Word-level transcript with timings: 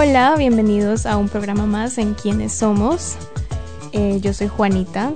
Hola, 0.00 0.36
bienvenidos 0.38 1.06
a 1.06 1.16
un 1.16 1.28
programa 1.28 1.66
más 1.66 1.98
en 1.98 2.14
Quiénes 2.14 2.52
Somos. 2.52 3.16
Eh, 3.90 4.20
yo 4.20 4.32
soy 4.32 4.46
Juanita, 4.46 5.12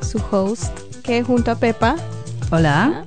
su 0.00 0.18
host, 0.30 0.74
que 1.02 1.22
junto 1.22 1.50
a 1.50 1.56
Pepa. 1.56 1.96
Hola. 2.50 3.04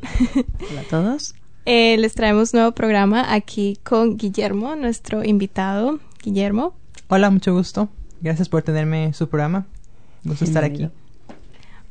Hola 0.70 0.82
a 0.82 0.84
todos. 0.84 1.34
Eh, 1.66 1.98
les 1.98 2.14
traemos 2.14 2.54
nuevo 2.54 2.72
programa 2.72 3.34
aquí 3.34 3.80
con 3.84 4.16
Guillermo, 4.16 4.76
nuestro 4.76 5.24
invitado. 5.26 6.00
Guillermo. 6.24 6.76
Hola, 7.10 7.30
mucho 7.32 7.52
gusto. 7.52 7.90
Gracias 8.22 8.48
por 8.48 8.62
tenerme 8.62 9.06
en 9.06 9.14
su 9.14 9.28
programa. 9.28 9.66
Me 10.24 10.30
gusta 10.30 10.46
estar 10.46 10.64
aquí. 10.64 10.88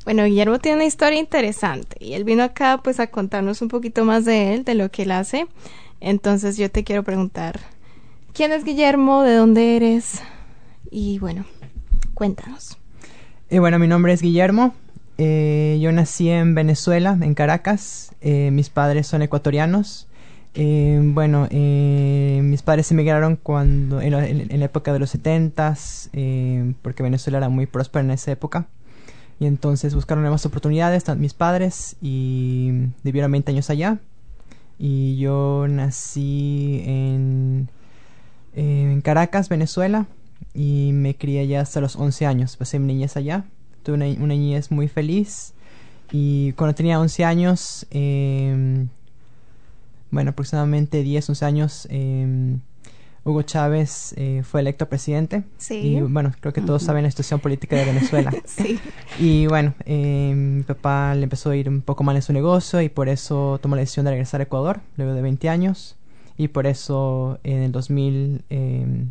Bueno, 0.05 0.25
Guillermo 0.25 0.61
tiene 0.61 0.77
una 0.77 0.87
historia 0.87 1.19
interesante 1.19 1.97
y 2.01 2.13
él 2.13 2.23
vino 2.23 2.45
acá 2.45 2.81
pues 2.83 3.01
a 3.01 3.09
contarnos 3.09 3.61
un 3.61 3.69
poquito 3.69 4.05
más 4.05 4.25
de 4.25 4.55
él, 4.55 4.65
de 4.65 4.77
lo 4.77 4.89
que 4.91 5.03
él 5.03 5.11
hace. 5.11 5.47
Entonces 6.01 6.57
yo 6.57 6.71
te 6.71 6.85
quiero 6.85 7.03
preguntar, 7.03 7.61
¿quién 8.37 8.53
es 8.53 8.65
Guillermo? 8.65 9.23
¿De 9.23 9.35
dónde 9.35 9.77
eres? 9.77 10.23
Y 10.91 11.19
bueno, 11.19 11.45
cuéntanos. 12.15 12.79
Eh, 13.49 13.59
bueno, 13.59 13.79
mi 13.79 13.87
nombre 13.89 14.13
es 14.13 14.23
Guillermo. 14.23 14.75
Eh, 15.19 15.79
yo 15.81 15.91
nací 15.93 16.29
en 16.29 16.55
Venezuela, 16.55 17.17
en 17.21 17.35
Caracas. 17.35 18.15
Eh, 18.21 18.51
mis 18.51 18.69
padres 18.71 19.07
son 19.07 19.23
ecuatorianos. 19.23 20.09
Eh, 20.55 21.01
bueno, 21.03 21.49
eh, 21.51 22.41
mis 22.43 22.63
padres 22.63 22.91
emigraron 22.91 23.37
cuando 23.37 24.01
en, 24.01 24.13
la- 24.13 24.27
en- 24.27 24.59
la 24.59 24.65
época 24.65 24.93
de 24.93 24.99
los 24.99 25.11
setentas, 25.11 26.09
eh, 26.13 26.73
porque 26.83 27.03
Venezuela 27.03 27.39
era 27.39 27.49
muy 27.49 27.67
próspera 27.67 28.05
en 28.05 28.11
esa 28.11 28.33
época. 28.33 28.67
Y 29.39 29.47
entonces 29.47 29.95
buscaron 29.95 30.23
nuevas 30.23 30.47
oportunidades, 30.47 31.05
mis 31.19 31.35
padres, 31.35 31.97
y 32.01 32.71
vivieron 33.03 33.31
20 33.33 33.53
años 33.53 33.69
allá. 33.69 33.99
Y 34.79 35.19
yo 35.19 35.67
nací 35.69 36.83
en, 36.87 37.69
eh, 38.57 38.91
en 38.93 39.01
Caracas, 39.01 39.49
Venezuela, 39.49 40.07
y 40.55 40.91
me 40.93 41.15
crié 41.15 41.41
allá 41.41 41.61
hasta 41.61 41.81
los 41.81 41.95
11 41.95 42.27
años. 42.27 42.57
Pasé 42.57 42.79
mi 42.79 42.87
niñez 42.87 43.17
allá. 43.17 43.45
Tuve 43.85 43.95
una, 43.95 44.07
una 44.07 44.35
niñez 44.35 44.71
muy 44.71 44.89
feliz. 44.89 45.55
Y 46.11 46.53
cuando 46.53 46.75
tenía 46.75 46.99
11 46.99 47.25
años, 47.25 47.87
eh, 47.91 48.87
bueno, 50.11 50.31
aproximadamente 50.31 51.03
10, 51.03 51.29
11 51.29 51.45
años, 51.45 51.89
eh, 51.91 52.57
Hugo 53.27 53.43
Chávez 53.43 54.15
eh, 54.17 54.43
fue 54.45 54.61
electo 54.61 54.89
presidente. 54.89 55.43
Sí. 55.59 55.75
Y 55.75 56.01
bueno, 56.01 56.33
creo 56.41 56.53
que 56.53 56.61
todos 56.61 56.85
saben 56.85 57.03
la 57.03 57.11
situación 57.11 57.41
política 57.41 57.75
de 57.77 57.85
Venezuela. 57.85 58.33
Sí. 58.47 58.79
Y 59.19 59.47
bueno, 59.49 59.75
eh, 59.85 60.33
mi 60.35 60.63
papá 60.63 61.15
le 61.15 61.25
empezó 61.25 61.51
a 61.51 61.57
ir 61.57 61.69
un 61.69 61.83
poco 61.83 62.05
mal 62.05 62.15
en 62.15 62.23
su 62.23 62.33
negocio 62.33 62.81
y 62.81 62.89
por 62.89 63.09
eso 63.09 63.59
tomó 63.61 63.75
la 63.75 63.81
decisión 63.81 64.05
de 64.05 64.13
regresar 64.13 64.41
a 64.41 64.45
Ecuador 64.45 64.81
luego 64.97 65.13
de 65.13 65.23
20 65.23 65.49
años. 65.49 65.97
Y 66.39 66.49
por 66.49 66.67
eso 66.67 67.39
en 67.45 67.63
el 67.63 67.73
2000 67.73 68.43
eh, 68.51 69.05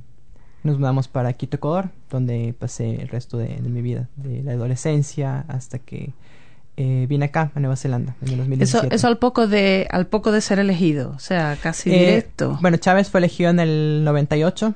nos 0.64 0.80
mudamos 0.80 1.08
para 1.08 1.34
Quito, 1.34 1.58
Ecuador, 1.58 1.90
donde 2.10 2.54
pasé 2.58 3.02
el 3.02 3.08
resto 3.08 3.38
de, 3.38 3.48
de 3.58 3.70
mi 3.70 3.82
vida, 3.82 4.08
de 4.16 4.44
la 4.44 4.54
adolescencia 4.54 5.46
hasta 5.48 5.80
que 5.80 6.14
eh, 6.78 7.06
vine 7.08 7.26
acá, 7.26 7.52
a 7.56 7.60
Nueva 7.60 7.76
Zelanda, 7.78 8.16
en 8.22 8.28
el 8.28 8.34
Eso, 8.34 8.40
2017. 8.40 8.96
eso 8.96 9.08
al 9.08 9.18
poco 9.18 9.48
de 9.48 9.88
al 9.92 10.08
poco 10.08 10.32
de 10.32 10.42
ser 10.42 10.60
elegido, 10.60 11.12
o 11.16 11.20
sea, 11.20 11.58
casi 11.62 11.90
Eh, 11.92 12.00
directo. 12.00 12.58
Bueno, 12.62 12.78
Chávez 12.78 13.10
fue 13.10 13.20
elegido 13.20 13.50
en 13.50 13.60
el 13.60 14.02
98. 14.04 14.74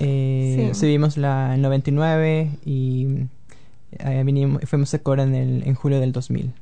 Eh, 0.00 0.70
Sí. 0.72 0.80
Subimos 0.80 1.16
la, 1.16 1.54
el 1.54 1.62
99 1.62 2.50
y 2.64 3.06
eh, 3.92 4.22
vinimos, 4.24 4.62
fuimos 4.68 4.92
a 4.92 4.96
Ecuador 4.96 5.20
en, 5.20 5.34
el, 5.36 5.62
en 5.66 5.74
julio 5.74 6.00
del 6.00 6.10
2000. 6.12 6.52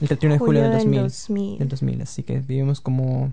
El 0.00 0.08
31 0.08 0.34
de 0.34 0.38
julio, 0.38 0.62
del 0.62 0.72
2000, 0.72 1.02
2000. 1.02 1.58
del 1.58 1.68
2000. 1.68 2.02
Así 2.02 2.22
que 2.22 2.38
vivimos 2.38 2.80
como 2.80 3.32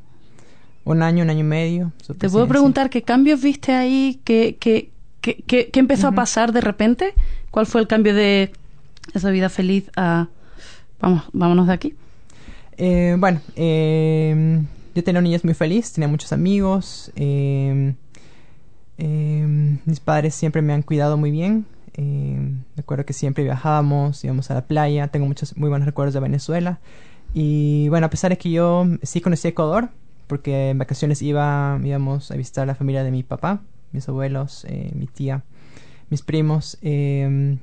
un 0.86 1.02
año, 1.02 1.24
un 1.24 1.30
año 1.30 1.40
y 1.42 1.44
medio. 1.44 1.92
Te 2.18 2.30
puedo 2.30 2.48
preguntar 2.48 2.90
qué 2.90 3.02
cambios 3.02 3.42
viste 3.42 3.72
ahí, 3.74 4.20
qué, 4.24 4.58
qué, 4.60 4.90
qué, 5.22 5.44
qué- 5.48 5.70
qué 5.70 5.80
empezó 5.80 6.08
a 6.08 6.12
pasar 6.12 6.52
de 6.52 6.62
repente, 6.62 7.14
cuál 7.52 7.66
fue 7.66 7.82
el 7.82 7.88
cambio 7.88 8.14
de 8.14 8.52
esa 9.14 9.30
vida 9.32 9.50
feliz 9.50 9.90
a 9.96 10.28
vamos, 11.00 11.24
vámonos 11.34 11.68
de 11.68 11.74
aquí. 11.74 11.94
Eh, 12.78 13.16
bueno, 13.20 13.40
eh, 13.56 14.62
yo 14.96 15.04
tenía 15.04 15.20
una 15.20 15.28
niñez 15.28 15.44
muy 15.46 15.54
feliz, 15.54 15.92
tenía 15.94 16.08
muchos 16.08 16.34
amigos. 16.34 17.12
eh, 17.16 17.94
eh, 18.98 19.78
mis 19.86 20.00
padres 20.00 20.36
siempre 20.36 20.62
me 20.62 20.74
han 20.74 20.82
cuidado 20.82 21.18
muy 21.18 21.32
bien. 21.32 21.66
me 21.98 22.80
acuerdo 22.80 23.06
que 23.06 23.14
siempre 23.14 23.44
viajábamos, 23.44 24.24
íbamos 24.24 24.50
a 24.52 24.56
la 24.56 24.62
playa. 24.66 25.08
Tengo 25.08 25.26
muchos 25.28 25.56
muy 25.58 25.70
buenos 25.70 25.86
recuerdos 25.86 26.14
de 26.14 26.20
Venezuela. 26.20 26.80
Y 27.34 27.88
bueno, 27.90 28.06
a 28.08 28.10
pesar 28.10 28.30
de 28.32 28.38
que 28.38 28.52
yo 28.52 28.86
sí 29.02 29.22
conocí 29.22 29.48
Ecuador, 29.48 29.90
porque 30.34 30.72
en 30.72 30.80
vacaciones 30.80 31.22
iba, 31.22 31.80
íbamos 31.84 32.32
a 32.32 32.36
visitar 32.36 32.66
la 32.66 32.74
familia 32.74 33.04
de 33.04 33.12
mi 33.12 33.22
papá, 33.22 33.62
mis 33.92 34.10
abuelos, 34.10 34.66
eh, 34.68 34.92
mi 34.96 35.06
tía, 35.06 35.44
mis 36.10 36.24
primos. 36.24 36.80
eh, 36.82 37.60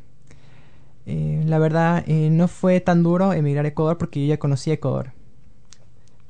eh, 1.05 1.43
la 1.47 1.59
verdad, 1.59 2.05
eh, 2.07 2.31
no 2.31 2.47
fue 2.47 2.79
tan 2.79 3.03
duro 3.03 3.33
emigrar 3.33 3.65
a 3.65 3.69
Ecuador 3.69 3.99
porque 3.99 4.21
yo 4.21 4.29
ya 4.29 4.39
conocía 4.39 4.75
Ecuador. 4.75 5.11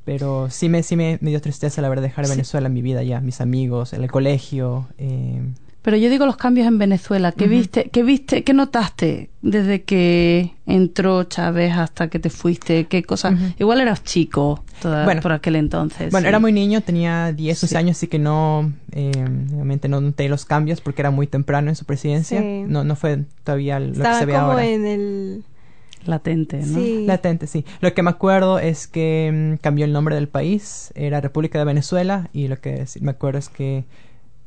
Pero 0.07 0.49
sí 0.49 0.71
me, 0.71 0.83
sí 0.83 0.97
me, 0.97 1.19
me 1.21 1.29
dio 1.29 1.43
tristeza 1.43 1.83
la 1.83 1.91
verdad 1.91 2.05
dejar 2.05 2.25
Sí. 2.25 2.31
Venezuela, 2.31 2.71
mi 2.71 2.81
vida 2.81 3.03
ya, 3.03 3.21
mis 3.21 3.43
amigos, 3.43 3.93
el 3.93 4.11
colegio. 4.11 4.89
Pero 5.83 5.97
yo 5.97 6.11
digo 6.11 6.27
los 6.27 6.37
cambios 6.37 6.67
en 6.67 6.77
Venezuela, 6.77 7.33
¿qué 7.33 7.47
viste, 7.47 7.89
qué 7.91 8.03
viste, 8.03 8.45
qué 8.45 8.53
notaste 8.53 9.31
desde 9.41 9.83
que 9.83 10.53
entró 10.67 11.25
Chávez 11.25 11.73
hasta 11.75 12.09
que 12.09 12.19
te 12.19 12.29
fuiste? 12.29 12.85
¿Qué 12.85 13.03
cosas? 13.03 13.35
Igual 13.59 13.81
eras 13.81 14.05
chico 14.05 14.63
toda- 14.83 15.05
Bueno. 15.07 15.23
por 15.23 15.33
aquel 15.33 15.57
entonces. 15.57 16.11
Bueno, 16.11 16.25
sí. 16.27 16.29
era 16.29 16.39
muy 16.39 16.53
niño, 16.53 16.83
tenía 16.83 17.33
10, 17.33 17.63
11 17.63 17.67
Sí. 17.75 17.77
años, 17.79 17.97
así 17.97 18.09
que 18.09 18.19
no, 18.19 18.71
eh, 18.93 19.11
obviamente 19.55 19.89
no 19.89 20.03
noté 20.03 20.29
los 20.29 20.45
cambios 20.45 20.83
porque 20.83 21.01
era 21.01 21.11
muy 21.11 21.27
temprano 21.27 21.71
en 21.71 21.77
su 21.77 21.87
presidencia. 21.87 22.41
Sí. 22.43 22.65
No, 22.67 22.85
no 22.85 22.95
fue 22.95 23.25
todavía 23.43 23.81
lo 23.81 23.93
que 23.95 24.15
se 24.15 24.27
ve 24.27 24.33
como 24.35 24.45
ahora. 24.53 24.67
en 24.67 24.87
el... 24.87 25.45
latente, 26.05 26.59
¿no? 26.59 26.79
Sí. 26.79 27.05
Latente, 27.07 27.47
sí. 27.47 27.65
Lo 27.81 27.93
que 27.95 28.03
me 28.03 28.11
acuerdo 28.11 28.59
es 28.59 28.87
que 28.87 29.55
mm, 29.57 29.63
cambió 29.63 29.87
el 29.87 29.93
nombre 29.95 30.15
del 30.15 30.29
país, 30.29 30.93
era 30.95 31.23
República 31.23 31.59
de 31.59 31.65
Venezuela, 31.65 32.29
y 32.35 32.49
lo 32.49 32.59
que 32.61 32.87
sí 32.87 33.01
me 33.01 33.13
acuerdo 33.13 33.39
es 33.39 33.49
que 33.49 33.85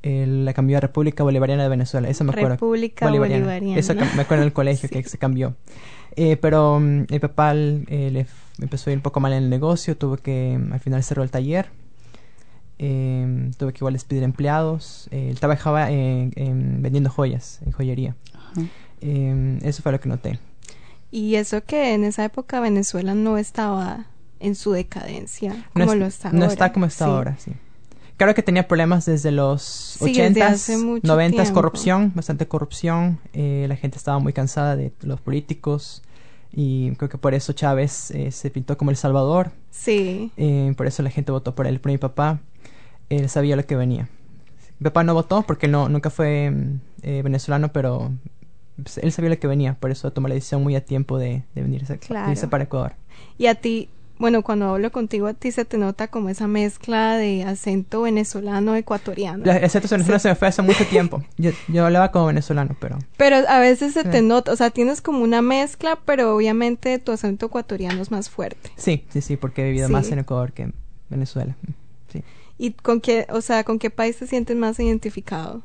eh, 0.04 0.26
la 0.28 0.54
cambió 0.54 0.78
a 0.78 0.82
República 0.82 1.24
Bolivariana 1.24 1.64
de 1.64 1.70
Venezuela. 1.70 2.08
Eso 2.10 2.24
me 2.24 2.32
acuerdo. 2.32 2.50
República 2.50 3.08
Bolivariana. 3.10 3.78
Eso 3.78 3.94
cam- 3.96 4.14
me 4.16 4.22
acuerdo 4.24 4.44
en 4.44 4.48
el 4.48 4.54
colegio 4.54 4.90
que 4.90 5.02
se 5.04 5.18
cambió. 5.18 5.56
Eh, 6.16 6.38
pero 6.38 6.80
mm, 6.80 7.06
mi 7.10 7.20
papá 7.20 7.54
eh, 7.56 8.10
le 8.12 8.26
empezó 8.60 8.90
a 8.90 8.94
ir 8.94 9.00
un 9.00 9.02
poco 9.04 9.20
mal 9.20 9.34
en 9.34 9.44
el 9.44 9.50
negocio, 9.50 9.98
tuvo 9.98 10.18
que, 10.18 10.60
mm, 10.60 10.74
al 10.74 10.80
final 10.80 11.04
cerró 11.04 11.24
el 11.24 11.32
taller. 11.32 11.70
Eh, 12.80 13.52
tuve 13.58 13.72
que 13.74 13.78
igual 13.80 13.94
despedir 13.94 14.24
empleados. 14.24 15.08
Eh, 15.12 15.30
él 15.30 15.40
trabajaba 15.40 15.90
en- 15.92 16.34
en 16.36 16.82
vendiendo 16.82 17.10
joyas, 17.10 17.60
en 17.66 17.72
joyería. 17.72 18.16
Eh, 19.02 19.60
eso 19.64 19.82
fue 19.82 19.92
lo 19.92 20.00
que 20.00 20.10
noté. 20.10 20.40
Y 21.12 21.36
eso 21.36 21.64
que 21.64 21.94
en 21.94 22.04
esa 22.04 22.26
época 22.26 22.60
Venezuela 22.60 23.14
no 23.14 23.38
estaba 23.38 24.08
en 24.40 24.56
su 24.56 24.72
decadencia 24.72 25.54
No 25.76 25.86
como 25.86 25.94
es- 25.94 26.00
lo 26.00 26.06
está 26.08 26.32
No 26.32 26.42
ahora. 26.42 26.48
está 26.54 26.74
como 26.74 26.86
está 26.88 27.06
Sí. 27.06 27.12
ahora, 27.12 27.36
sí. 27.38 27.52
Claro 28.18 28.36
que 28.36 28.44
tenía 28.44 28.68
problemas 28.68 29.06
desde 29.06 29.32
los 29.32 29.62
Sí, 29.64 30.14
desde 30.14 30.40
80s, 30.42 30.44
hace 30.44 30.78
mucho 30.78 31.08
90s, 31.16 31.32
tiempo. 31.32 31.54
corrupción, 31.54 32.12
bastante 32.16 32.48
corrupción. 32.48 33.20
eh, 33.34 33.66
la 33.68 33.76
gente 33.76 33.98
estaba 33.98 34.20
muy 34.20 34.34
cansada 34.34 34.76
de 34.76 34.94
los 35.02 35.20
políticos 35.20 36.04
y 36.52 36.92
creo 36.98 37.10
que 37.10 37.18
por 37.18 37.34
eso 37.34 37.54
Chávez 37.54 38.12
eh, 38.12 38.32
se 38.32 38.50
pintó 38.52 38.78
como 38.78 38.92
el 38.92 38.98
Salvador. 38.98 39.52
Sí. 39.72 40.32
eh, 40.38 40.74
por 40.78 40.86
eso 40.88 41.02
la 41.02 41.10
gente 41.10 41.32
votó 41.32 41.56
por 41.56 41.66
él. 41.66 41.80
Por 41.80 41.92
mi 41.92 41.98
papá, 41.98 42.40
él 43.10 43.28
sabía 43.30 43.56
lo 43.56 43.66
que 43.66 43.76
venía. 43.76 44.08
Mi 44.80 44.86
papá 44.86 45.04
no 45.04 45.14
votó 45.16 45.42
porque 45.42 45.68
no 45.68 45.90
nunca 45.90 46.10
fue 46.12 46.52
mm, 46.52 46.80
venezolano, 47.24 47.72
pero 47.74 48.12
pues, 48.82 49.00
él 49.00 49.12
sabía 49.12 49.32
lo 49.32 49.40
que 49.40 49.48
venía. 49.48 49.74
Por 49.76 49.90
eso 49.92 50.14
tomó 50.14 50.28
la 50.28 50.36
decisión 50.36 50.62
muy 50.62 50.76
a 50.76 50.86
tiempo 50.86 51.18
de, 51.18 51.44
de 51.56 51.62
venirse, 51.64 51.98
Claro. 51.98 52.30
irse 52.32 52.48
para 52.48 52.66
Ecuador. 52.66 52.94
Y 53.40 53.48
a 53.48 53.56
ti, 53.56 53.90
bueno, 54.24 54.42
cuando 54.42 54.70
hablo 54.70 54.90
contigo 54.90 55.28
a 55.28 55.34
ti 55.34 55.52
se 55.52 55.66
te 55.66 55.78
nota 55.78 56.08
como 56.08 56.30
esa 56.30 56.48
mezcla 56.48 57.18
de 57.18 57.44
acento 57.44 58.04
venezolano 58.04 58.74
ecuatoriano. 58.74 59.44
El 59.44 59.66
acento 59.66 59.90
venezolano 59.90 60.20
se 60.20 60.30
me 60.30 60.36
fue 60.36 60.48
hace 60.48 60.62
mucho 60.62 60.86
tiempo. 60.86 61.22
Yo, 61.38 61.52
yo 61.68 61.86
hablaba 61.86 62.10
como 62.10 62.28
venezolano, 62.28 62.74
pero... 62.80 63.00
Pero 63.18 63.36
a 63.46 63.60
veces 63.60 63.92
se 63.92 64.06
te 64.06 64.22
nota, 64.22 64.54
o 64.54 64.56
sea, 64.56 64.70
tienes 64.70 65.02
como 65.02 65.20
una 65.26 65.42
mezcla, 65.42 66.00
pero 66.06 66.34
obviamente 66.34 67.00
tu 67.00 67.12
acento 67.12 67.48
ecuatoriano 67.48 68.02
es 68.02 68.12
más 68.12 68.30
fuerte. 68.30 68.72
Sí, 68.78 69.04
sí, 69.10 69.20
sí, 69.20 69.36
porque 69.36 69.64
he 69.64 69.66
vivido 69.66 69.88
Sí. 69.88 69.92
más 69.92 70.10
en 70.10 70.20
Ecuador 70.20 70.54
que 70.54 70.62
en 70.62 70.74
Venezuela. 71.10 71.58
Sí. 72.14 72.24
¿Y 72.58 72.72
con 72.72 73.02
qué, 73.02 73.28
o 73.30 73.42
sea, 73.42 73.66
con 73.66 73.78
qué 73.78 73.90
país 73.90 74.16
te 74.16 74.26
sientes 74.26 74.56
más 74.56 74.80
identificado? 74.80 75.64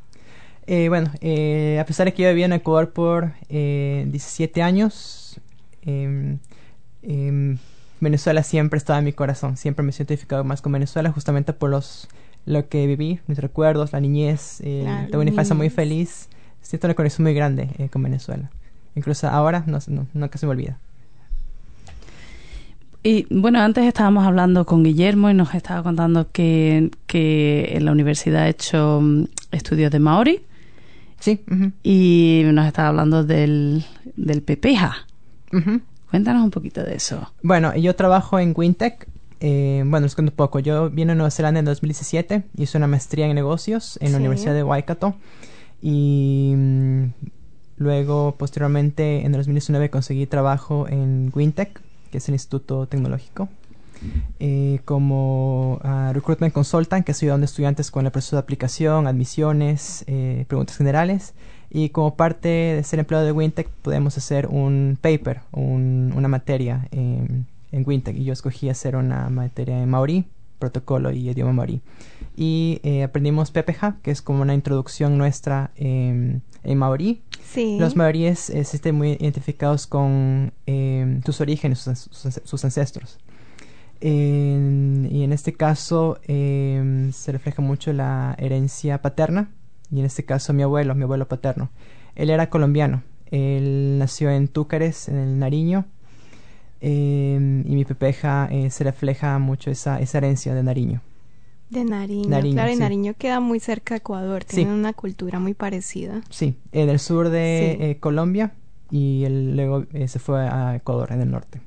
Eh, 0.67 0.89
bueno, 0.89 1.13
eh, 1.21 1.79
a 1.81 1.85
pesar 1.85 2.07
de 2.07 2.13
que 2.13 2.25
yo 2.25 2.29
viví 2.31 2.43
en 2.43 2.55
Ecuador 2.55 2.91
por 2.91 3.35
eh, 3.51 4.05
17 4.09 4.63
años, 4.63 5.41
em, 5.83 6.41
em, 7.03 7.57
Venezuela 8.00 8.43
siempre 8.43 8.79
estaba 8.79 8.99
en 8.99 9.05
mi 9.05 9.12
corazón. 9.12 9.56
Siempre 9.56 9.85
me 9.85 9.93
siento 9.93 10.12
identificado 10.12 10.45
más 10.45 10.62
con 10.62 10.73
Venezuela, 10.73 11.11
justamente 11.12 11.53
por 11.53 11.71
los 11.71 12.09
lo 12.47 12.69
que 12.69 12.87
viví, 12.87 13.21
mis 13.27 13.39
recuerdos, 13.39 13.93
la 13.93 14.00
niñez. 14.00 14.61
eh, 14.62 14.83
La 14.85 15.06
tuve 15.09 15.19
una 15.23 15.31
infancia 15.31 15.55
muy 15.55 15.69
feliz. 15.71 16.29
Siento 16.62 16.87
una 16.87 16.95
conexión 16.95 17.25
muy 17.25 17.35
grande 17.35 17.69
eh, 17.79 17.89
con 17.89 18.03
Venezuela. 18.03 18.50
Incluso 18.95 19.29
ahora 19.29 19.65
no, 19.67 19.79
no, 19.89 20.06
nunca 20.15 20.39
se 20.39 20.47
me 20.47 20.53
olvida. 20.53 20.79
Y 23.03 23.27
bueno, 23.31 23.61
antes 23.61 23.85
estábamos 23.85 24.27
hablando 24.27 24.67
con 24.67 24.83
Guillermo 24.83 25.31
y 25.31 25.35
nos 25.35 25.55
estaba 25.55 25.83
contando 25.83 26.31
que, 26.33 26.91
que 27.06 27.73
en 27.77 27.85
la 27.85 27.93
universidad 27.93 28.43
ha 28.43 28.49
hecho 28.49 29.00
mm, 29.03 29.25
estudios 29.53 29.91
de 29.93 29.99
Maori 30.00 30.41
Sí. 31.21 31.41
y 31.83 32.43
nos 32.47 32.67
estaba 32.67 32.89
hablando 32.89 33.25
del, 33.25 33.85
del 34.17 34.43
pepeja. 34.43 35.06
Cuéntanos 36.11 36.43
un 36.43 36.51
poquito 36.51 36.83
de 36.83 36.95
eso. 36.95 37.33
Bueno, 37.43 37.75
yo 37.77 37.95
trabajo 37.95 38.39
en 38.39 38.55
Wintech. 38.57 39.09
Eh, 39.41 39.85
bueno, 39.87 40.07
les 40.07 40.15
cuento 40.15 40.33
un 40.33 40.37
poco. 40.37 40.59
Yo 40.59 40.91
vine 40.91 41.13
a 41.13 41.15
Nueva 41.15 41.31
Zelanda 41.31 41.61
en 41.61 41.67
2017. 41.67 42.45
Hice 42.57 42.79
una 42.79 42.87
maestría 42.87 43.27
en 43.27 43.35
negocios 43.35 43.99
en 44.01 44.13
la. 44.13 44.19
Universidad 44.19 44.55
de 44.55 44.63
Waikato. 44.63 45.15
Y 45.83 46.55
mm, 46.57 47.05
luego, 47.77 48.37
posteriormente, 48.39 49.25
en 49.25 49.33
2019 49.33 49.91
conseguí 49.91 50.27
trabajo 50.27 50.89
en 50.89 51.31
Wintech, 51.35 51.81
que 52.11 52.19
es 52.19 52.29
el 52.29 52.35
Instituto 52.35 52.87
Tecnológico, 52.87 53.49
eh, 54.41 54.81
como 54.85 55.79
ah, 55.85 56.11
Recruitment 56.15 56.55
Consultant, 56.55 57.05
que 57.05 57.13
estoy 57.13 57.27
ayudando 57.27 57.45
estudiantes 57.45 57.91
con 57.91 58.07
el 58.07 58.13
proceso 58.13 58.37
de 58.37 58.41
aplicación, 58.41 59.07
admisiones, 59.07 60.05
eh, 60.07 60.47
preguntas 60.49 60.77
generales. 60.77 61.35
Y 61.70 61.91
como 61.91 62.17
parte 62.17 62.49
de 62.49 62.82
ser 62.82 62.99
empleado 62.99 63.26
de 63.26 63.32
Wintech, 63.32 63.69
podemos 63.82 64.17
hacer 64.17 64.47
un 64.47 64.99
paper, 65.00 65.41
un- 65.53 66.12
una 66.17 66.29
materia 66.29 66.88
en, 66.91 67.47
en 67.73 67.85
Wintech. 67.87 68.17
Y 68.17 68.25
yo 68.25 68.32
escogí 68.32 68.69
hacer 68.70 68.97
una 68.97 69.29
materia 69.29 69.82
en 69.82 69.88
Maori, 69.91 70.25
protocolo 70.59 71.11
y 71.12 71.29
idioma 71.29 71.53
Maori. 71.53 71.81
Y 72.37 72.81
eh, 72.85 73.03
aprendimos 73.03 73.50
PPJ, 73.50 73.97
que 74.03 74.11
es 74.11 74.23
como 74.23 74.43
una 74.43 74.55
introducción 74.55 75.19
nuestra 75.19 75.70
en, 75.76 76.43
en 76.65 76.79
Maori. 76.79 77.23
Sí. 77.44 77.76
Los 77.79 77.97
maoríes 77.97 78.50
eh, 78.50 78.64
se 78.64 78.76
estén 78.76 78.94
muy 78.94 79.12
identificados 79.21 79.87
con 79.87 80.53
eh, 80.67 81.21
sus 81.25 81.41
orígenes, 81.41 81.79
sus, 81.81 82.09
sus- 82.11 82.41
sus 82.44 82.64
ancestros. 82.64 83.19
En- 84.00 85.09
y 85.11 85.23
en 85.25 85.32
este 85.32 85.53
caso 85.55 86.19
eh, 86.26 87.11
se 87.12 87.32
refleja 87.32 87.62
mucho 87.62 87.93
la 87.93 88.35
herencia 88.38 89.03
paterna, 89.03 89.50
y 89.90 90.00
en 90.00 90.06
este 90.06 90.25
caso 90.25 90.52
mi 90.52 90.62
abuelo, 90.62 90.94
mi 90.94 91.02
abuelo 91.05 91.29
paterno. 91.29 91.70
Él 92.14 92.31
era 92.31 92.50
colombiano, 92.50 93.02
él 93.31 93.96
nació 93.99 94.31
en 94.31 94.49
Túcares, 94.49 95.08
en 95.08 95.17
el 95.17 95.38
Nariño, 95.38 95.87
eh, 96.81 97.62
y 97.64 97.75
mi 97.75 97.85
pepeja 97.85 98.49
eh, 98.50 98.70
se 98.70 98.85
refleja 98.85 99.38
mucho 99.38 99.70
esa, 99.70 100.00
esa 100.00 100.19
herencia 100.19 100.55
de 100.55 100.62
Nariño. 100.62 101.02
De 101.70 101.85
Nariño. 101.85 102.29
Nariño, 102.31 102.55
claro, 102.55 102.70
y 102.70 102.75
sí. 102.75 102.81
Nariño 102.81 103.14
queda 103.19 103.40
muy 103.40 103.61
cerca 103.61 103.94
de 103.94 103.99
Ecuador. 103.99 104.43
Sí. 104.46 104.56
Tienen 104.56 104.75
una 104.75 104.93
cultura 104.94 105.38
muy 105.38 105.55
parecida. 105.55 106.23
Sí, 106.31 106.56
en 106.73 106.88
el 106.88 106.99
sur 106.99 107.29
de 107.29 107.76
Sí. 107.79 107.85
eh, 107.85 107.96
Colombia, 108.00 108.52
y 108.90 109.25
él 109.25 109.55
luego 109.55 109.85
eh, 109.93 110.08
se 110.08 110.19
fue 110.19 110.40
a 110.49 110.76
Ecuador, 110.76 111.12
en 111.12 111.20
el 111.20 111.31
norte. 111.31 111.61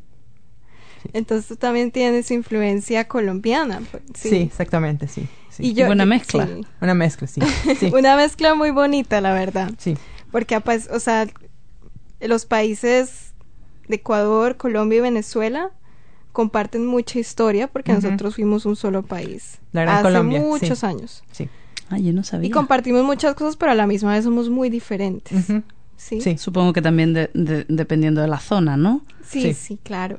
Entonces 1.14 1.48
tú 1.48 1.56
también 1.56 1.92
tienes 1.92 2.30
influencia 2.32 3.08
colombiana. 3.08 3.82
pues, 3.92 4.04
Sí, 4.16 4.36
exactamente, 4.38 5.08
sí. 5.08 5.28
sí. 5.50 5.64
Y 5.68 5.74
yo, 5.74 5.86
Buena 5.88 6.06
mezcla. 6.06 6.48
sí. 6.48 6.66
Una 6.82 6.94
mezcla, 6.94 7.28
sí. 7.28 7.42
Sí, 7.80 7.92
Una 7.94 8.16
mezcla 8.16 8.56
muy 8.56 8.72
bonita, 8.72 9.22
la 9.22 9.34
verdad. 9.34 9.72
sí, 9.78 9.98
Porque, 10.32 10.60
pues, 10.62 10.90
o 10.92 11.00
sea, 11.00 11.28
los 12.20 12.46
países 12.46 13.34
de 13.88 13.96
Ecuador, 13.96 14.58
Colombia 14.58 14.98
y 15.00 15.02
Venezuela 15.02 15.72
comparten 16.32 16.86
mucha 16.86 17.20
historia 17.20 17.68
porque 17.68 17.92
nosotros 17.94 18.36
fuimos 18.36 18.66
un 18.66 18.76
solo 18.76 19.04
país. 19.04 19.60
La 19.74 19.82
Gran 19.82 19.96
hace 19.96 20.04
Colombia, 20.04 20.40
sí. 20.40 20.46
muchos 20.46 20.84
años. 20.84 21.24
sí. 21.32 21.50
Ah, 21.94 22.00
yo 22.00 22.14
no 22.14 22.24
sabía. 22.24 22.48
Y 22.48 22.52
compartimos 22.52 23.04
muchas 23.04 23.36
cosas, 23.36 23.58
pero 23.58 23.74
a 23.74 23.76
la 23.76 23.86
misma 23.86 24.14
vez 24.14 24.24
somos 24.24 24.50
muy 24.50 24.70
diferentes. 24.70 25.48
¿Sí? 25.98 26.22
Sí. 26.22 26.38
Supongo 26.38 26.72
que 26.72 26.82
también 26.82 27.14
de- 27.14 27.30
de- 27.34 27.66
dependiendo 27.68 28.22
de 28.22 28.30
la 28.30 28.40
zona, 28.40 28.78
¿no? 28.78 29.02
Sí, 29.28 29.42
Sí. 29.42 29.54
sí, 29.54 29.80
claro. 29.84 30.18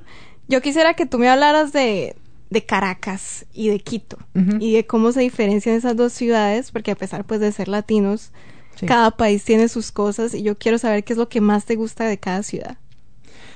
Yo 0.53 0.61
quisiera 0.61 0.93
que 0.93 1.07
tú 1.07 1.19
me 1.19 1.31
hablaras 1.31 1.73
de, 1.73 2.15
de 2.51 2.67
Caracas 2.67 3.47
y 3.55 3.69
de 3.71 3.81
Quito 3.81 4.19
y 4.61 4.75
de 4.75 4.87
cómo 4.87 5.11
se 5.13 5.21
diferencian 5.23 5.75
esas 5.77 5.97
dos 5.97 6.13
ciudades, 6.13 6.71
porque 6.71 6.91
a 6.91 6.95
pesar 6.95 7.25
pues 7.25 7.41
de 7.41 7.51
ser 7.53 7.69
latinos, 7.69 8.33
Sí. 8.75 8.85
cada 8.87 9.11
país 9.13 9.45
tiene 9.45 9.69
sus 9.69 9.93
cosas 9.93 10.35
y 10.35 10.43
yo 10.43 10.59
quiero 10.59 10.77
saber 10.77 11.05
qué 11.05 11.15
es 11.15 11.19
lo 11.19 11.29
que 11.31 11.41
más 11.41 11.65
te 11.65 11.75
gusta 11.77 12.05
de 12.05 12.19
cada 12.19 12.43
ciudad. 12.43 12.77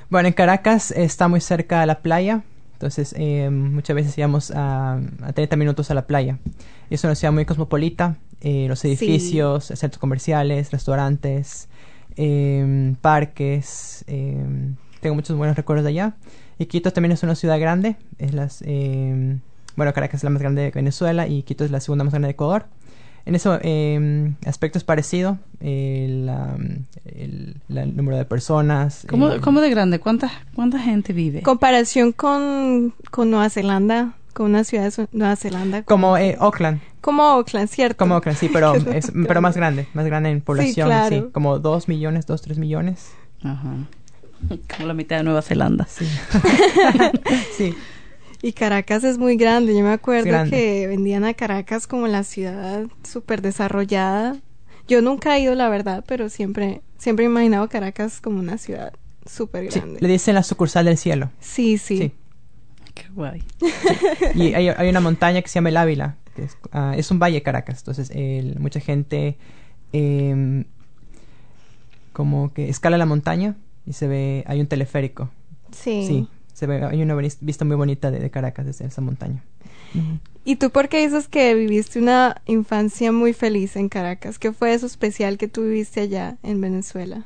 Bueno, 0.08 0.28
en 0.28 0.32
Caracas 0.34 0.90
está 0.90 1.28
muy 1.28 1.40
cerca 1.42 1.80
de 1.80 1.86
la 1.86 2.00
playa, 2.00 2.44
entonces 2.72 3.14
eh, 3.18 3.50
muchas 3.50 3.94
veces 3.94 4.16
íbamos 4.16 4.50
a, 4.54 4.98
a 5.22 5.32
30 5.34 5.56
minutos 5.56 5.90
a 5.90 5.94
la 5.94 6.06
playa. 6.06 6.38
Es 6.88 7.04
una 7.04 7.14
ciudad 7.14 7.32
muy 7.32 7.44
cosmopolita, 7.44 8.16
eh, 8.40 8.66
los 8.68 8.82
edificios, 8.86 9.64
centros 9.66 9.98
comerciales, 9.98 10.70
restaurantes, 10.70 11.68
eh, 12.16 12.94
parques, 13.02 14.02
tengo 14.06 15.14
muchos 15.14 15.36
buenos 15.36 15.56
recuerdos 15.56 15.84
de 15.84 15.90
allá. 15.90 16.14
Y 16.58 16.66
Quito 16.66 16.92
también 16.92 17.12
es 17.12 17.22
una 17.22 17.34
ciudad 17.34 17.58
grande, 17.60 17.96
es 18.18 18.32
las, 18.32 18.62
eh, 18.66 19.38
bueno, 19.76 19.92
Caracas 19.92 20.20
es 20.20 20.24
la 20.24 20.30
más 20.30 20.40
grande 20.40 20.62
de 20.62 20.70
Venezuela 20.70 21.26
y 21.26 21.42
Quito 21.42 21.64
es 21.64 21.70
la 21.70 21.80
segunda 21.80 22.04
más 22.04 22.12
grande 22.12 22.28
de 22.28 22.32
Ecuador. 22.32 22.66
En 23.26 23.34
ese 23.34 23.48
eh, 23.62 24.32
aspecto 24.46 24.78
es 24.78 24.84
parecido, 24.84 25.38
la- 25.60 26.56
el, 27.04 27.56
la- 27.68 27.82
el 27.82 27.96
número 27.96 28.16
de 28.16 28.24
personas. 28.24 29.04
¿Cómo, 29.08 29.30
eh, 29.30 29.40
cómo 29.40 29.60
de 29.60 29.68
grande? 29.70 29.98
¿Cuánta, 29.98 30.30
¿Cuánta 30.54 30.78
gente 30.78 31.12
vive? 31.12 31.42
Comparación 31.42 32.12
con, 32.12 32.94
con 33.10 33.30
Nueva 33.30 33.50
Zelanda, 33.50 34.14
con 34.32 34.46
una 34.46 34.64
ciudad 34.64 34.92
de 34.92 35.08
Nueva 35.12 35.34
Zelanda. 35.36 35.82
Como 35.82 36.16
eh, 36.16 36.36
Oakland, 36.40 36.80
Como 37.00 37.24
Oakland, 37.34 37.68
¿cierto? 37.68 37.96
como 37.98 38.14
Oakland, 38.14 38.38
sí, 38.38 38.48
pero, 38.52 38.74
es, 38.92 39.10
pero 39.26 39.40
más 39.42 39.56
grande, 39.56 39.88
más 39.92 40.06
grande 40.06 40.30
en 40.30 40.40
población, 40.40 40.88
sí, 40.88 41.08
claro. 41.16 41.32
como 41.32 41.58
dos 41.58 41.88
millones, 41.88 42.26
dos, 42.26 42.42
tres 42.42 42.58
millones. 42.58 43.10
Ajá. 43.42 43.74
Como 44.76 44.86
la 44.88 44.94
mitad 44.94 45.16
de 45.18 45.22
Nueva 45.24 45.42
Zelanda. 45.42 45.86
Sí. 45.88 46.06
sí, 47.56 47.74
Y 48.42 48.52
Caracas 48.52 49.04
es 49.04 49.18
muy 49.18 49.36
grande. 49.36 49.74
Yo 49.76 49.82
me 49.82 49.92
acuerdo 49.92 50.26
grande. 50.28 50.50
que 50.50 50.86
vendían 50.86 51.24
a 51.24 51.34
Caracas 51.34 51.86
como 51.86 52.06
la 52.06 52.22
ciudad 52.24 52.86
súper 53.02 53.42
desarrollada. 53.42 54.36
Yo 54.88 55.02
nunca 55.02 55.36
he 55.36 55.40
ido, 55.40 55.54
la 55.54 55.68
verdad, 55.68 56.04
pero 56.06 56.28
siempre, 56.28 56.80
siempre 56.98 57.24
he 57.24 57.28
imaginado 57.28 57.68
Caracas 57.68 58.20
como 58.20 58.38
una 58.38 58.56
ciudad 58.58 58.92
súper 59.28 59.72
sí, 59.72 59.80
grande. 59.80 59.98
le 60.00 60.08
dicen 60.08 60.34
la 60.36 60.42
sucursal 60.44 60.84
del 60.84 60.96
cielo. 60.96 61.30
Sí, 61.40 61.76
sí. 61.78 61.98
Sí. 61.98 62.12
Qué 62.94 63.08
guay. 63.14 63.42
Y 64.34 64.54
hay, 64.54 64.68
hay 64.68 64.88
una 64.88 65.00
montaña 65.00 65.42
que 65.42 65.48
se 65.48 65.54
llama 65.56 65.70
el 65.70 65.76
Ávila, 65.76 66.16
que 66.36 66.44
es, 66.44 66.56
ah, 66.72 66.94
es 66.96 67.10
un 67.10 67.18
valle 67.18 67.42
Caracas, 67.42 67.78
entonces 67.80 68.10
el- 68.14 68.58
mucha 68.60 68.78
gente 68.80 69.36
em, 69.92 70.64
como 72.12 72.52
que 72.54 72.68
escala 72.68 72.96
la 72.96 73.06
montaña 73.06 73.56
y 73.86 73.92
se 73.92 74.08
ve, 74.08 74.44
hay 74.46 74.60
un 74.60 74.66
teleférico, 74.66 75.30
Sí. 75.72 76.04
sí, 76.06 76.28
se 76.52 76.66
ve, 76.66 76.84
hay 76.84 77.02
una 77.02 77.14
vista 77.14 77.64
muy 77.64 77.76
bonita 77.76 78.10
de, 78.10 78.18
de 78.20 78.30
Caracas 78.30 78.66
desde 78.66 78.86
esa 78.86 79.00
montaña. 79.00 79.42
¿Y 80.44 80.56
tú 80.56 80.70
por 80.70 80.88
qué 80.88 81.00
dices 81.00 81.26
que 81.28 81.54
viviste 81.54 81.98
una 81.98 82.40
infancia 82.46 83.12
muy 83.12 83.32
feliz 83.32 83.76
en 83.76 83.88
Caracas? 83.88 84.38
¿Qué 84.38 84.52
fue 84.52 84.74
eso 84.74 84.86
especial 84.86 85.38
que 85.38 85.48
tú 85.48 85.62
viviste 85.62 86.00
allá 86.00 86.36
en 86.42 86.60
Venezuela? 86.60 87.24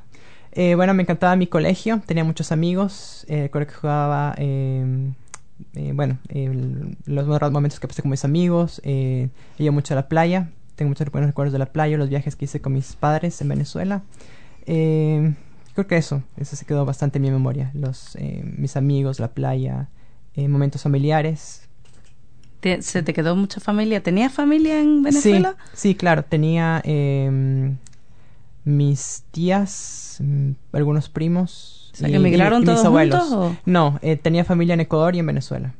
Eh, 0.52 0.74
bueno, 0.74 0.94
me 0.94 1.02
encantaba 1.02 1.36
mi 1.36 1.46
colegio, 1.46 2.00
tenía 2.06 2.24
muchos 2.24 2.50
amigos, 2.52 3.24
eh, 3.28 3.42
recuerdo 3.42 3.68
que 3.68 3.74
jugaba, 3.74 4.34
eh, 4.38 5.12
eh, 5.74 5.92
bueno, 5.94 6.18
los 7.06 7.26
buenos 7.26 7.52
momentos 7.52 7.78
que 7.80 7.86
pasé 7.88 8.02
con 8.02 8.10
mis 8.10 8.24
amigos, 8.24 8.80
eh, 8.84 9.28
iba 9.58 9.70
mucho 9.72 9.94
a 9.94 9.96
la 9.96 10.08
playa, 10.08 10.50
tengo 10.76 10.88
muchos 10.88 11.10
buenos 11.10 11.30
recuerdos 11.30 11.52
de 11.52 11.58
la 11.60 11.66
playa, 11.66 11.96
los 11.98 12.08
viajes 12.08 12.34
que 12.36 12.46
hice 12.46 12.60
con 12.60 12.72
mis 12.72 12.94
padres 12.96 13.40
en 13.42 13.48
Venezuela. 13.48 14.02
Eh, 14.66 15.34
creo 15.80 15.86
que 15.88 15.96
eso, 15.96 16.22
eso 16.36 16.56
se 16.56 16.64
quedó 16.64 16.84
bastante 16.84 17.18
en 17.18 17.22
mi 17.22 17.30
memoria, 17.30 17.70
los, 17.74 18.16
eh, 18.16 18.42
mis 18.56 18.76
amigos, 18.76 19.20
la 19.20 19.28
playa, 19.32 19.88
eh, 20.34 20.48
momentos 20.48 20.82
familiares. 20.82 21.68
¿Te- 22.60 22.82
¿Se 22.82 23.02
te 23.02 23.12
quedó 23.14 23.34
mucha 23.36 23.60
familia? 23.60 24.02
¿Tenías 24.02 24.32
familia 24.32 24.80
en 24.80 25.02
Venezuela? 25.02 25.56
Sí, 25.72 25.90
sí, 25.90 25.94
claro, 25.94 26.24
tenía 26.24 26.82
eh, 26.84 27.74
mis 28.64 29.24
tías, 29.30 30.18
mm, 30.20 30.50
algunos 30.72 31.08
primos. 31.08 31.90
O 31.94 31.96
sea, 31.96 32.08
y- 32.08 32.12
que 32.12 32.16
emigraron 32.18 32.62
y- 32.62 32.64
y 32.64 32.68
mis 32.68 32.74
todos 32.74 32.86
abuelos. 32.86 33.20
juntos, 33.22 33.38
o? 33.38 33.56
No, 33.64 33.98
eh, 34.02 34.16
tenía 34.16 34.44
familia 34.44 34.74
en 34.74 34.80
Ecuador 34.80 35.14
y 35.16 35.20
en 35.20 35.26
Venezuela. 35.26 35.74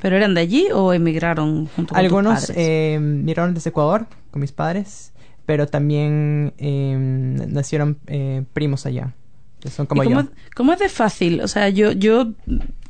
¿Pero 0.00 0.16
eran 0.16 0.34
de 0.34 0.40
allí 0.40 0.66
o 0.72 0.92
emigraron 0.92 1.66
junto 1.66 1.74
con 1.74 1.86
tus 1.86 1.96
Algunos 1.98 2.40
padres? 2.40 2.56
eh, 2.58 2.98
migraron 3.00 3.54
desde 3.54 3.70
Ecuador 3.70 4.06
con 4.30 4.40
mis 4.40 4.52
padres, 4.52 5.12
pero 5.46 5.66
también 5.66 6.52
eh, 6.58 6.96
nacieron 7.48 7.98
eh, 8.06 8.44
primos 8.52 8.86
allá, 8.86 9.14
que 9.60 9.70
son 9.70 9.86
como 9.86 10.02
¿Y 10.02 10.06
cómo, 10.06 10.22
yo. 10.22 10.28
cómo 10.54 10.72
es 10.72 10.78
de 10.78 10.88
fácil? 10.88 11.40
O 11.42 11.48
sea, 11.48 11.68
yo, 11.68 11.92
yo 11.92 12.32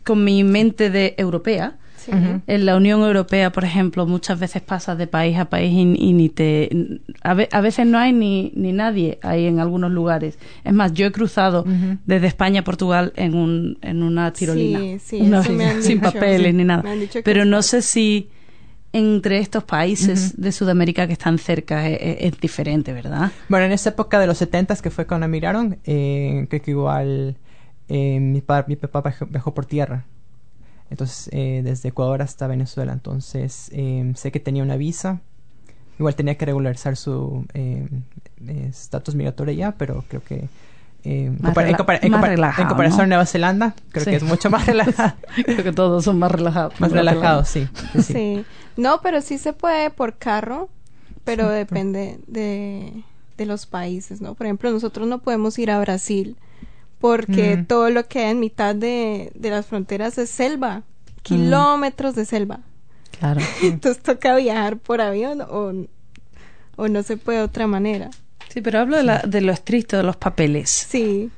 con 0.05 0.25
mi 0.25 0.45
mente 0.45 0.91
de 0.91 1.15
europea, 1.19 1.77
Sí. 1.97 2.13
En 2.47 2.65
la 2.65 2.77
Unión 2.79 3.03
Europea, 3.03 3.53
por 3.53 3.63
ejemplo, 3.63 4.07
muchas 4.07 4.41
veces 4.41 4.63
pasas 4.63 4.97
de 4.97 5.07
país 5.07 5.37
a 5.37 5.51
país 5.51 5.71
y, 5.71 5.81
y 6.03 6.15
ni 6.15 6.31
te... 6.31 6.71
A, 7.23 7.35
ve- 7.35 7.51
a 7.53 7.61
veces 7.61 7.87
no 7.87 7.99
hay 7.99 8.15
ni, 8.15 8.53
ni 8.57 8.73
nadie 8.73 9.19
ahí 9.23 9.45
en 9.45 9.61
algunos 9.61 9.91
lugares. 9.93 10.39
Es 10.65 10.73
más, 10.73 10.95
yo 10.95 11.05
he 11.05 11.13
cruzado 11.13 11.63
desde 12.07 12.27
España 12.27 12.61
a 12.63 12.65
Portugal 12.65 13.13
en, 13.17 13.35
un, 13.35 13.77
en 13.83 14.03
una 14.03 14.33
tirolina. 14.33 14.79
Sí, 14.81 14.99
sí, 14.99 15.21
Una 15.21 15.41
eso 15.41 15.51
vez, 15.51 15.59
me 15.59 15.67
han 15.67 15.83
sin 15.83 15.99
dicho. 16.01 16.11
papeles 16.15 16.53
Sí, 16.53 16.57
ni 16.57 16.65
nada. 16.65 16.85
Pero 17.23 17.45
no 17.45 17.61
sé 17.61 17.83
si 17.83 18.31
entre 18.93 19.39
estos 19.39 19.63
países 19.65 20.41
de 20.41 20.51
Sudamérica 20.53 21.07
que 21.07 21.13
están 21.13 21.39
cerca 21.39 21.89
es, 21.89 21.99
es- 22.01 22.33
es 22.35 22.41
diferente, 22.41 22.93
¿verdad? 22.93 23.31
Bueno, 23.49 23.67
en 23.67 23.73
esa 23.73 23.91
época 23.91 24.19
de 24.19 24.27
los 24.27 24.39
70 24.39 24.75
que 24.77 24.91
fue 24.91 25.07
cuando 25.07 25.27
emigraron, 25.27 25.79
eh, 25.85 26.47
creo 26.51 26.63
que 26.63 26.71
igual 26.73 27.37
eh, 27.89 28.19
mi, 28.21 28.41
pa- 28.41 28.65
mi 28.67 28.77
papá 28.77 29.15
viajó, 29.29 29.55
por 29.55 29.67
tierra. 29.67 30.05
Entonces, 30.91 31.29
eh, 31.33 31.61
desde 31.65 31.91
Ecuador 31.91 32.21
hasta 32.23 32.47
Venezuela. 32.49 32.93
Entonces, 32.93 33.69
eh, 33.73 34.13
sé 34.17 34.33
que 34.33 34.41
tenía 34.41 34.63
una 34.65 34.77
visa. 34.77 35.21
Igual 35.99 36.17
tenía 36.17 36.37
que 36.37 36.47
regularizar 36.47 36.97
su 36.97 37.45
eh, 37.55 37.87
eh, 38.47 38.67
estatus 38.71 39.15
migratorio 39.15 39.55
ya, 39.55 39.73
pero 39.73 40.05
creo 40.09 40.25
que... 40.25 40.49
eh, 41.05 41.31
Más 41.41 41.57
en, 41.57 41.65
rela- 41.65 41.77
compar- 41.79 41.99
en 42.03 42.11
más 42.11 42.21
compar- 42.21 42.29
relajado, 42.29 42.63
en 42.63 42.69
comparación 42.69 42.99
¿no? 42.99 43.03
a 43.05 43.07
Nueva 43.09 43.27
Zelanda, 43.27 43.75
creo 43.91 44.05
Sí. 44.05 44.11
que 44.11 44.17
es 44.17 44.23
mucho 44.23 44.51
más 44.51 44.67
relajado. 44.67 45.15
Creo 45.45 45.63
que 45.65 45.73
todos 45.73 46.05
son 46.05 46.19
más 46.19 46.31
relajados. 46.31 46.79
más 46.81 46.93
relajado, 46.93 47.45
sí. 47.45 47.69
sí, 47.95 48.03
sí. 48.03 48.13
Sí. 48.13 48.45
No, 48.77 49.01
pero 49.03 49.21
sí 49.21 49.39
se 49.39 49.53
puede 49.53 49.91
por 49.91 50.17
carro, 50.19 50.69
pero 51.25 51.49
depende 51.49 52.19
de, 52.27 53.03
de 53.37 53.47
los 53.47 53.67
países, 53.67 54.21
¿no? 54.21 54.35
Por 54.35 54.47
ejemplo, 54.47 54.71
nosotros 54.71 55.07
no 55.09 55.19
podemos 55.19 55.59
ir 55.59 55.71
a 55.71 55.81
Brasil 55.81 56.37
porque 56.99 57.57
Mm. 57.57 57.65
todo 57.67 57.89
lo 57.91 58.07
que 58.07 58.21
hay 58.21 58.31
en 58.33 58.41
mitad 58.41 58.75
de, 58.75 59.33
de 59.35 59.51
las 59.51 59.67
fronteras 59.67 60.19
es 60.19 60.29
selva, 60.31 60.83
kilómetros 61.23 62.15
de 62.15 62.25
selva. 62.27 62.61
Claro. 63.19 63.41
Entonces 63.63 64.03
toca 64.03 64.35
viajar 64.37 64.77
por 64.79 65.01
avión 65.01 65.41
o, 65.43 65.73
o 66.77 66.89
no 66.89 67.03
se 67.03 67.17
puede 67.17 67.39
de 67.39 67.45
otra 67.45 67.67
manera. 67.67 68.11
Sí, 68.53 68.61
pero 68.61 68.81
hablo 68.81 68.97
de, 68.97 69.03
la- 69.05 69.21
de 69.21 69.41
lo 69.41 69.53
estricto 69.53 69.97
de 69.97 70.03
los 70.03 70.17
papeles. 70.17 70.69
Sí. 70.71 71.31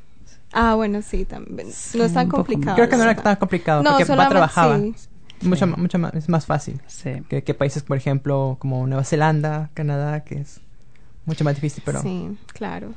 Ah, 0.52 0.74
bueno, 0.74 1.00
sí, 1.02 1.24
también. 1.24 1.68
No 1.94 2.04
es 2.04 2.12
tan 2.12 2.28
complicado. 2.28 2.76
Creo 2.76 2.88
que 2.88 2.96
no 2.96 3.02
era 3.04 3.14
tan 3.14 3.36
complicado, 3.36 3.82
No, 3.82 3.90
porque 3.92 4.06
papá 4.06 4.28
trabajaba. 4.28 4.78
sí. 4.78 4.94
Mucho, 5.42 5.64
Sí. 5.64 5.70
ma- 5.70 5.76
mucho 5.76 5.98
más, 5.98 6.14
es 6.14 6.28
más 6.28 6.46
fácil. 6.46 6.80
Sí. 6.86 7.22
que, 7.28 7.42
que 7.42 7.54
países, 7.54 7.82
por 7.82 7.96
ejemplo, 7.96 8.56
como 8.60 8.86
Nueva 8.86 9.04
Zelanda, 9.04 9.70
Canadá, 9.74 10.24
que 10.24 10.36
es 10.40 10.60
mucho 11.24 11.42
más 11.44 11.54
difícil, 11.54 11.82
pero... 11.86 12.00
Sí, 12.02 12.36
claro. 12.52 12.94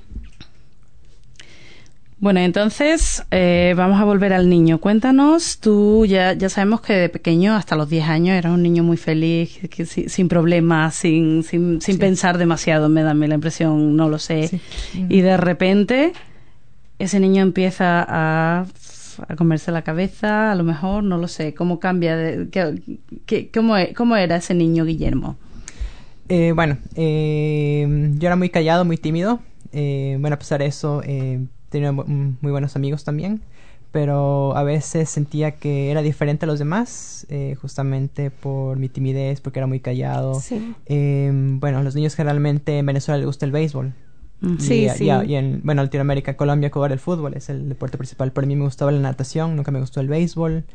Bueno, 2.26 2.40
entonces 2.40 3.24
eh, 3.30 3.76
vamos 3.78 4.02
a 4.02 4.04
volver 4.04 4.34
al 4.34 4.50
niño. 4.50 4.80
Cuéntanos, 4.80 5.60
tú 5.60 6.08
ya, 6.08 6.34
ya 6.34 6.50
sabemos 6.50 6.82
que 6.82 6.94
de 6.94 7.08
pequeño, 7.08 7.54
hasta 7.54 7.76
los 7.76 7.88
10 7.88 8.06
años, 8.06 8.36
eras 8.36 8.52
un 8.52 8.64
niño 8.64 8.82
muy 8.82 8.98
feliz, 8.98 9.60
que, 9.70 9.86
sin 9.86 10.28
problemas, 10.28 10.96
sin, 10.96 11.44
sin, 11.44 11.80
sin 11.82 11.94
Sí. 11.94 12.00
pensar 12.00 12.40
demasiado, 12.40 12.90
me 12.90 13.04
da 13.04 13.12
a 13.12 13.14
mí 13.14 13.28
la 13.28 13.36
impresión, 13.36 13.96
no 13.96 14.10
lo 14.10 14.18
sé. 14.18 14.48
Sí. 14.48 14.60
Y 15.08 15.22
de 15.22 15.38
repente 15.38 16.14
ese 16.98 17.20
niño 17.20 17.44
empieza 17.44 18.04
a, 18.10 18.66
a 19.28 19.36
comerse 19.36 19.70
la 19.72 19.84
cabeza, 19.84 20.52
a 20.52 20.56
lo 20.56 20.64
mejor, 20.64 21.04
no 21.04 21.20
lo 21.20 21.28
sé, 21.28 21.54
cómo 21.54 21.80
cambia, 21.80 22.18
de, 22.18 22.50
qué, 22.50 22.82
qué- 23.28 23.52
cómo, 23.54 23.78
e- 23.78 23.94
¿cómo 23.94 24.16
era 24.16 24.38
ese 24.38 24.56
niño 24.56 24.84
Guillermo? 24.84 25.38
Eh, 26.28 26.54
bueno, 26.56 26.80
eh, 26.96 27.86
yo 28.18 28.28
era 28.28 28.36
muy 28.36 28.50
callado, 28.50 28.84
muy 28.84 28.98
tímido. 28.98 29.42
Eh, 29.72 30.18
bueno, 30.20 30.34
a 30.36 30.40
pesar 30.40 30.60
de 30.62 30.66
eso, 30.68 31.04
eh, 31.06 31.40
tenía 31.76 31.92
mm, 31.92 32.38
muy 32.42 32.52
buenos 32.52 32.76
amigos 32.76 33.04
también. 33.04 33.42
Pero 33.92 34.56
a 34.58 34.64
veces 34.64 35.10
sentía 35.10 35.52
que 35.52 35.90
era 35.90 36.02
diferente 36.02 36.46
a 36.46 36.48
los 36.48 36.60
demás, 36.60 37.26
eh, 37.30 37.56
justamente 37.62 38.30
por 38.30 38.78
mi 38.78 38.90
timidez, 38.90 39.40
porque 39.40 39.60
era 39.60 39.68
muy 39.68 39.80
callado. 39.80 40.42
Sí. 40.42 40.74
Eh, 40.88 41.32
bueno, 41.34 41.78
a 41.78 41.84
los 41.84 41.96
niños 41.96 42.14
generalmente 42.16 42.78
en 42.80 42.86
Venezuela 42.86 43.18
les 43.18 43.26
gusta 43.26 43.46
el 43.46 43.52
béisbol. 43.54 43.94
Sí, 44.60 44.86
y, 44.86 44.90
sí. 44.90 45.06
y 45.06 45.10
a- 45.12 45.24
y 45.24 45.36
en, 45.36 45.62
bueno, 45.64 45.82
Latinoamérica, 45.82 46.36
Colombia, 46.36 46.68
Ecuador, 46.68 46.92
el 46.92 47.00
fútbol 47.00 47.36
es 47.36 47.48
el 47.50 47.70
deporte 47.70 47.98
principal. 47.98 48.34
Pero 48.34 48.44
a 48.46 48.48
mí 48.50 48.56
me 48.58 48.66
gustaba 48.66 48.92
la 48.92 49.00
natación, 49.00 49.56
nunca 49.56 49.72
me 49.72 49.80
gustó 49.80 50.02
el 50.02 50.10
béisbol. 50.10 50.66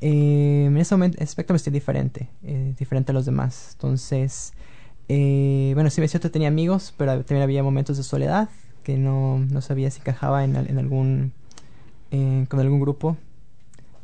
Eh, 0.00 0.64
en 0.66 0.76
ese 0.78 0.94
momento, 0.94 1.22
aspecto 1.22 1.52
me 1.52 1.58
estoy 1.58 1.72
diferente, 1.74 2.30
eh, 2.42 2.74
diferente 2.78 3.12
a 3.12 3.14
los 3.14 3.26
demás. 3.26 3.70
Entonces, 3.74 4.54
eh, 5.08 5.72
bueno, 5.74 5.90
sí, 5.90 6.00
es 6.02 6.10
cierto, 6.10 6.30
tenía 6.30 6.48
amigos, 6.48 6.94
pero 6.96 7.22
también 7.22 7.42
había 7.42 7.62
momentos 7.62 7.98
de 7.98 8.02
soledad 8.02 8.48
que 8.82 8.96
no, 8.98 9.38
no 9.38 9.60
sabía 9.60 9.90
si 9.90 10.00
encajaba 10.00 10.44
en, 10.44 10.56
al- 10.56 10.68
en 10.68 10.78
algún, 10.78 11.32
eh, 12.10 12.46
con 12.48 12.60
algún 12.60 12.80
grupo. 12.80 13.16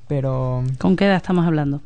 Pero 0.08 0.64
¿Con 0.78 0.97
qué 0.97 1.04
edad 1.06 1.16
estamos 1.16 1.47
hablando? 1.47 1.82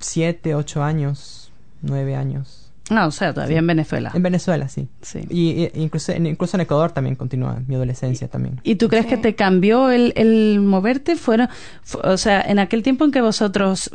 siete, 0.00 0.54
ocho 0.54 0.82
años, 0.82 1.50
nueve 1.82 2.14
años. 2.16 2.60
Ah, 2.90 3.06
o 3.06 3.10
sea, 3.10 3.32
todavía 3.32 3.58
en 3.60 3.66
Venezuela. 3.66 4.10
En 4.14 4.22
Venezuela, 4.22 4.68
sí. 4.68 4.88
Sí. 5.00 5.20
Y, 5.30 5.50
y- 5.64 5.70
incluso, 5.74 6.12
en, 6.12 6.26
incluso 6.26 6.56
en 6.58 6.60
Ecuador 6.62 6.92
también 6.92 7.16
continúa 7.16 7.60
mi 7.66 7.76
adolescencia 7.76 8.28
también. 8.28 8.60
¿Y 8.62 8.74
tú 8.74 8.88
crees 8.88 9.04
Sí. 9.04 9.10
que 9.10 9.16
te 9.16 9.34
cambió 9.34 9.90
el, 9.90 10.12
el 10.16 10.60
moverte? 10.60 11.16
Fuera, 11.16 11.48
fu- 11.82 12.00
o 12.02 12.16
sea, 12.18 12.42
en 12.42 12.58
aquel 12.58 12.82
tiempo 12.82 13.06
en 13.06 13.10
que 13.10 13.22
vosotros, 13.22 13.90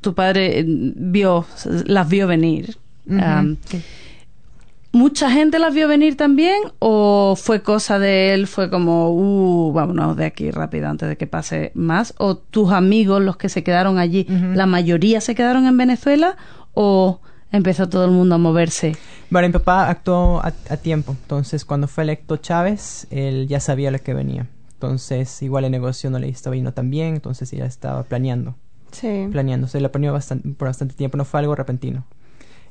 tu 0.00 0.14
padre 0.14 0.60
eh, 0.60 0.64
vio, 0.66 1.44
las 1.84 2.08
vio 2.08 2.26
venir, 2.26 2.78
sí. 3.06 3.82
¿Mucha 4.96 5.30
gente 5.30 5.58
las 5.58 5.74
vio 5.74 5.86
venir 5.88 6.16
también? 6.16 6.56
¿O 6.78 7.34
fue 7.36 7.62
cosa 7.62 7.98
de 7.98 8.32
él, 8.34 8.46
fue 8.46 8.70
como, 8.70 9.10
uh, 9.10 9.72
vámonos 9.72 10.16
de 10.16 10.24
aquí 10.24 10.50
rápido 10.50 10.88
antes 10.88 11.08
de 11.08 11.16
que 11.16 11.26
pase 11.26 11.70
más? 11.74 12.14
¿O 12.18 12.36
tus 12.36 12.72
amigos, 12.72 13.22
los 13.22 13.36
que 13.36 13.48
se 13.48 13.62
quedaron 13.62 13.98
allí, 13.98 14.26
la 14.28 14.66
mayoría 14.66 15.20
se 15.20 15.34
quedaron 15.34 15.66
en 15.66 15.76
Venezuela? 15.76 16.36
¿O 16.74 17.20
empezó 17.52 17.88
todo 17.88 18.06
el 18.06 18.10
mundo 18.10 18.34
a 18.34 18.38
moverse? 18.38 18.96
Bueno, 19.30 19.48
mi 19.48 19.52
papá 19.52 19.88
actuó 19.88 20.40
a, 20.40 20.52
a 20.70 20.76
tiempo. 20.76 21.14
Entonces, 21.22 21.64
cuando 21.64 21.88
fue 21.88 22.04
electo 22.04 22.38
Chávez, 22.38 23.06
él 23.10 23.46
ya 23.48 23.60
sabía 23.60 23.90
lo 23.90 23.98
que 23.98 24.14
venía. 24.14 24.46
Entonces, 24.74 25.42
igual 25.42 25.64
el 25.64 25.70
negocio 25.70 26.10
no 26.10 26.18
le 26.18 26.28
estaba 26.28 26.56
yendo 26.56 26.72
tan 26.72 26.90
bien. 26.90 27.14
Entonces, 27.14 27.50
ya 27.50 27.66
estaba 27.66 28.02
planeando. 28.04 28.54
Sí. 28.92 29.28
Planeando. 29.30 29.68
Se 29.68 29.80
lo 29.80 29.90
planeó 29.92 30.12
bastante, 30.12 30.48
por 30.50 30.68
bastante 30.68 30.94
tiempo. 30.94 31.16
No 31.16 31.24
fue 31.24 31.40
algo 31.40 31.54
repentino. 31.54 32.04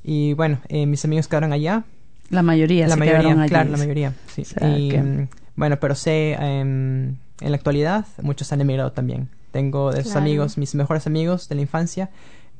Y 0.03 0.33
bueno, 0.33 0.59
eh, 0.69 0.85
mis 0.85 1.03
amigos 1.03 1.27
quedaron 1.27 1.51
allá. 1.51 1.83
La 2.29 2.41
mayoría 2.41 2.87
la 2.87 2.93
se 2.93 2.99
mayoría, 2.99 3.19
quedaron 3.21 3.39
allí. 3.41 3.49
claro, 3.49 3.69
la 3.71 3.77
mayoría. 3.77 4.13
Sí. 4.33 4.41
O 4.41 4.45
sea, 4.45 4.77
y, 4.77 4.89
que- 4.89 5.27
Bueno, 5.55 5.79
pero 5.79 5.95
sé, 5.95 6.33
em, 6.33 7.15
en 7.41 7.51
la 7.51 7.55
actualidad, 7.55 8.05
muchos 8.21 8.51
han 8.51 8.61
emigrado 8.61 8.91
también. 8.91 9.29
Tengo 9.51 9.91
de 9.91 10.01
esos 10.01 10.11
Claro. 10.13 10.25
amigos, 10.25 10.57
mis 10.57 10.75
mejores 10.75 11.07
amigos 11.07 11.47
de 11.49 11.55
la 11.55 11.61
infancia. 11.61 12.09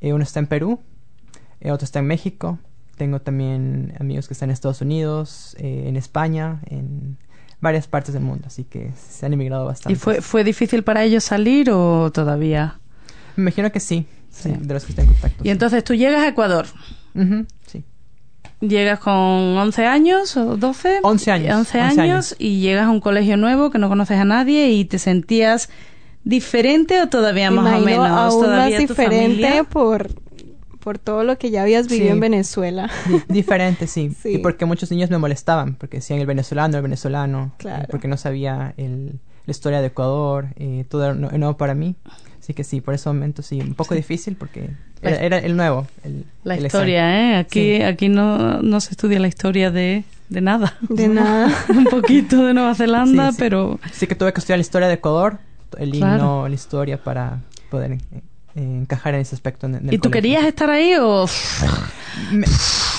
eh, 0.01 0.13
uno 0.13 0.23
está 0.23 0.39
en 0.39 0.47
Perú, 0.47 0.79
eh, 1.61 1.71
otro 1.71 1.85
está 1.85 1.99
en 1.99 2.05
México. 2.07 2.59
Tengo 2.97 3.21
también 3.21 3.93
amigos 3.99 4.27
que 4.27 4.33
están 4.33 4.49
en 4.49 4.53
Estados 4.53 4.81
Unidos, 4.81 5.55
eh, 5.59 5.85
en 5.87 5.95
España, 5.95 6.59
en 6.67 7.17
varias 7.61 7.87
partes 7.87 8.13
del 8.13 8.21
mundo. 8.23 8.43
Así 8.47 8.65
que 8.65 8.91
se 9.09 9.25
han 9.25 9.33
emigrado 9.33 9.65
bastante. 9.65 9.93
¿Y 9.93 9.95
fue, 9.95 10.21
fue 10.21 10.43
difícil 10.43 10.83
para 10.83 11.03
ellos 11.03 11.23
salir 11.23 11.71
o 11.71 12.11
todavía? 12.11 12.79
Me 13.35 13.43
imagino 13.43 13.71
que 13.71 13.79
sí, 13.79 14.05
sí, 14.29 14.49
Sí. 14.53 14.55
de 14.59 14.73
los 14.73 14.83
que 14.85 14.91
están 14.91 15.05
en 15.07 15.11
contacto. 15.13 15.43
Y 15.43 15.49
entonces 15.49 15.83
tú 15.83 15.93
llegas 15.95 16.21
a 16.21 16.27
Ecuador. 16.27 16.67
sí. 16.67 17.45
Llegas 18.69 18.99
con 18.99 19.13
11 19.13 19.85
años 19.85 20.37
o 20.37 20.57
12. 20.57 20.99
11 21.03 21.31
años, 21.31 21.55
11 21.57 21.77
11 21.77 21.79
años, 21.81 21.97
años. 21.99 22.35
y 22.39 22.59
llegas 22.61 22.87
a 22.87 22.89
un 22.91 22.99
colegio 23.01 23.37
nuevo 23.37 23.69
que 23.71 23.77
no 23.79 23.89
conoces 23.89 24.17
a 24.19 24.25
nadie 24.25 24.69
y 24.71 24.85
te 24.85 24.99
sentías 24.99 25.69
diferente 26.23 27.01
o 27.01 27.07
todavía 27.07 27.51
más 27.51 27.65
o 27.65 27.77
imagino 27.79 28.01
menos. 28.03 28.17
aún 28.17 28.43
¿Todavía 28.43 28.77
más 28.79 28.87
diferente 28.87 29.25
familia? 29.43 29.63
por, 29.63 30.09
por 30.79 30.97
todo 30.97 31.23
lo 31.23 31.37
que 31.37 31.51
ya 31.51 31.61
habías 31.63 31.87
vivido 31.87 32.07
Sí. 32.07 32.11
en 32.13 32.19
Venezuela. 32.19 32.89
Di- 33.07 33.21
diferente, 33.33 33.87
sí. 33.87 34.11
Sí. 34.21 34.29
Y 34.35 34.37
porque 34.39 34.65
muchos 34.65 34.89
niños 34.91 35.09
me 35.09 35.17
molestaban, 35.17 35.75
porque 35.75 35.97
decían 35.97 36.19
el 36.19 36.25
venezolano, 36.27 36.77
el 36.77 36.83
venezolano. 36.83 37.53
Claro. 37.57 37.87
Porque 37.91 38.07
no 38.07 38.17
sabía 38.17 38.73
el, 38.77 39.19
la 39.45 39.51
historia 39.51 39.81
de 39.81 39.87
Ecuador, 39.87 40.47
eh, 40.55 40.85
todo 40.89 41.05
era 41.05 41.13
nu- 41.13 41.29
nuevo 41.37 41.57
para 41.57 41.75
mí. 41.75 41.95
Así 42.39 42.53
que 42.53 42.63
sí, 42.63 42.79
por 42.81 42.93
ese 42.93 43.09
momento 43.09 43.41
sí, 43.41 43.59
un 43.59 43.73
poco 43.73 43.95
difícil 43.95 44.35
porque 44.35 44.69
era, 45.09 45.17
era 45.23 45.37
el 45.39 45.55
nuevo. 45.57 45.87
el- 46.03 46.25
La 46.43 46.55
el 46.55 46.65
historia, 46.65 47.19
¿eh? 47.33 47.35
Aquí, 47.37 47.77
Sí. 47.77 47.81
aquí 47.81 48.09
no, 48.09 48.61
no 48.61 48.79
se 48.79 48.91
estudia 48.91 49.19
la 49.19 49.27
historia 49.27 49.71
de, 49.71 50.03
de 50.29 50.41
nada. 50.41 50.75
De 50.81 51.07
nada. 51.09 51.51
un 51.69 51.85
poquito 51.85 52.45
de 52.45 52.53
Nueva 52.53 52.75
Zelanda, 52.75 53.29
Sí, 53.29 53.35
sí. 53.35 53.37
pero. 53.39 53.79
Sí 53.91 54.07
que 54.07 54.15
tuve 54.15 54.33
que 54.33 54.39
estudiar 54.39 54.57
la 54.59 54.61
historia 54.61 54.87
de 54.87 54.95
Ecuador, 54.95 55.39
el 55.77 55.91
Claro. 55.91 56.15
himno, 56.15 56.47
la 56.47 56.55
historia 56.55 57.03
para 57.03 57.39
poder 57.69 57.93
eh, 57.93 57.99
encajar 58.55 59.15
en 59.15 59.21
ese 59.21 59.35
aspecto. 59.35 59.65
En, 59.67 59.75
en 59.75 59.87
el 59.89 59.93
¿Y 59.93 59.97
tú 59.97 60.09
colegio. 60.09 60.21
querías 60.21 60.45
estar 60.45 60.69
ahí 60.69 60.93
o 60.99 61.25
Me- 62.31 62.47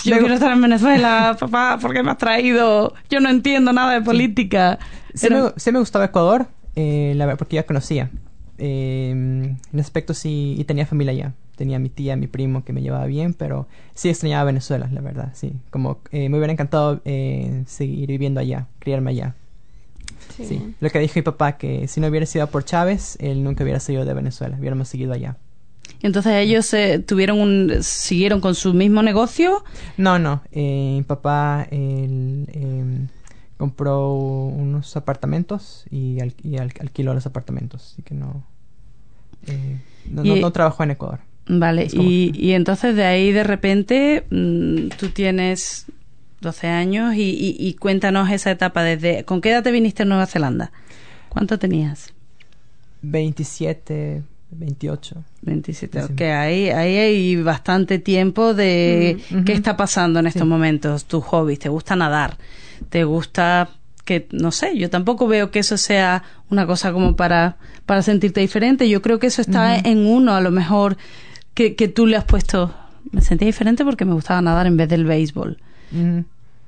yo 0.04 0.14
me- 0.14 0.18
quiero 0.20 0.34
estar 0.34 0.52
en 0.52 0.60
Venezuela, 0.60 1.36
papá, 1.38 1.78
¿por 1.80 1.92
qué 1.92 2.02
me 2.02 2.10
has 2.10 2.18
traído? 2.18 2.94
Yo 3.10 3.20
no 3.20 3.28
entiendo 3.30 3.72
nada 3.72 3.92
de 3.94 4.02
política. 4.02 4.78
Sí, 5.14 5.26
Era- 5.26 5.52
me, 5.64 5.72
me 5.72 5.78
gustaba 5.78 6.04
Ecuador, 6.04 6.46
eh, 6.75 7.14
la 7.16 7.34
porque 7.36 7.56
ya 7.56 7.62
conocía. 7.64 8.10
Eh, 8.58 9.10
en 9.10 9.80
aspecto 9.80 10.14
sí, 10.14 10.54
y 10.58 10.64
tenía 10.64 10.86
familia 10.86 11.12
allá. 11.12 11.32
Tenía 11.56 11.78
mi 11.78 11.88
tía, 11.88 12.16
mi 12.16 12.26
primo 12.26 12.64
que 12.64 12.72
me 12.72 12.82
llevaba 12.82 13.06
bien, 13.06 13.32
pero 13.32 13.66
sí 13.94 14.08
extrañaba 14.10 14.44
Venezuela, 14.44 14.88
la 14.92 15.00
verdad, 15.00 15.30
sí. 15.34 15.52
Como 15.70 16.00
eh, 16.10 16.28
me 16.28 16.36
hubiera 16.36 16.52
encantado 16.52 17.00
eh, 17.04 17.64
seguir 17.66 18.08
viviendo 18.08 18.40
allá, 18.40 18.66
criarme 18.78 19.10
allá. 19.10 19.34
Sí. 20.36 20.44
Sí. 20.44 20.75
Lo 20.80 20.90
que 20.90 20.98
dijo 20.98 21.14
mi 21.16 21.22
papá, 21.22 21.56
que 21.56 21.88
si 21.88 22.00
no 22.00 22.08
hubiera 22.08 22.26
sido 22.26 22.46
por 22.48 22.64
Chávez, 22.64 23.16
él 23.20 23.42
nunca 23.42 23.64
hubiera 23.64 23.80
salido 23.80 24.04
de 24.04 24.12
Venezuela, 24.12 24.56
hubiéramos 24.58 24.88
seguido 24.88 25.14
allá. 25.14 25.36
Entonces 26.02 26.34
ellos 26.34 26.72
eh, 26.75 26.98
tuvieron 26.98 27.40
un, 27.40 27.82
siguieron 27.82 28.40
con 28.40 28.54
su 28.54 28.75
mismo 28.75 29.02
negocio. 29.02 29.64
No, 29.96 30.18
no, 30.18 30.42
eh, 30.52 30.94
mi 30.96 31.02
papá 31.02 31.66
él, 31.70 32.48
em, 32.52 33.08
compró 33.56 34.14
unos 34.14 34.96
apartamentos 34.96 35.84
y, 35.90 36.20
al- 36.20 36.34
y 36.42 36.58
al- 36.58 36.72
alquiló 36.80 37.14
los 37.14 37.26
apartamentos, 37.26 37.92
así 37.92 38.02
que 38.02 38.14
no, 38.14 38.44
eh, 39.46 39.78
no, 40.10 40.25
no- 40.25 40.36
Y- 40.36 40.40
no 40.40 40.50
trabajó 40.52 40.82
en 40.84 40.90
Ecuador. 40.92 41.20
Vale, 41.48 41.88
como- 41.88 42.02
y, 42.02 42.32
y 42.34 42.52
entonces 42.52 42.96
de 42.96 43.04
ahí 43.04 43.32
de 43.32 43.44
repente 43.44 44.26
mm, 44.30 44.88
tú 44.98 45.08
tienes 45.10 45.86
12 46.40 46.66
años 46.66 47.14
y, 47.16 47.75
cuéntanos 47.80 48.30
esa 48.30 48.50
etapa 48.50 48.82
desde... 48.82 49.25
¿Con 49.25 49.40
qué 49.40 49.50
edad 49.50 49.62
te 49.62 49.70
viniste 49.72 50.02
a 50.02 50.06
Nueva 50.06 50.26
Zelanda? 50.26 50.70
¿Cuánto 51.30 51.58
tenías? 51.58 52.12
27, 53.02 54.22
28. 54.50 55.25
27. 55.42 56.02
Sí. 56.02 56.12
Ok, 56.12 56.20
ahí, 56.22 56.68
ahí 56.70 56.96
hay 56.96 57.42
bastante 57.42 57.98
tiempo 57.98 58.52
de 58.54 59.18
Mm, 59.30 59.44
qué 59.44 59.52
está 59.52 59.76
pasando 59.76 60.18
en 60.20 60.26
estos 60.26 60.42
Sí. 60.42 60.48
momentos, 60.48 61.04
tus 61.06 61.25
hobbies, 61.25 61.58
te 61.60 61.68
gusta 61.68 61.96
nadar, 61.96 62.36
te 62.88 63.04
gusta 63.04 63.68
que, 64.04 64.28
no 64.30 64.52
sé, 64.52 64.76
yo 64.78 64.88
tampoco 64.88 65.26
veo 65.26 65.50
que 65.50 65.59
eso 65.59 65.76
sea 65.76 66.23
una 66.49 66.66
cosa 66.66 66.92
como 66.92 67.16
para, 67.16 67.56
para 67.87 68.02
sentirte 68.02 68.40
diferente, 68.40 68.88
yo 68.88 69.02
creo 69.02 69.18
que 69.18 69.26
eso 69.26 69.42
está 69.42 69.76
en 69.76 70.06
uno, 70.06 70.35
a 70.35 70.40
lo 70.40 70.50
mejor 70.52 70.97
que, 71.54 71.75
que 71.75 71.88
tú 71.88 72.06
le 72.06 72.16
has 72.16 72.25
puesto, 72.25 72.73
me 73.11 73.21
sentía 73.21 73.47
diferente 73.47 73.85
porque 73.85 74.04
me 74.04 74.12
gustaba 74.14 74.40
nadar 74.42 74.66
en 74.68 74.76
vez 74.76 74.88
del 74.88 75.04
béisbol, 75.06 75.59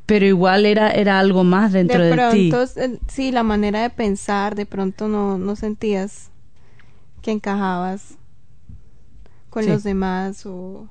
pero 0.06 0.26
igual 0.26 0.66
era, 0.66 0.90
era 0.90 1.18
algo 1.20 1.44
más 1.44 1.72
dentro 1.72 2.02
de, 2.02 2.10
de 2.16 2.30
ti. 2.32 2.50
pronto, 2.50 2.72
eh, 2.80 2.98
sí, 3.08 3.30
la 3.30 3.42
manera 3.44 3.82
de 3.82 3.90
pensar, 3.90 4.54
de 4.56 4.66
pronto 4.66 5.06
no, 5.06 5.38
no 5.38 5.54
sentías 5.54 6.30
que 7.22 7.30
encajabas 7.30 8.14
con 9.50 9.62
Sí. 9.64 9.70
los 9.70 9.82
demás 9.84 10.44
o... 10.46 10.88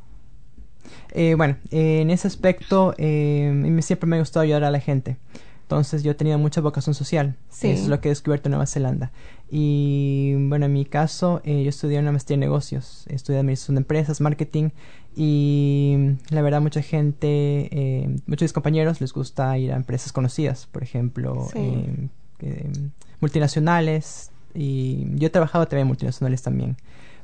Eh, 1.11 1.35
bueno, 1.35 1.57
eh, 1.71 2.01
en 2.01 2.09
ese 2.09 2.27
aspecto 2.27 2.93
eh, 2.97 3.77
siempre 3.81 4.07
me 4.09 4.15
ha 4.17 4.19
gustado 4.19 4.43
ayudar 4.43 4.63
a 4.63 4.71
la 4.71 4.79
gente. 4.79 5.17
Entonces 5.63 6.01
yo 6.01 6.11
he 6.11 6.15
tenido 6.15 6.37
mucha 6.37 6.61
vocación 6.61 6.93
social. 6.95 7.35
Sí. 7.49 7.67
Eso 7.69 7.83
es 7.83 7.89
lo 7.89 7.99
que 7.99 8.07
he 8.07 8.11
descubierto 8.11 8.47
en 8.47 8.51
Nueva 8.51 8.67
Zelanda. 8.67 9.11
Y 9.51 10.33
bueno, 10.47 10.65
en 10.65 10.71
mi 10.73 10.85
caso, 10.85 11.41
eh, 11.43 11.61
yo 11.63 11.69
estudié 11.69 11.99
una 11.99 12.11
maestría 12.13 12.35
en 12.35 12.39
negocios. 12.39 13.03
Estudié 13.09 13.39
administración 13.39 13.75
de 13.75 13.79
empresas, 13.79 14.21
marketing. 14.21 14.69
Y 15.13 15.97
la 16.29 16.41
verdad, 16.41 16.61
mucha 16.61 16.81
gente, 16.81 17.27
eh, 17.71 18.07
muchos 18.27 18.39
de 18.41 18.45
mis 18.45 18.53
compañeros 18.53 19.01
les 19.01 19.11
gusta 19.11 19.57
ir 19.57 19.73
a 19.73 19.75
empresas 19.75 20.13
conocidas. 20.13 20.67
Por 20.71 20.83
ejemplo, 20.83 21.47
Sí. 21.51 21.59
eh, 22.39 22.71
multinacionales. 23.19 24.31
Y 24.53 25.05
yo 25.15 25.27
he 25.27 25.29
trabajado 25.29 25.67
también 25.67 25.81
en 25.81 25.87
multinacionales 25.87 26.41
también. 26.43 26.77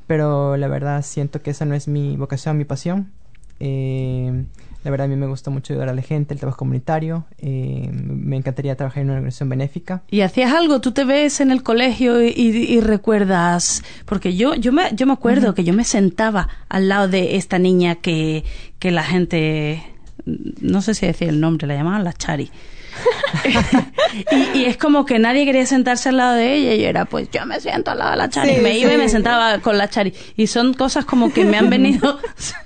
Pero 0.05 0.58
la 0.58 0.67
verdad 0.67 1.01
siento 1.03 1.41
que 1.41 1.51
esa 1.51 1.65
no 1.65 1.75
es 1.75 1.88
mi 1.88 2.17
vocación, 2.17 2.58
mi 2.58 2.65
pasión. 2.65 3.12
Eh, 3.60 4.44
la 4.84 4.92
verdad 4.92 5.06
a 5.06 5.08
mí 5.08 5.16
me 5.16 5.28
gusta 5.28 5.50
mucho 5.50 5.72
ayudar 5.74 5.88
a 5.90 5.94
la 5.94 6.02
gente, 6.02 6.34
el 6.34 6.40
trabajo 6.42 6.58
comunitario. 6.58 7.24
Eh, 7.38 7.90
me 7.94 8.36
encantaría 8.36 8.76
trabajar 8.76 9.02
en 9.02 9.08
una 9.10 9.16
organización 9.18 9.48
benéfica. 9.50 10.04
¿Y 10.12 10.22
hacías 10.22 10.52
algo? 10.54 10.82
¿Tú 10.82 10.92
te 10.92 11.06
ves 11.06 11.40
en 11.40 11.52
el 11.52 11.64
colegio 11.64 12.22
y, 12.22 12.28
y- 12.36 12.74
y 12.74 12.82
recuerdas? 12.82 13.82
Porque 14.06 14.36
yo, 14.36 14.56
yo, 14.56 14.74
me, 14.74 14.90
yo 14.94 15.06
me 15.08 15.14
acuerdo 15.14 15.54
que 15.54 15.64
yo 15.64 15.74
me 15.74 15.86
sentaba 15.86 16.50
al 16.68 16.90
lado 16.90 17.08
de 17.08 17.38
esta 17.38 17.60
niña 17.60 17.96
que, 17.96 18.44
que 18.80 18.92
la 18.92 19.04
gente, 19.04 19.82
no 20.26 20.82
sé 20.82 20.96
si 20.96 21.06
decía 21.06 21.30
el 21.30 21.40
nombre, 21.40 21.66
la 21.66 21.76
llamaban 21.76 22.04
la 22.04 22.12
Chari. 22.12 22.52
y, 24.32 24.60
y 24.60 24.66
es 24.66 24.78
como 24.78 25.06
que 25.06 25.20
nadie 25.20 25.46
quería 25.46 25.66
sentarse 25.66 26.10
al 26.10 26.18
lado 26.18 26.36
de 26.36 26.54
ella 26.56 26.74
y 26.76 26.82
yo 26.82 26.88
era, 26.90 27.06
pues 27.06 27.30
yo 27.32 27.46
me 27.46 27.60
siento 27.60 27.92
al 27.92 28.00
lado 28.00 28.12
de 28.12 28.18
la 28.18 28.30
Chari. 28.30 28.56
Sí, 28.56 28.62
me 28.62 28.78
iba 28.78 28.94
y 28.94 28.98
me 28.98 29.10
sentaba 29.10 29.60
con 29.60 29.78
la 29.78 29.90
Chari. 29.90 30.14
Y 30.38 30.48
son 30.48 30.74
cosas 30.74 31.06
como 31.06 31.34
que 31.34 31.46
me 31.46 31.58
han 31.58 31.70
venido, 31.70 32.20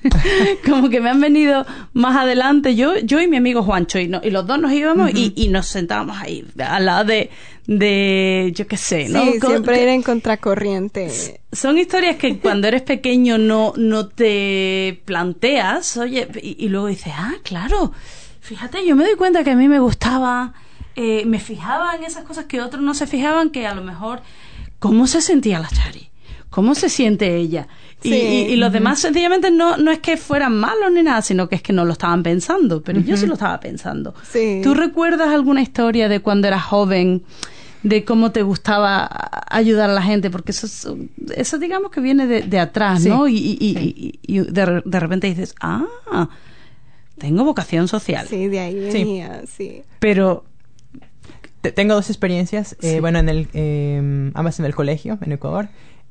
como 0.66 0.90
que 0.90 1.00
me 1.00 1.10
han 1.10 1.22
venido 1.22 1.66
más 1.94 2.16
adelante. 2.18 2.76
Yo, 2.76 2.98
yo 3.00 3.20
y 3.22 3.28
mi 3.28 3.38
amigo 3.38 3.64
Juancho, 3.64 4.00
y, 4.00 4.08
no- 4.08 4.22
y 4.24 4.30
los 4.32 4.46
dos 4.48 4.60
nos 4.60 4.72
íbamos 4.72 5.12
y, 5.14 5.34
y 5.36 5.48
nos 5.50 5.68
sentábamos 5.68 6.18
ahí 6.22 6.46
al 6.60 6.86
lado 6.86 7.06
de, 7.06 7.30
de 7.66 8.52
yo 8.56 8.68
qué 8.68 8.78
sé, 8.78 9.10
¿no? 9.10 9.24
Sí, 9.24 9.40
siempre 9.40 9.82
ir 9.82 9.88
en 9.90 10.02
contracorriente. 10.04 11.10
son 11.52 11.78
historias 11.78 12.18
que 12.18 12.38
cuando 12.40 12.68
eres 12.68 12.82
pequeño 12.82 13.38
no, 13.38 13.74
no 13.78 14.08
te 14.08 15.02
planteas, 15.06 15.98
oye, 15.98 16.28
y, 16.42 16.64
y 16.66 16.70
luego 16.70 16.88
dices, 16.88 17.14
ah, 17.16 17.34
claro, 17.44 17.92
fíjate, 18.48 18.86
yo 18.86 18.96
me 18.96 19.04
doy 19.04 19.16
cuenta 19.16 19.44
que 19.44 19.52
a 19.52 19.56
mí 19.56 19.68
me 19.68 19.80
gustaba, 19.80 20.54
eh, 20.96 21.26
me 21.26 21.40
fijaba 21.40 21.96
en 21.96 22.04
esas 22.04 22.24
cosas 22.24 22.46
que 22.46 22.62
otros 22.62 22.82
no 22.82 22.94
se 22.94 23.06
fijaban, 23.08 23.50
que 23.50 23.68
a 23.68 23.76
lo 23.76 23.84
mejor, 23.84 24.22
¿cómo 24.80 25.06
se 25.08 25.22
sentía 25.22 25.60
la 25.60 25.68
Chari? 25.68 26.10
¿Cómo 26.50 26.74
se 26.76 26.88
siente 26.90 27.36
ella? 27.36 27.68
Y, 28.04 28.10
Sí. 28.10 28.16
y- 28.16 28.54
y 28.54 28.56
los 28.56 28.72
demás 28.72 29.00
sencillamente 29.00 29.52
no, 29.52 29.76
no 29.78 29.92
es 29.92 30.00
que 30.00 30.16
fueran 30.18 30.58
malos 30.58 30.92
ni 30.94 31.04
nada, 31.04 31.22
sino 31.22 31.50
que 31.50 31.56
es 31.56 31.62
que 31.62 31.74
no 31.74 31.84
lo 31.84 31.92
estaban 31.94 32.24
pensando, 32.24 32.82
pero 32.82 33.02
yo 33.02 33.18
sí 33.18 33.26
lo 33.28 33.34
estaba 33.34 33.60
pensando. 33.60 34.16
Sí. 34.24 34.62
¿Tú 34.64 34.74
recuerdas 34.74 35.28
alguna 35.30 35.62
historia 35.62 36.08
de 36.08 36.20
cuando 36.22 36.48
eras 36.48 36.64
joven? 36.64 37.24
de 37.84 38.04
cómo 38.04 38.32
te 38.32 38.42
gustaba 38.42 39.08
ayudar 39.50 39.90
a 39.92 39.94
la 39.94 40.02
gente, 40.02 40.30
porque 40.32 40.52
eso, 40.52 40.66
es- 40.66 40.88
eso 41.36 41.58
digamos 41.60 41.92
que 41.92 42.02
viene 42.02 42.26
de, 42.28 42.42
de 42.42 42.60
atrás, 42.60 43.04
Sí, 43.04 43.08
¿no? 43.10 43.28
Y, 43.30 43.36
y- 43.38 43.58
sí. 43.76 44.20
y- 44.26 44.36
y 44.36 44.40
de, 44.40 44.82
de 44.84 45.00
repente 45.00 45.28
dices, 45.28 45.54
ah, 45.62 45.86
tengo 47.18 47.44
vocación 47.44 47.88
social. 47.88 48.28
Sí, 48.28 48.48
de 48.48 48.60
ahí 48.60 48.80
venía, 48.80 49.44
sí. 49.48 49.84
Pero, 50.00 50.46
Te- 51.62 51.72
tengo 51.72 51.96
dos 51.96 52.10
experiencias. 52.10 52.76
eh. 52.82 53.00
Bueno, 53.00 53.20
en 53.20 53.30
el, 53.30 53.48
eh, 53.54 54.32
ambas 54.36 54.60
en 54.60 54.66
el 54.66 54.76
colegio, 54.76 55.18
en 55.22 55.32
Ecuador. 55.32 55.70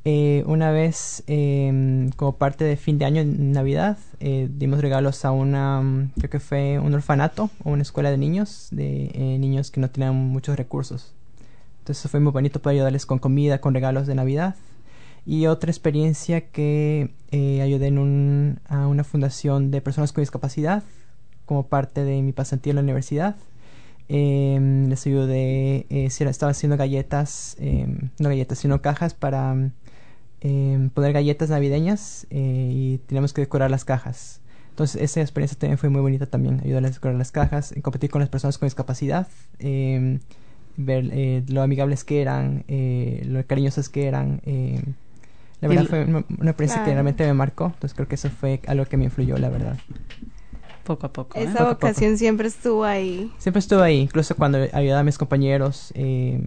Eh, 0.09 0.45
una 0.47 0.71
vez, 0.71 1.25
eh, 1.27 2.09
como 2.17 2.37
parte 2.37 2.65
de 2.65 2.77
fin 2.77 2.97
de 2.99 3.05
año, 3.07 3.23
en 3.23 3.51
Navidad, 3.53 3.99
eh, 4.21 4.49
dimos 4.51 4.81
regalos 4.81 5.25
a 5.25 5.33
una, 5.33 5.81
mm, 5.81 6.11
creo 6.19 6.31
que 6.31 6.39
fue 6.41 6.79
un 6.79 6.95
orfanato 6.95 7.51
o 7.65 7.71
una 7.71 7.83
escuela 7.83 8.11
de 8.13 8.17
niños, 8.17 8.69
de 8.71 9.11
eh, 9.15 9.37
niños 9.41 9.71
que 9.73 9.81
no 9.81 9.91
tenían 9.91 10.15
muchos 10.15 10.57
recursos. 10.57 11.13
Entonces 11.81 12.09
fue 12.11 12.21
muy 12.21 12.33
bonito 12.33 12.61
poder 12.61 12.77
ayudarles 12.77 13.05
con 13.07 13.19
comida, 13.19 13.61
con 13.61 13.75
regalos 13.75 14.07
de 14.07 14.15
Navidad. 14.15 14.55
Y 15.27 15.49
otra 15.49 15.71
experiencia 15.73 16.51
que 16.51 17.11
eh, 17.33 17.61
ayudé 17.61 17.89
en 17.89 17.99
un, 17.99 18.61
a 18.69 18.87
una 18.87 19.03
fundación 19.03 19.73
de 19.73 19.81
personas 19.81 20.13
con 20.13 20.23
discapacidad 20.23 20.85
como 21.47 21.67
parte 21.67 22.05
de 22.05 22.23
mi 22.23 22.33
pasantía 22.33 22.71
en 22.71 22.77
la 22.77 22.83
universidad. 22.83 23.35
Eh, 24.09 24.87
les 24.89 25.05
ayudé, 25.05 25.87
eh, 25.91 26.07
estaba 26.07 26.53
haciendo 26.53 26.77
galletas, 26.77 27.57
eh, 27.59 27.89
no 28.21 28.29
galletas, 28.29 28.59
sino 28.59 28.81
cajas 28.81 29.15
para 29.15 29.73
eh, 30.43 30.91
poner 30.95 31.13
galletas 31.13 31.51
navideñas 31.51 32.29
eh, 32.31 32.71
y 32.73 32.99
teníamos 33.07 33.33
que 33.33 33.41
decorar 33.41 33.69
las 33.69 33.85
cajas. 33.85 34.41
Entonces 34.71 35.03
esa 35.03 35.23
experiencia 35.23 35.59
también 35.59 35.79
fue 35.79 35.89
muy 35.89 36.03
bonita 36.03 36.27
también, 36.27 36.61
ayudarles 36.63 36.93
a 36.93 36.95
decorar 36.95 37.17
las 37.17 37.33
cajas, 37.33 37.75
competir 37.83 38.11
con 38.11 38.21
las 38.21 38.29
personas 38.29 38.59
con 38.59 38.67
discapacidad, 38.67 39.27
ver 39.59 41.11
eh, 41.13 41.43
lo 41.49 41.63
amigables 41.63 42.05
que 42.05 42.21
eran, 42.23 42.65
lo 42.69 43.45
cariñosas 43.45 43.89
que 43.89 44.07
eran. 44.07 44.41
La 45.61 45.69
verdad 45.69 45.85
fue 45.87 46.05
una, 46.05 46.25
una 46.39 46.51
experiencia 46.51 46.85
que 46.85 46.93
realmente 46.93 47.25
me 47.27 47.33
marcó, 47.35 47.67
entonces 47.67 47.95
creo 47.95 48.07
que 48.09 48.17
eso 48.17 48.29
fue 48.31 48.61
algo 48.67 48.85
que 48.87 48.97
me 48.97 49.05
influyó, 49.05 49.39
la 49.39 49.49
verdad. 49.49 49.77
poco 50.85 51.07
a 51.07 51.13
poco. 51.13 51.39
¿eh? 51.39 51.45
Esa 51.45 51.61
poco. 51.61 51.71
vocación 51.75 52.17
siempre 52.19 52.49
estuvo 52.49 52.85
ahí. 52.85 53.31
Siempre 53.39 53.59
estuve 53.61 53.83
ahí, 53.83 53.99
incluso 54.01 54.37
cuando 54.37 54.59
ayudaba 54.73 55.01
a 55.01 55.05
mis 55.05 55.19
compañeros 55.19 55.93
eh, 55.95 56.41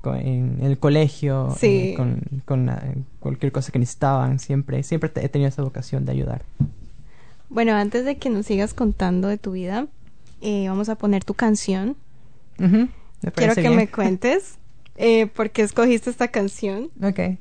co- 0.00 0.14
en, 0.14 0.58
en 0.60 0.64
el 0.64 0.78
colegio, 0.78 1.54
Sí. 1.58 1.90
eh, 1.90 1.94
con, 1.96 2.20
con, 2.44 2.68
eh, 2.68 2.74
cualquier 3.20 3.52
cosa 3.52 3.70
que 3.72 3.78
necesitaban, 3.78 4.38
siempre, 4.38 4.82
siempre 4.82 5.10
he 5.16 5.28
tenido 5.28 5.48
esa 5.48 5.62
vocación 5.62 6.04
de 6.06 6.12
ayudar. 6.12 6.42
Bueno, 7.50 7.74
antes 7.74 8.04
de 8.06 8.16
que 8.16 8.30
nos 8.30 8.46
sigas 8.46 8.72
contando 8.72 9.28
de 9.28 9.36
tu 9.36 9.52
vida, 9.52 9.86
eh, 10.40 10.68
vamos 10.68 10.88
a 10.88 10.94
poner 10.94 11.22
tu 11.24 11.34
canción. 11.34 11.96
Quiero 13.34 13.54
que 13.54 13.60
bien. 13.62 13.76
me 13.76 13.88
cuentes 13.88 14.54
eh, 14.96 15.26
por 15.26 15.50
qué 15.50 15.62
escogiste 15.62 16.10
esta 16.10 16.28
canción 16.28 16.90
Ok, 17.02 17.38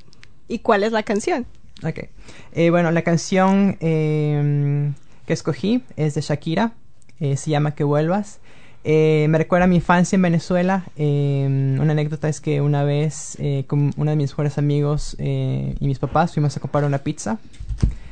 y 0.47 0.60
cuál 0.60 0.84
es 0.84 0.91
la 0.91 1.04
canción. 1.04 1.45
ok. 1.84 2.06
Eh, 2.54 2.69
bueno, 2.69 2.91
la 2.91 3.01
canción 3.04 3.77
eh, 3.80 4.91
que 5.25 5.34
escogí 5.34 5.84
es 5.95 6.13
de 6.15 6.21
Shakira, 6.21 6.73
eh, 7.19 7.38
se 7.38 7.49
llama 7.51 7.75
Que 7.75 7.84
vuelvas. 7.84 8.39
Eh, 8.84 9.27
me 9.30 9.38
recuerda 9.38 9.65
a 9.65 9.67
mi 9.67 9.75
infancia 9.75 10.15
en 10.15 10.23
Venezuela. 10.23 10.86
Eh, 10.97 11.45
una 11.80 11.91
anécdota 11.91 12.27
es 12.30 12.41
que 12.41 12.62
una 12.62 12.84
vez 12.84 13.38
eh, 13.39 13.63
con 13.67 13.93
uno 13.95 14.10
de 14.10 14.17
mis 14.17 14.32
mejores 14.32 14.58
amigos 14.58 15.15
eh, 15.19 15.75
y 15.80 15.86
mis 15.88 15.99
papás 15.99 16.34
fuimos 16.34 16.58
a 16.58 16.60
comprar 16.60 16.84
una 16.86 16.97
pizza 16.99 17.38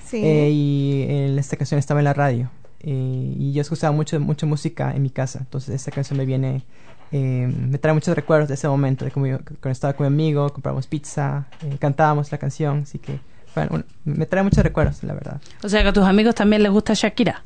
Sí. 0.05 0.17
Y 0.23 1.05
esta 1.37 1.55
canción 1.55 1.77
estaba 1.77 1.99
en 1.99 2.05
la 2.05 2.13
radio. 2.13 2.49
y 2.83 3.51
yo 3.53 3.61
escuchaba 3.61 3.95
mucho, 3.95 4.19
mucha 4.19 4.45
música 4.47 4.91
en 4.95 5.03
mi 5.03 5.09
casa. 5.11 5.39
Entonces 5.39 5.75
esta 5.75 5.91
canción 5.91 6.17
me 6.17 6.25
viene, 6.25 6.63
eh, 7.11 7.47
me 7.47 7.77
trae 7.77 7.93
muchos 7.93 8.15
recuerdos 8.15 8.47
de 8.49 8.53
ese 8.55 8.67
momento, 8.67 9.05
de 9.05 9.11
cuando 9.11 9.39
estaba 9.69 9.93
con 9.93 10.05
mi 10.05 10.07
amigo, 10.27 10.49
comprábamos 10.51 10.87
pizza, 10.87 11.47
eh, 11.63 11.77
cantábamos 11.79 12.31
la 12.31 12.37
canción, 12.37 12.79
así 12.83 12.99
que 12.99 13.19
bueno, 13.55 13.71
un- 13.73 13.85
me 14.05 14.25
trae 14.25 14.43
muchos 14.43 14.63
recuerdos, 14.63 15.03
la 15.03 15.13
verdad. 15.13 15.41
O 15.63 15.69
sea 15.69 15.81
que 15.81 15.89
a 15.89 15.93
tus 15.93 16.03
amigos 16.05 16.35
también 16.35 16.61
les 16.63 16.71
gusta 16.71 16.93
Shakira. 16.93 17.43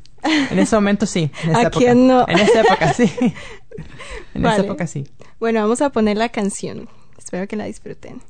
En 0.50 0.58
ese 0.58 0.74
momento 0.76 1.06
sí. 1.06 1.30
En 1.42 1.50
esa 1.50 1.58
¿A 1.58 1.62
época. 1.62 1.78
quién 1.78 2.06
no? 2.06 2.24
En 2.28 2.38
esa 2.38 2.60
época 2.60 2.92
sí. 2.92 3.10
en 4.34 4.42
Vale. 4.42 4.56
esa 4.56 4.64
época 4.64 4.86
sí. 4.86 5.06
Bueno, 5.40 5.60
vamos 5.60 5.80
a 5.82 5.90
poner 5.90 6.16
la 6.16 6.28
canción. 6.28 6.88
Espero 7.18 7.46
que 7.48 7.56
la 7.56 7.64
disfruten. 7.64 8.20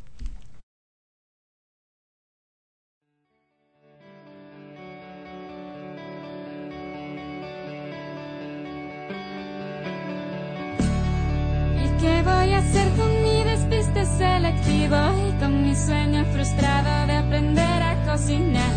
Qué 12.04 12.22
voy 12.22 12.52
a 12.52 12.58
hacer 12.58 12.88
con 12.98 13.22
mi 13.22 13.44
despiste 13.44 14.04
selectivo 14.04 14.96
y 15.26 15.32
con 15.40 15.62
mi 15.64 15.74
sueño 15.74 16.24
frustrado 16.32 17.06
de 17.06 17.16
aprender 17.16 17.82
a 17.82 17.94
cocinar? 18.04 18.74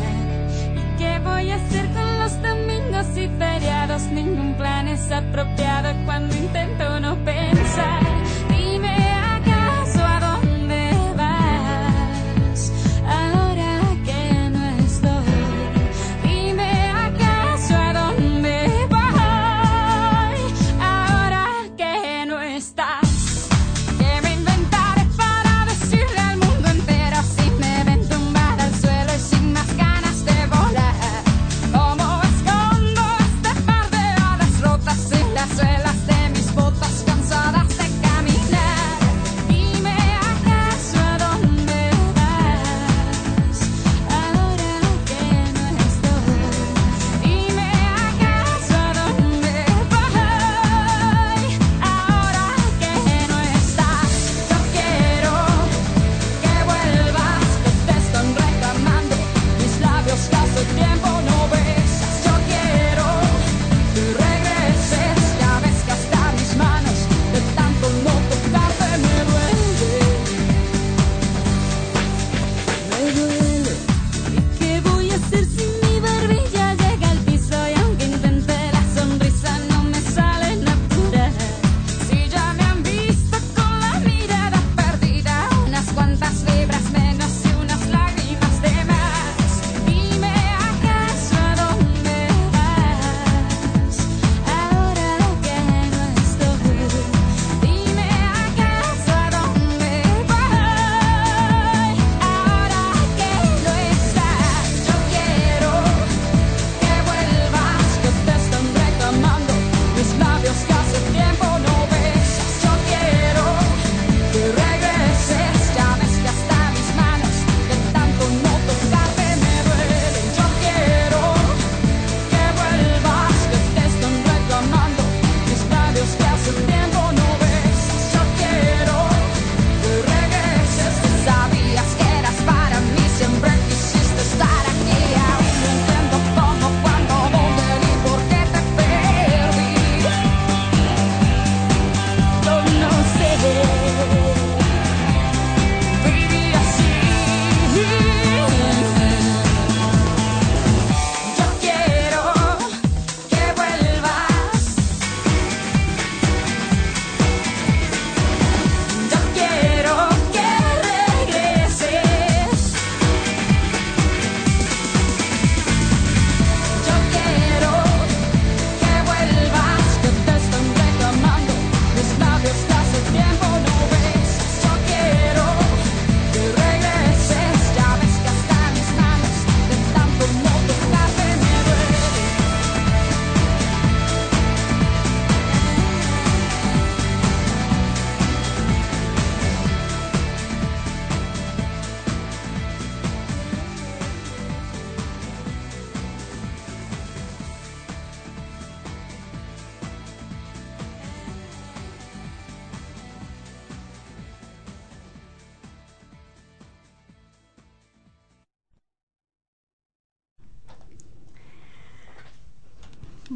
¿Y 0.76 0.98
qué 0.98 1.20
voy 1.20 1.52
a 1.52 1.56
hacer 1.56 1.86
con 1.94 2.20
los 2.20 2.42
domingos 2.42 3.08
y 3.18 3.28
feriados? 3.38 4.04
Ningún 4.04 4.54
plan 4.54 4.88
es 4.88 5.12
apropiado 5.12 5.90
cuando 6.06 6.34
intento 6.36 7.00
no 7.02 7.16
pensar. 7.26 8.17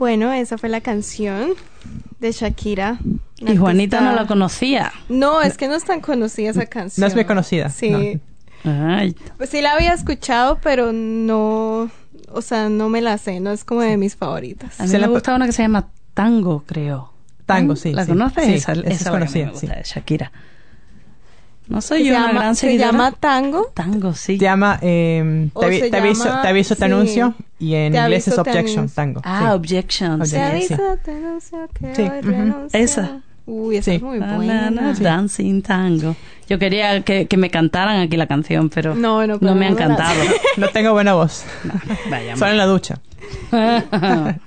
Bueno, 0.02 0.34
esa 0.34 0.58
fue 0.58 0.68
la 0.68 0.82
canción 0.82 1.52
de 2.20 2.32
Shakira. 2.32 2.98
una 3.40 3.52
Y 3.54 3.56
Juanita 3.58 4.02
no 4.02 4.14
la 4.14 4.26
conocía. 4.26 4.92
No, 5.10 5.44
es 5.44 5.58
que 5.58 5.68
no 5.68 5.76
es 5.76 5.84
tan 5.84 6.02
conocida 6.02 6.50
esa 6.50 6.66
canción. 6.66 7.04
No 7.04 7.08
es 7.08 7.14
muy 7.14 7.24
conocida, 7.26 7.70
Sí. 7.70 8.20
Ay, 8.64 9.16
Pues 9.38 9.52
sí 9.52 9.62
la 9.62 9.74
había 9.74 9.94
escuchado, 9.94 10.58
pero 10.64 10.92
no... 10.92 11.92
O 12.34 12.42
sea, 12.42 12.68
no 12.70 12.90
me 12.90 13.02
la 13.02 13.20
sé. 13.20 13.40
No 13.42 13.52
es 13.52 13.64
como 13.64 13.82
de 13.82 13.96
mis 13.98 14.16
favoritas. 14.16 14.80
a 14.80 14.84
mí 14.86 14.90
Se 14.90 14.96
me 14.96 15.02
la- 15.02 15.08
gusta 15.10 15.36
una 15.36 15.46
que 15.46 15.52
se 15.52 15.62
llama 15.62 15.90
Tango, 16.16 16.64
creo. 16.66 17.14
Tango, 17.46 17.76
sí. 17.76 17.94
¿La 17.94 18.06
sí. 18.06 18.10
conoces? 18.10 18.44
Sí, 18.46 18.54
esa 18.56 18.72
esa 18.72 18.82
es 18.82 19.02
esa 19.02 19.12
conocida, 19.12 19.46
me 19.46 19.52
gusta 19.52 19.68
sí. 19.68 19.74
de 19.76 19.84
Shakira. 19.84 20.32
No 21.68 21.80
soy 21.80 22.00
Se 22.00 22.06
yo 22.06 22.16
una 22.16 22.26
llama- 22.28 22.40
gran 22.40 22.56
se 22.56 22.62
seguidora. 22.68 22.92
llama 22.92 23.12
Tango. 23.12 23.72
Tango, 23.76 24.14
sí. 24.16 24.40
Te 24.40 24.46
llama, 24.46 24.80
eh, 24.82 25.50
O 25.54 25.60
te, 25.60 25.68
avi- 25.68 25.80
se 25.82 25.90
te 25.92 25.98
aviso, 25.98 26.26
llama- 26.26 26.42
te 26.42 26.48
aviso, 26.48 26.76
te 26.76 26.80
sí. 26.80 26.86
anuncio. 26.86 27.36
Y 27.62 27.76
en 27.76 27.94
Te 27.94 28.00
inglés 28.00 28.28
es 28.28 28.38
objection, 28.40 28.90
tango. 28.90 29.22
Ah, 29.24 29.50
sí. 29.52 29.56
Objection. 29.56 30.20
Te 30.20 30.26
sí. 30.26 30.36
Objection. 30.36 30.52
aviso, 30.80 30.96
sí. 30.96 31.02
te 31.06 31.12
anuncio 31.12 31.70
que 31.74 31.96
Sí, 31.96 32.02
hoy 32.02 32.20
ujú. 32.20 32.30
renuncio. 32.30 32.80
Esa. 32.80 33.22
Uy, 33.46 33.78
esa 33.78 33.92
Sí. 33.92 33.98
es 33.98 34.02
muy 34.02 34.20
Na, 34.20 34.28
na, 34.28 34.36
buena. 34.36 34.72
na, 34.72 34.94
Dancing 34.94 35.62
Tango. 35.62 36.16
Yo 36.50 36.58
quería 36.60 37.02
que, 37.04 37.28
que 37.28 37.38
me 37.38 37.50
cantaran 37.52 38.00
aquí 38.02 38.18
la 38.18 38.26
canción, 38.28 38.70
pero 38.70 38.96
No, 38.96 39.26
no, 39.28 39.38
me 39.56 39.66
han 39.68 39.74
no 39.74 39.78
cantado. 39.78 40.20
No 40.58 40.70
tengo 40.70 40.92
buena 40.94 41.14
voz. 41.14 41.44
Vaya, 42.10 42.36
Solo 42.36 42.52
en 42.52 42.58
la 42.58 42.66
ducha. 42.66 43.00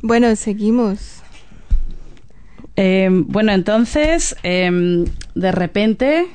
Bueno, 0.00 0.34
seguimos. 0.36 1.22
Eh, 2.76 3.08
bueno, 3.10 3.50
entonces, 3.52 4.36
eh, 4.44 5.04
de 5.34 5.52
repente, 5.52 6.28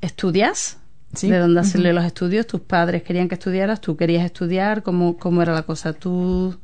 ¿estudias? 0.00 0.78
Sí. 1.16 1.30
¿De 1.30 1.38
dónde 1.38 1.60
hacerle 1.60 1.92
los 1.92 2.04
estudios? 2.04 2.46
¿Tus 2.46 2.60
padres 2.60 3.02
querían 3.02 3.28
que 3.28 3.34
estudiaras? 3.34 3.80
¿Tú 3.80 3.96
querías 3.96 4.24
estudiar? 4.24 4.82
¿Cómo, 4.82 5.16
cómo 5.16 5.42
era 5.42 5.52
la 5.52 5.62
cosa? 5.62 5.92
¿Tú 5.92 6.56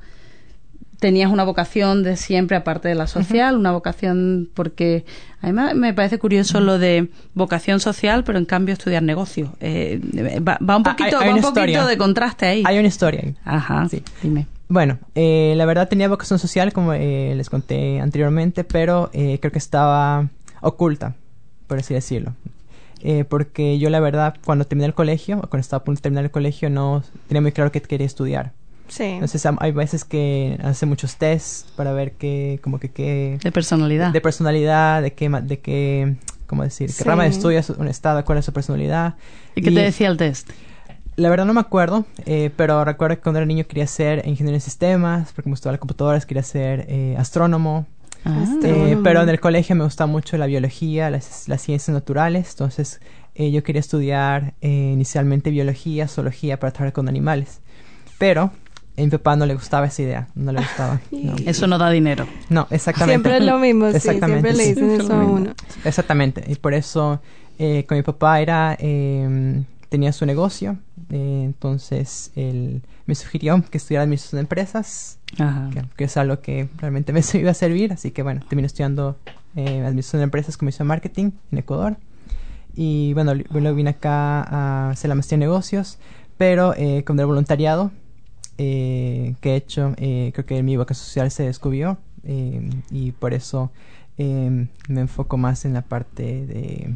tenías 0.98 1.30
una 1.32 1.44
vocación 1.44 2.02
de 2.02 2.16
siempre, 2.16 2.56
aparte 2.58 2.88
de 2.88 2.94
la 2.94 3.06
social? 3.06 3.56
¿Una 3.56 3.72
vocación? 3.72 4.50
Porque 4.52 5.06
además 5.40 5.74
me 5.74 5.94
parece 5.94 6.18
curioso 6.18 6.60
lo 6.60 6.78
de 6.78 7.08
vocación 7.34 7.80
social, 7.80 8.22
pero 8.24 8.36
en 8.38 8.44
cambio 8.44 8.74
estudiar 8.74 9.02
negocio. 9.02 9.54
Eh, 9.60 9.98
va, 10.46 10.58
va 10.58 10.76
un 10.76 10.82
Ah, 10.86 10.94
poquito, 10.96 11.18
hay- 11.18 11.24
hay 11.28 11.40
va 11.40 11.48
un 11.48 11.54
poquito 11.54 11.86
de 11.86 11.96
contraste 11.96 12.46
ahí. 12.46 12.62
Hay 12.66 12.78
una 12.78 12.88
historia 12.88 13.22
ahí. 13.24 13.34
Ajá, 13.44 13.88
Sí. 13.88 14.02
dime. 14.22 14.46
Bueno, 14.68 14.98
eh, 15.14 15.54
la 15.56 15.64
verdad 15.64 15.88
tenía 15.88 16.06
vocación 16.08 16.38
social, 16.38 16.72
como 16.72 16.92
eh, 16.92 17.32
les 17.34 17.48
conté 17.50 17.98
anteriormente, 17.98 18.62
pero 18.62 19.10
eh, 19.12 19.38
creo 19.40 19.50
que 19.50 19.58
estaba 19.58 20.28
oculta, 20.60 21.14
por 21.66 21.78
así 21.78 21.94
decirlo. 21.94 22.34
Eh, 23.02 23.24
porque 23.24 23.78
yo 23.78 23.88
la 23.90 24.00
verdad, 24.00 24.34
cuando 24.44 24.66
terminé 24.66 24.86
el 24.86 24.94
colegio, 24.94 25.38
o 25.38 25.40
cuando 25.48 25.60
estaba 25.60 25.80
a 25.80 25.84
punto 25.84 25.98
de 25.98 26.02
terminar 26.02 26.24
el 26.24 26.30
colegio, 26.30 26.68
no 26.70 27.02
tenía 27.28 27.40
muy 27.40 27.52
claro 27.52 27.72
que 27.72 27.80
quería 27.80 28.06
estudiar. 28.06 28.52
Sí. 28.88 29.04
Entonces 29.04 29.46
hay 29.58 29.72
veces 29.72 30.04
que 30.04 30.58
hace 30.62 30.84
muchos 30.84 31.16
tests 31.16 31.70
para 31.76 31.92
ver 31.92 32.12
qué, 32.12 32.58
como 32.62 32.78
que 32.80 32.90
qué... 32.90 33.38
De 33.42 33.52
personalidad. 33.52 34.12
De 34.12 34.20
personalidad, 34.20 35.00
de 35.00 35.12
qué, 35.14 35.28
ma- 35.28 35.40
de 35.40 35.60
qué, 35.60 36.16
¿cómo 36.46 36.64
decir? 36.64 36.90
Sí. 36.90 36.98
¿Qué 36.98 37.08
rama 37.08 37.22
de 37.22 37.28
estudios 37.30 37.70
uno 37.70 37.88
está, 37.88 38.16
de 38.16 38.24
cuál 38.24 38.38
es 38.38 38.44
su 38.44 38.52
personalidad? 38.52 39.14
¿Y 39.54 39.62
qué 39.62 39.70
te 39.70 39.80
decía 39.80 40.08
el 40.08 40.16
test? 40.16 40.50
La 41.16 41.28
verdad 41.28 41.44
no 41.44 41.54
me 41.54 41.60
acuerdo, 41.60 42.04
eh, 42.26 42.50
pero 42.56 42.84
recuerdo 42.84 43.16
que 43.16 43.22
cuando 43.22 43.38
era 43.38 43.46
niño 43.46 43.64
quería 43.66 43.86
ser 43.86 44.26
ingeniero 44.26 44.56
en 44.56 44.60
sistemas, 44.60 45.32
porque 45.34 45.48
me 45.48 45.52
gustaba 45.52 45.72
las 45.72 45.80
computadoras, 45.80 46.26
quería 46.26 46.42
ser 46.42 46.86
eh, 46.88 47.14
astrónomo. 47.18 47.86
Ah. 48.24 48.44
Eh, 48.62 48.98
pero 49.02 49.22
en 49.22 49.28
el 49.28 49.40
colegio 49.40 49.74
me 49.76 49.84
gustaba 49.84 50.10
mucho 50.10 50.36
la 50.36 50.46
biología, 50.46 51.10
las, 51.10 51.48
las 51.48 51.62
ciencias 51.62 51.94
naturales, 51.94 52.50
entonces 52.50 53.00
eh, 53.34 53.50
yo 53.50 53.62
quería 53.62 53.80
estudiar 53.80 54.54
eh, 54.60 54.90
inicialmente 54.92 55.50
biología, 55.50 56.06
zoología 56.08 56.58
para 56.58 56.72
trabajar 56.72 56.92
con 56.92 57.08
animales. 57.08 57.60
Pero 58.18 58.42
a 58.42 59.00
mi 59.00 59.08
papá 59.08 59.36
no 59.36 59.46
le 59.46 59.54
gustaba 59.54 59.86
esa 59.86 60.02
idea, 60.02 60.28
no 60.34 60.52
le 60.52 60.60
gustaba. 60.60 61.00
No, 61.12 61.34
Eso 61.46 61.66
no 61.66 61.78
da 61.78 61.90
dinero. 61.90 62.26
No, 62.50 62.66
exactamente. 62.70 63.28
Siempre 63.28 63.36
es 63.38 63.44
lo 63.50 63.58
mismo, 63.58 63.90
sí. 63.90 63.96
Exactamente, 63.96 64.42
Siempre 64.42 64.52
le 64.52 64.68
dicen 64.68 64.84
Siempre 64.86 65.04
eso 65.04 65.14
a 65.14 65.18
mismo. 65.18 65.34
uno. 65.34 65.52
Exactamente, 65.84 66.44
y 66.46 66.54
por 66.56 66.74
eso 66.74 67.20
eh, 67.58 67.84
con 67.88 67.96
mi 67.96 68.02
papá 68.02 68.40
era 68.40 68.76
eh, 68.78 69.62
tenía 69.88 70.12
su 70.12 70.26
negocio, 70.26 70.76
eh, 71.10 71.42
entonces 71.44 72.32
él 72.36 72.82
me 73.10 73.16
sugirió 73.16 73.60
que 73.68 73.78
estudiara 73.78 74.04
administración 74.04 74.38
de 74.38 74.42
empresas, 74.42 75.18
Ajá. 75.36 75.68
que, 75.72 75.82
que 75.96 76.04
es 76.04 76.16
algo 76.16 76.40
que 76.40 76.68
realmente 76.78 77.12
me 77.12 77.22
iba 77.34 77.50
a 77.50 77.54
servir, 77.54 77.92
así 77.92 78.12
que 78.12 78.22
bueno, 78.22 78.40
terminé 78.48 78.66
estudiando 78.66 79.18
eh, 79.56 79.80
administración 79.80 80.20
de 80.20 80.24
empresas, 80.24 80.56
comisión 80.56 80.86
de 80.86 80.90
marketing 80.90 81.32
en 81.50 81.58
Ecuador, 81.58 81.96
y 82.76 83.12
bueno, 83.14 83.34
luego 83.34 83.74
vine 83.74 83.90
acá 83.90 84.42
a 84.42 84.90
hacer 84.90 85.08
la 85.08 85.16
maestría 85.16 85.34
en 85.34 85.40
negocios, 85.40 85.98
pero 86.38 86.72
eh, 86.76 87.02
con 87.02 87.18
el 87.18 87.26
voluntariado 87.26 87.90
eh, 88.58 89.34
que 89.40 89.54
he 89.54 89.56
hecho, 89.56 89.92
creo 89.96 90.46
que 90.46 90.62
mi 90.62 90.76
vocación 90.76 91.04
social 91.04 91.30
se 91.32 91.42
descubrió 91.42 91.98
y 92.90 93.10
por 93.12 93.34
eso 93.34 93.72
me 94.18 94.68
enfoco 95.00 95.36
más 95.36 95.64
en 95.64 95.72
la 95.72 95.82
parte 95.82 96.46
de 96.46 96.94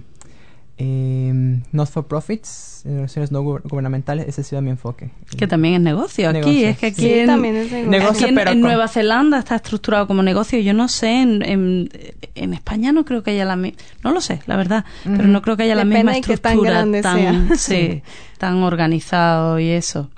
eh, 0.78 1.60
not 1.72 1.88
for 1.88 2.06
profits, 2.06 2.82
en 2.84 2.96
relaciones 2.96 3.30
no 3.32 3.42
gu- 3.42 3.62
gubernamentales, 3.64 4.26
ese 4.28 4.40
ha 4.40 4.44
sido 4.44 4.60
mi 4.62 4.70
enfoque. 4.70 5.10
Que 5.38 5.46
también 5.46 5.74
es 5.74 5.80
negocio. 5.80 6.28
Aquí 6.30 6.64
es 6.64 6.76
que 6.78 6.86
aquí 6.86 7.02
sí. 7.02 7.12
En, 7.20 7.26
también 7.26 7.56
es 7.56 7.70
negocio. 7.70 7.90
Negocio, 7.90 8.26
aquí 8.26 8.28
en- 8.30 8.34
pero 8.34 8.50
en 8.50 8.60
Nueva 8.60 8.88
Zelanda 8.88 9.38
está 9.38 9.56
estructurado 9.56 10.06
como 10.06 10.22
negocio. 10.22 10.58
Yo 10.60 10.74
no 10.74 10.88
sé, 10.88 11.22
en, 11.22 11.42
en, 11.42 11.88
en 12.34 12.54
España 12.54 12.92
no 12.92 13.04
creo 13.04 13.22
que 13.22 13.30
haya 13.30 13.44
la 13.44 13.56
misma... 13.56 13.78
No 14.02 14.12
lo 14.12 14.20
sé, 14.20 14.40
la 14.46 14.56
verdad. 14.56 14.84
Pero 15.04 15.16
Ujú. 15.18 15.28
no 15.28 15.42
creo 15.42 15.56
que 15.56 15.62
haya 15.62 15.74
la 15.76 15.84
Depende 15.84 15.98
misma 16.04 16.12
de 16.14 16.20
qué 16.22 16.36
tan 16.36 16.52
estructura 16.58 17.02
tan, 17.02 17.48
sea. 17.48 17.48
sí, 17.56 18.02
tan 18.38 18.62
organizado 18.62 19.58
y 19.60 19.68
eso. 19.68 20.10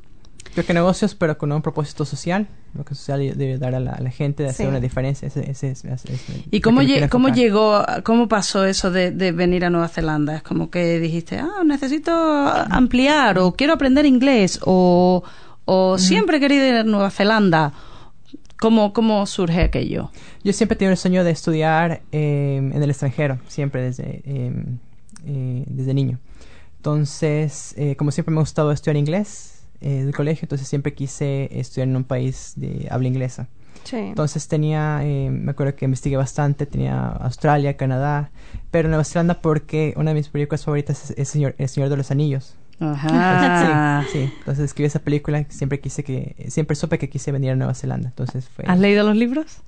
Creo 0.56 0.64
que 0.66 0.72
negocios, 0.72 1.14
pero 1.14 1.36
con 1.36 1.52
un 1.52 1.60
propósito 1.60 2.06
social, 2.06 2.46
lo 2.72 2.82
que 2.82 2.94
social 2.94 3.20
debe 3.36 3.58
dar 3.58 3.74
a 3.74 3.78
la, 3.80 3.92
a 3.92 4.00
la 4.00 4.10
gente, 4.10 4.42
de 4.42 4.48
hacer 4.48 4.64
Sí. 4.64 4.70
una 4.70 4.80
diferencia. 4.80 5.28
Ese, 5.28 5.50
ese 5.50 5.70
es- 5.72 5.84
ese 5.84 6.44
¿Y 6.50 6.62
cómo, 6.62 6.80
lle- 6.80 7.10
cómo 7.10 7.28
llegó, 7.28 7.84
cómo 8.04 8.26
pasó 8.26 8.64
eso 8.64 8.90
de, 8.90 9.10
de 9.10 9.32
venir 9.32 9.66
a 9.66 9.70
Nueva 9.70 9.88
Zelanda? 9.88 10.34
Es 10.36 10.42
como 10.42 10.70
que 10.70 10.98
dijiste, 10.98 11.38
ah, 11.38 11.62
necesito 11.64 12.10
ampliar 12.10 13.38
o 13.38 13.52
quiero 13.52 13.74
aprender 13.74 14.06
inglés 14.06 14.58
o, 14.64 15.22
o 15.66 15.98
siempre 15.98 16.38
he 16.38 16.40
querido 16.40 16.66
ir 16.66 16.74
a 16.76 16.84
Nueva 16.84 17.10
Zelanda. 17.10 17.74
¿Cómo, 18.58 18.94
¿Cómo 18.94 19.26
surge 19.26 19.60
aquello? 19.60 20.10
Yo 20.42 20.54
siempre 20.54 20.76
he 20.76 20.78
tenido 20.78 20.92
el 20.92 20.96
sueño 20.96 21.22
de 21.22 21.32
estudiar 21.32 22.00
eh, 22.12 22.56
en 22.56 22.82
el 22.82 22.88
extranjero, 22.88 23.38
siempre 23.48 23.82
desde, 23.82 24.22
eh, 24.24 24.64
eh, 25.26 25.64
desde 25.66 25.92
niño. 25.92 26.18
Entonces, 26.78 27.74
eh, 27.76 27.96
como 27.96 28.10
siempre 28.10 28.32
me 28.32 28.38
ha 28.38 28.42
gustado 28.42 28.72
estudiar 28.72 28.96
inglés 28.96 29.55
eh, 29.80 30.04
del 30.04 30.14
colegio, 30.14 30.44
entonces 30.46 30.66
siempre 30.68 30.94
quise 30.94 31.48
estudiar 31.58 31.88
en 31.88 31.96
un 31.96 32.04
país 32.04 32.52
de 32.56 32.88
habla 32.90 33.08
inglesa. 33.08 33.48
Sí. 33.84 33.96
Entonces 33.96 34.48
tenía, 34.48 35.00
eh, 35.04 35.30
me 35.30 35.52
acuerdo 35.52 35.76
que 35.76 35.84
investigué 35.84 36.16
bastante, 36.16 36.66
tenía 36.66 37.06
Australia, 37.08 37.76
Canadá, 37.76 38.30
pero 38.72 38.88
Nueva 38.88 39.04
Zelanda 39.04 39.40
porque 39.40 39.94
una 39.96 40.10
de 40.10 40.14
mis 40.16 40.28
películas 40.28 40.64
favoritas 40.64 41.10
es 41.10 41.18
El 41.18 41.26
Señor, 41.26 41.54
el 41.58 41.68
Señor 41.68 41.88
de 41.90 41.96
los 41.96 42.10
Anillos. 42.10 42.56
Ajá. 42.80 44.04
Sí, 44.12 44.18
sí. 44.26 44.32
Entonces 44.38 44.64
escribí 44.66 44.86
esa 44.86 44.98
película, 44.98 45.44
siempre 45.48 45.80
quise 45.80 46.04
que, 46.04 46.34
siempre 46.48 46.74
supe 46.76 46.98
que 46.98 47.08
quise 47.08 47.32
venir 47.32 47.52
a 47.52 47.56
Nueva 47.56 47.74
Zelanda. 47.74 48.08
Entonces 48.08 48.48
fue. 48.48 48.64
¿Has 48.66 48.78
leído 48.78 49.04
los 49.04 49.16
libros? 49.16 49.58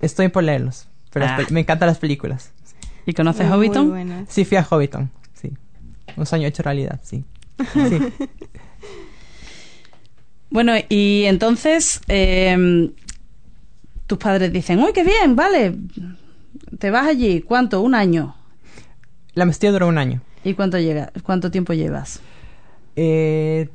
Estoy 0.00 0.28
por 0.28 0.42
leerlos, 0.42 0.88
pero 1.12 1.26
Ah. 1.26 1.38
me 1.50 1.60
encantan 1.60 1.86
las 1.88 1.98
películas. 1.98 2.52
¿Y 3.06 3.12
conoces 3.12 3.50
Hobbiton? 3.50 4.26
Sí, 4.28 4.44
fui 4.44 4.56
a 4.56 4.64
Hobbiton, 4.64 5.10
sí. 5.34 5.52
Un 6.16 6.26
sueño 6.26 6.46
hecho 6.46 6.62
realidad, 6.62 7.00
sí. 7.02 7.24
Sí. 7.72 7.98
Bueno, 10.50 10.72
y 10.88 11.24
entonces 11.24 12.00
eh, 12.08 12.90
tus 14.06 14.18
padres 14.18 14.52
dicen, 14.52 14.80
uy, 14.80 14.92
qué 14.92 15.04
bien, 15.04 15.36
vale, 15.36 15.76
te 16.78 16.90
vas 16.90 17.06
allí, 17.06 17.40
¿cuánto? 17.42 17.80
Un 17.80 17.94
año. 17.94 18.34
La 19.34 19.44
maestría 19.44 19.70
duró 19.70 19.86
un 19.86 19.98
año. 19.98 20.20
¿Y 20.42 20.54
cuánto 20.54 20.78
llega, 20.78 21.12
cuánto 21.22 21.50
tiempo 21.50 21.72
llevas? 21.72 22.20
Eh, 22.96 23.68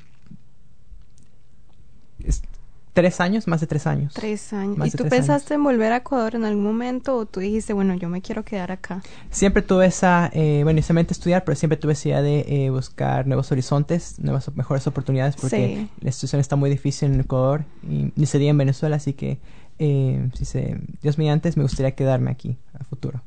tres 2.95 3.19
años, 3.21 3.47
más 3.47 3.62
de 3.62 3.67
tres 3.67 3.86
años. 3.86 4.13
Tres 4.15 4.51
años. 4.53 4.77
Más 4.77 4.88
¿Y 4.88 4.91
tú 4.97 5.08
pensaste 5.08 5.53
en 5.53 5.63
volver 5.63 5.91
a 5.91 5.97
Ecuador 5.97 6.34
en 6.34 6.45
algún 6.45 6.63
momento 6.63 7.15
o 7.17 7.25
tú 7.27 7.41
dijiste, 7.41 7.73
bueno, 7.73 7.93
yo 7.93 8.10
me 8.10 8.21
quiero 8.23 8.43
quedar 8.43 8.71
acá? 8.71 9.03
Siempre 9.29 9.62
tuve 9.62 9.86
esa, 9.86 10.31
eh, 10.34 10.62
bueno, 10.63 10.77
inicialmente 10.79 11.13
estudiar, 11.13 11.43
pero 11.43 11.55
siempre 11.55 11.77
tuve 11.77 11.93
esa 11.93 12.08
idea 12.10 12.21
de 12.23 12.39
eh, 12.47 12.69
buscar 12.71 13.27
nuevos 13.27 13.51
horizontes, 13.51 14.17
nuevas 14.19 14.49
mejores 14.55 14.88
oportunidades, 14.88 15.36
porque 15.36 15.77
Sí. 15.77 15.89
la 16.01 16.12
situación 16.12 16.39
está 16.39 16.55
muy 16.55 16.69
difícil 16.71 17.12
en 17.13 17.19
Ecuador 17.19 17.65
y 17.88 18.12
ni 18.15 18.25
se 18.25 18.39
diga 18.39 18.49
en 18.51 18.58
Venezuela, 18.58 18.95
así 18.95 19.13
que 19.13 19.38
eh, 19.77 20.29
si 20.34 20.45
se, 20.45 20.79
Dios 21.03 21.17
mediante, 21.19 21.51
me 21.58 21.63
gustaría 21.63 21.91
quedarme 21.91 22.31
aquí 22.31 22.58
a 22.79 22.84
futuro. 22.86 23.21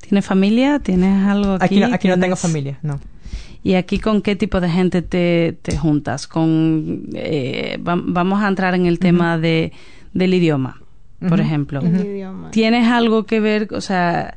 ¿Tienes 0.00 0.24
familia? 0.24 0.78
¿Tienes 0.78 1.26
algo 1.26 1.54
aquí? 1.54 1.64
Aquí, 1.64 1.80
no, 1.80 1.86
aquí 1.94 2.08
no 2.08 2.14
tengo 2.14 2.36
¿Tienes- 2.36 2.40
familia, 2.40 2.78
no. 2.82 3.00
¿Y 3.62 3.74
aquí 3.74 3.98
con 3.98 4.22
qué 4.22 4.36
tipo 4.36 4.60
de 4.60 4.68
gente 4.70 5.02
te, 5.02 5.56
te 5.62 5.76
juntas? 5.76 6.26
Con, 6.26 7.08
eh, 7.14 7.78
va- 7.86 8.00
vamos 8.02 8.42
a 8.42 8.48
entrar 8.48 8.74
en 8.74 8.86
el 8.86 8.98
tema 8.98 9.36
de, 9.38 9.72
del 10.14 10.32
idioma, 10.34 10.80
por 11.28 11.40
ejemplo. 11.40 11.80
El 11.80 12.06
idioma. 12.06 12.50
¿Tienes 12.50 12.86
algo 12.88 13.24
que 13.26 13.40
ver? 13.40 13.68
O 13.72 13.80
sea, 13.80 14.36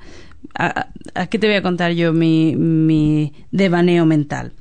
a- 0.58 0.66
a- 0.82 0.88
aquí 1.16 1.38
te 1.38 1.48
voy 1.48 1.56
a 1.56 1.62
contar 1.62 1.92
yo 1.94 2.14
mi, 2.14 2.56
mi 2.56 3.32
devaneo 3.52 4.06
mental. 4.06 4.54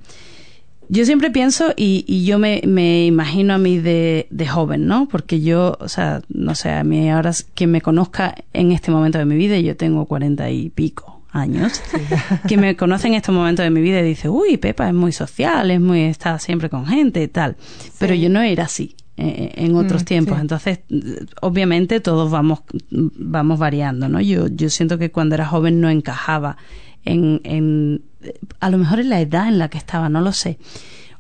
Yo 0.93 1.05
siempre 1.05 1.31
pienso 1.31 1.73
y, 1.77 2.05
y 2.09 2.25
yo 2.25 2.39
me, 2.41 2.63
me 2.67 3.07
imagino 3.07 3.55
a 3.55 3.59
mí 3.59 3.79
de, 3.79 4.27
de 4.31 4.47
joven, 4.47 4.87
¿no? 4.87 5.07
Porque 5.09 5.41
yo, 5.41 5.77
o 5.81 5.89
sea, 5.89 6.21
no 6.29 6.55
sé, 6.57 6.71
a 6.71 6.83
mí 6.83 7.09
ahora 7.09 7.31
quien 7.55 7.71
me 7.71 7.81
conozca 7.81 8.35
en 8.53 8.73
este 8.73 8.91
momento 8.91 9.17
de 9.19 9.25
mi 9.25 9.37
vida, 9.37 9.57
y 9.57 9.63
yo 9.63 9.77
tengo 9.77 10.05
cuarenta 10.07 10.51
y 10.51 10.69
pico 10.71 11.10
años, 11.33 11.81
que 12.49 12.57
me 12.57 12.77
conoce 12.77 13.09
en 13.09 13.15
este 13.15 13.33
momento 13.33 13.63
de 13.63 13.71
mi 13.71 13.81
vida 13.81 14.01
y 14.01 14.05
dice, 14.05 14.29
uy, 14.29 14.57
Pepa 14.57 14.89
es 14.89 14.95
muy 14.95 15.13
social, 15.13 15.71
es 15.71 15.81
muy, 15.81 16.03
está 16.03 16.39
siempre 16.39 16.69
con 16.71 16.87
gente 16.87 17.23
y 17.23 17.29
tal. 17.29 17.57
Pero 17.99 18.15
yo 18.15 18.29
no 18.29 18.41
era 18.41 18.65
así 18.65 18.97
eh, 19.17 19.53
en 19.57 19.75
otros 19.77 20.03
Mm, 20.03 20.07
tiempos. 20.07 20.37
sí. 20.37 20.41
Entonces, 20.41 20.81
eh, 20.91 21.27
obviamente 21.41 22.01
todos 22.01 22.31
vamos, 22.31 22.61
vamos 22.91 23.59
variando, 23.59 24.09
¿no? 24.09 24.21
Yo, 24.21 24.49
yo 24.49 24.71
siento 24.71 24.99
que 24.99 25.11
cuando 25.11 25.35
era 25.35 25.47
joven 25.47 25.81
no 25.81 25.89
encajaba 25.91 26.57
en, 27.05 27.41
en, 27.45 28.03
eh, 28.23 28.35
a 28.61 28.71
lo 28.71 28.79
mejor 28.79 29.01
en 29.01 29.11
la 29.11 29.21
edad 29.21 29.49
en 29.49 29.59
la 29.59 29.69
que 29.69 29.79
estaba, 29.79 30.09
no 30.09 30.21
lo 30.21 30.33
sé, 30.33 30.59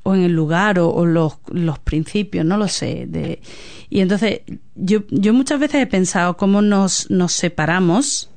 o 0.02 0.14
en 0.14 0.22
el 0.22 0.32
lugar 0.32 0.78
o, 0.78 0.88
o 0.90 1.04
los, 1.04 1.38
los 1.52 1.78
principios, 1.78 2.44
no 2.44 2.56
lo 2.56 2.68
sé. 2.68 3.04
De, 3.06 3.40
y 3.90 4.00
entonces, 4.00 4.40
yo, 4.74 5.00
yo 5.10 5.34
muchas 5.34 5.60
veces 5.60 5.82
he 5.82 5.86
pensado 5.86 6.36
cómo 6.38 6.62
nos, 6.62 7.10
nos 7.10 7.32
separamos 7.32 8.30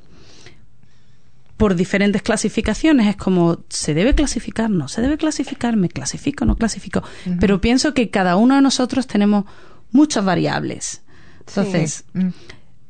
por 1.58 1.76
diferentes 1.76 2.22
clasificaciones. 2.22 3.08
Es 3.08 3.16
como, 3.16 3.60
¿se 3.70 3.94
debe 3.94 4.16
clasificar? 4.16 4.70
No, 4.70 4.88
se 4.88 5.02
debe 5.02 5.18
clasificar, 5.18 5.76
me 5.78 5.90
clasifico, 5.90 6.46
no 6.46 6.56
clasifico. 6.56 7.04
Pero 7.40 7.62
pienso 7.62 7.94
que 7.94 8.10
cada 8.10 8.36
uno 8.36 8.56
de 8.56 8.62
nosotros 8.62 9.08
tenemos 9.08 9.46
muchas 9.92 10.26
variables. 10.26 11.02
Entonces, 11.48 12.06
Mm. 12.14 12.30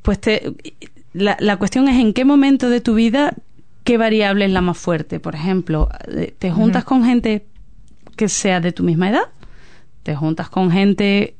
pues 0.02 0.20
te, 0.22 0.54
la, 1.14 1.38
la 1.40 1.58
cuestión 1.58 1.88
es 1.90 2.00
en 2.00 2.14
qué 2.14 2.26
momento 2.26 2.70
de 2.70 2.82
tu 2.82 2.94
vida, 2.96 3.34
qué 3.84 3.98
variable 3.98 4.46
es 4.46 4.52
la 4.52 4.62
más 4.62 4.78
fuerte. 4.78 5.20
Por 5.20 5.36
ejemplo, 5.36 5.90
eh, 6.08 6.34
te 6.38 6.52
juntas 6.52 6.84
con 6.84 7.04
gente 7.04 7.46
que 8.16 8.30
sea 8.30 8.60
de 8.62 8.72
tu 8.72 8.84
misma 8.84 9.10
edad, 9.10 9.28
te 10.04 10.16
juntas 10.16 10.50
con 10.50 10.72
gente 10.72 11.36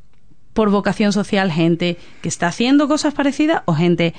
por 0.54 0.70
vocación 0.70 1.14
social, 1.14 1.52
gente 1.52 1.98
que 2.22 2.30
está 2.30 2.48
haciendo 2.48 2.88
cosas 2.88 3.14
parecidas 3.14 3.62
o 3.66 3.74
gente 3.74 4.14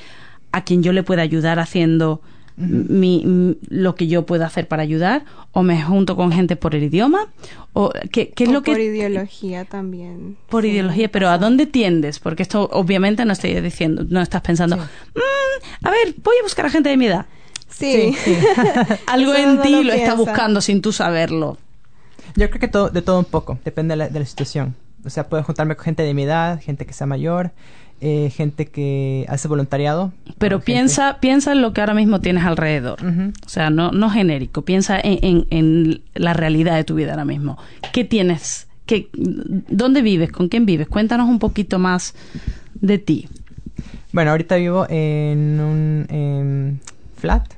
a 0.53 0.65
quien 0.65 0.83
yo 0.83 0.93
le 0.93 1.03
pueda 1.03 1.23
ayudar 1.23 1.59
haciendo 1.59 2.23
mi, 2.57 3.57
lo 3.69 3.95
que 3.97 4.07
yo 4.07 4.27
pueda 4.27 4.47
hacer 4.47 4.69
para 4.69 4.83
ayudar 4.83 5.25
o 5.53 5.63
me 5.63 5.83
junto 5.83 6.15
con 6.17 6.31
gente 6.33 6.55
por 6.57 6.75
el 6.75 6.85
idioma 6.85 7.29
o 7.73 7.91
qué, 8.13 8.31
qué 8.31 8.45
es 8.45 8.51
O 8.51 8.53
lo 8.53 8.63
que 8.63 8.73
por 8.73 8.81
ideología 8.81 9.65
también. 9.65 10.37
por 10.49 10.63
Sí, 10.63 10.71
ideología, 10.71 11.11
pero 11.11 11.29
¿a 11.29 11.39
dónde 11.39 11.67
tiendes? 11.67 12.21
Porque 12.21 12.43
esto 12.45 12.69
obviamente 12.73 13.25
no 13.25 13.33
estoy 13.33 13.61
diciendo, 13.61 14.05
no 14.09 14.21
estás 14.21 14.43
pensando, 14.43 14.77
"Mm, 14.77 15.87
a 15.87 15.91
ver, 15.91 16.15
voy 16.23 16.37
a 16.41 16.43
buscar 16.45 16.67
a 16.67 16.71
gente 16.71 16.89
de 16.89 16.97
mi 16.97 17.07
edad. 17.07 17.27
Sí. 17.69 18.15
Algo 19.07 19.35
en 19.35 19.57
no 19.57 19.63
ti 19.63 19.71
lo 19.73 19.83
lo, 19.83 19.93
está 19.93 20.15
buscando 20.15 20.61
sin 20.61 20.81
tú 20.81 20.93
saberlo. 20.93 21.59
Yo 22.37 22.49
creo 22.51 22.61
que 22.61 22.69
todo, 22.69 22.89
de 22.91 23.03
todo 23.03 23.19
un 23.19 23.25
poco, 23.25 23.59
depende 23.65 23.93
de 23.93 23.97
la, 23.97 24.09
de 24.09 24.19
la 24.21 24.27
situación. 24.27 24.77
O 25.05 25.11
sea, 25.11 25.29
puedo 25.29 25.43
juntarme 25.43 25.77
con 25.77 25.85
gente 25.85 26.03
de 26.03 26.15
mi 26.15 26.23
edad, 26.23 26.61
gente 26.63 26.87
que 26.87 26.93
sea 26.93 27.07
mayor, 27.07 27.53
eh, 28.01 28.31
gente 28.31 28.67
que 28.67 29.25
hace 29.29 29.49
voluntariado. 29.49 30.13
Pero 30.39 30.59
gente- 30.59 30.67
piensa, 30.67 31.19
piensa 31.21 31.53
en 31.53 31.63
lo 31.63 31.73
que 31.73 31.81
ahora 31.81 31.95
mismo 31.95 32.21
tienes 32.21 32.45
alrededor. 32.45 32.99
O 33.45 33.49
sea, 33.49 33.71
no, 33.71 33.93
no 33.93 34.11
genérico, 34.11 34.63
piensa 34.63 34.99
en, 35.01 35.19
en- 35.23 35.47
en 35.51 36.03
la 36.15 36.33
realidad 36.35 36.77
de 36.77 36.85
tu 36.85 36.95
vida 36.95 37.11
ahora 37.13 37.25
mismo. 37.25 37.57
¿Qué 37.93 38.05
tienes? 38.05 38.67
¿Qué, 38.87 39.09
¿Dónde 39.15 40.03
vives? 40.03 40.31
¿Con 40.31 40.49
quién 40.49 40.67
vives? 40.67 40.89
Cuéntanos 40.89 41.29
un 41.29 41.39
poquito 41.39 41.79
más 41.79 42.15
de 42.75 42.99
ti. 42.99 43.29
Bueno, 44.13 44.31
ahorita 44.33 44.57
vivo 44.57 44.87
en 44.91 45.59
un 45.61 46.07
em, 46.09 46.79
flat. 47.17 47.55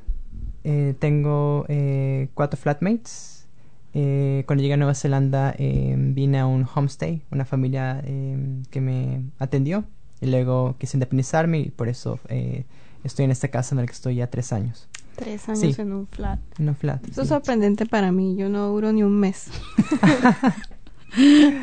Eh, 0.65 0.95
tengo 0.99 1.65
eh, 1.69 2.29
cuatro 2.35 2.59
flatmates. 2.59 3.47
Eh, 3.95 4.45
cuando 4.47 4.63
llegué 4.63 4.75
a 4.75 4.77
Nueva 4.77 4.95
Zelanda 4.95 5.55
em, 5.59 6.15
vine 6.15 6.39
a 6.39 6.47
un 6.47 6.67
homestay, 6.73 7.23
una 7.31 7.45
familia 7.45 8.01
em, 8.07 8.63
que 8.71 8.81
me 8.81 9.23
atendió. 9.39 9.85
Y 10.21 10.27
luego 10.27 10.75
quise 10.79 10.97
independizarme 10.97 11.59
y 11.61 11.71
por 11.71 11.89
eso 11.89 12.19
eh, 12.29 12.65
estoy 13.05 13.25
en 13.27 13.31
esta 13.31 13.49
casa 13.49 13.75
en 13.75 13.81
la 13.81 13.87
que 13.87 13.93
estoy 13.93 14.17
ya 14.17 14.27
tres 14.29 14.53
años. 14.53 14.89
Tres 15.15 15.49
años 15.49 15.61
Sí. 15.75 15.75
en 15.81 15.93
un 15.93 16.07
flat. 16.07 16.39
En 16.59 16.69
un 16.69 16.75
flat. 16.77 17.07
Eso 17.09 17.23
es 17.23 17.29
sorprendente 17.29 17.87
para 17.87 18.13
mí. 18.13 18.37
Yo 18.39 18.49
no 18.49 18.69
duro 18.69 18.93
ni 18.93 19.03
un 19.03 19.19
mes. 19.19 19.47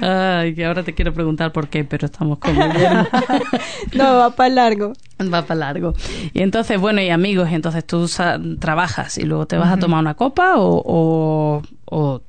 Ay, 0.01 0.55
que 0.55 0.65
ahora 0.65 0.81
te 0.83 0.95
quiero 0.95 1.13
preguntar 1.13 1.51
por 1.51 1.67
qué, 1.67 1.83
pero 1.83 2.05
estamos. 2.07 2.39
No, 3.93 4.15
va 4.15 4.35
para 4.35 4.49
largo. 4.49 4.93
Va 5.21 5.43
para 5.45 5.55
largo. 5.59 5.93
Y 6.33 6.41
entonces, 6.41 6.79
bueno, 6.81 7.01
y 7.01 7.09
amigos, 7.09 7.49
entonces 7.51 7.85
tú 7.85 8.07
sa- 8.07 8.39
trabajas 8.59 9.17
y 9.19 9.23
luego 9.23 9.45
te 9.45 9.57
vas 9.57 9.71
a 9.71 9.77
tomar 9.77 9.99
una 10.01 10.15
copa 10.15 10.55
o, 10.57 10.81
o, 10.83 11.61
o 11.85 12.21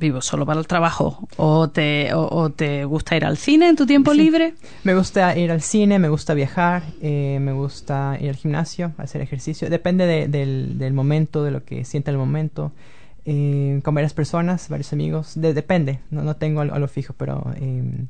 vivo 0.00 0.20
solo 0.22 0.44
para 0.46 0.58
el 0.58 0.66
trabajo 0.66 1.28
o 1.36 1.68
te, 1.70 2.12
o, 2.14 2.26
o 2.28 2.50
te 2.50 2.84
gusta 2.86 3.16
ir 3.16 3.24
al 3.24 3.36
cine 3.36 3.68
en 3.68 3.76
tu 3.76 3.86
tiempo 3.86 4.12
libre. 4.14 4.54
Me 4.82 4.94
gusta 4.94 5.36
ir 5.38 5.52
al 5.52 5.60
cine, 5.62 5.98
me 5.98 6.08
gusta 6.08 6.34
viajar, 6.34 6.82
eh, 7.02 7.38
me 7.40 7.52
gusta 7.52 8.16
ir 8.20 8.30
al 8.30 8.36
gimnasio, 8.36 8.92
hacer 8.98 9.20
ejercicio. 9.20 9.70
Depende 9.70 10.06
de- 10.06 10.26
del, 10.26 10.78
del 10.78 10.92
momento, 10.94 11.44
de 11.44 11.50
lo 11.52 11.64
que 11.64 11.84
sienta 11.84 12.10
el 12.10 12.16
momento. 12.16 12.72
Eh, 13.26 13.80
con 13.84 13.94
varias 13.94 14.14
personas, 14.14 14.68
varios 14.70 14.92
amigos. 14.94 15.32
De- 15.38 15.52
depende, 15.54 16.00
no, 16.10 16.22
no 16.22 16.34
tengo 16.36 16.62
algo, 16.62 16.74
algo 16.74 16.88
fijo, 16.88 17.14
pero 17.16 17.52
eh, 17.56 18.06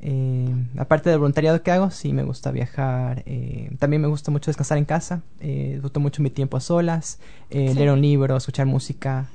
eh, 0.00 0.48
aparte 0.78 1.10
del 1.10 1.18
voluntariado 1.18 1.62
que 1.62 1.72
hago, 1.72 1.90
sí 1.90 2.12
me 2.12 2.22
gusta 2.22 2.52
viajar. 2.52 3.22
eh, 3.26 3.70
también 3.80 4.00
me 4.02 4.08
gusta 4.08 4.30
mucho 4.30 4.50
descansar 4.50 4.78
en 4.78 4.84
casa. 4.84 5.22
Eh, 5.40 5.70
disfruto 5.72 5.98
mucho 5.98 6.22
mi 6.22 6.30
tiempo 6.30 6.56
a 6.56 6.60
solas, 6.60 7.18
Sí. 7.50 7.74
leer 7.74 7.90
un 7.90 8.00
libro, 8.00 8.36
escuchar 8.36 8.66
música. 8.66 9.26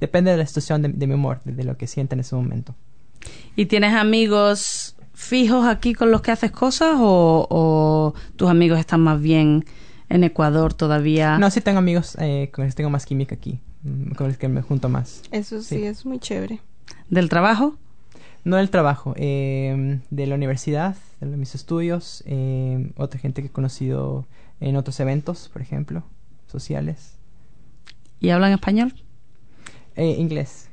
Depende 0.00 0.30
de 0.30 0.36
la 0.36 0.46
situación 0.46 0.82
de, 0.82 0.88
de 0.88 1.06
mi 1.06 1.14
humor, 1.14 1.40
de, 1.44 1.52
de 1.52 1.64
lo 1.64 1.76
que 1.76 1.86
sienta 1.86 2.14
en 2.14 2.20
ese 2.20 2.34
momento. 2.36 2.74
¿Y 3.56 3.66
tienes 3.66 3.94
amigos 3.94 4.94
fijos 5.14 5.66
aquí 5.66 5.94
con 5.94 6.10
los 6.12 6.20
que 6.22 6.30
haces 6.30 6.52
cosas 6.52 6.94
o, 6.98 7.46
o 7.50 8.14
tus 8.36 8.48
amigos 8.48 8.78
están 8.78 9.00
más 9.00 9.20
bien 9.20 9.64
en 10.08 10.24
Ecuador 10.24 10.74
todavía? 10.74 11.38
No, 11.38 11.50
sí 11.50 11.60
tengo 11.60 11.78
amigos 11.78 12.16
eh, 12.20 12.50
con 12.52 12.64
los 12.64 12.74
que 12.74 12.76
tengo 12.78 12.90
más 12.90 13.04
química 13.06 13.34
aquí, 13.34 13.60
mm, 13.82 14.12
con 14.12 14.28
los 14.28 14.36
que 14.38 14.48
me 14.48 14.62
junto 14.62 14.88
más. 14.88 15.22
Eso 15.32 15.60
sí, 15.62 15.76
Sí. 15.76 15.84
es 15.84 16.06
muy 16.06 16.18
chévere. 16.20 16.60
¿Del 17.10 17.28
trabajo? 17.28 17.76
No 18.44 18.56
del 18.56 18.70
trabajo, 18.70 19.12
eh, 19.16 19.98
de 20.10 20.26
la 20.26 20.36
universidad, 20.36 20.96
de 21.20 21.36
mis 21.36 21.54
estudios, 21.56 22.22
eh, 22.26 22.92
otra 22.96 23.18
gente 23.18 23.42
que 23.42 23.48
he 23.48 23.50
conocido 23.52 24.26
en 24.60 24.76
otros 24.76 25.00
eventos, 25.00 25.50
por 25.52 25.60
ejemplo, 25.60 26.04
sociales. 26.46 27.16
¿Y 28.20 28.30
hablan 28.30 28.52
español? 28.52 28.94
Eh, 29.98 30.16
inglés. 30.18 30.70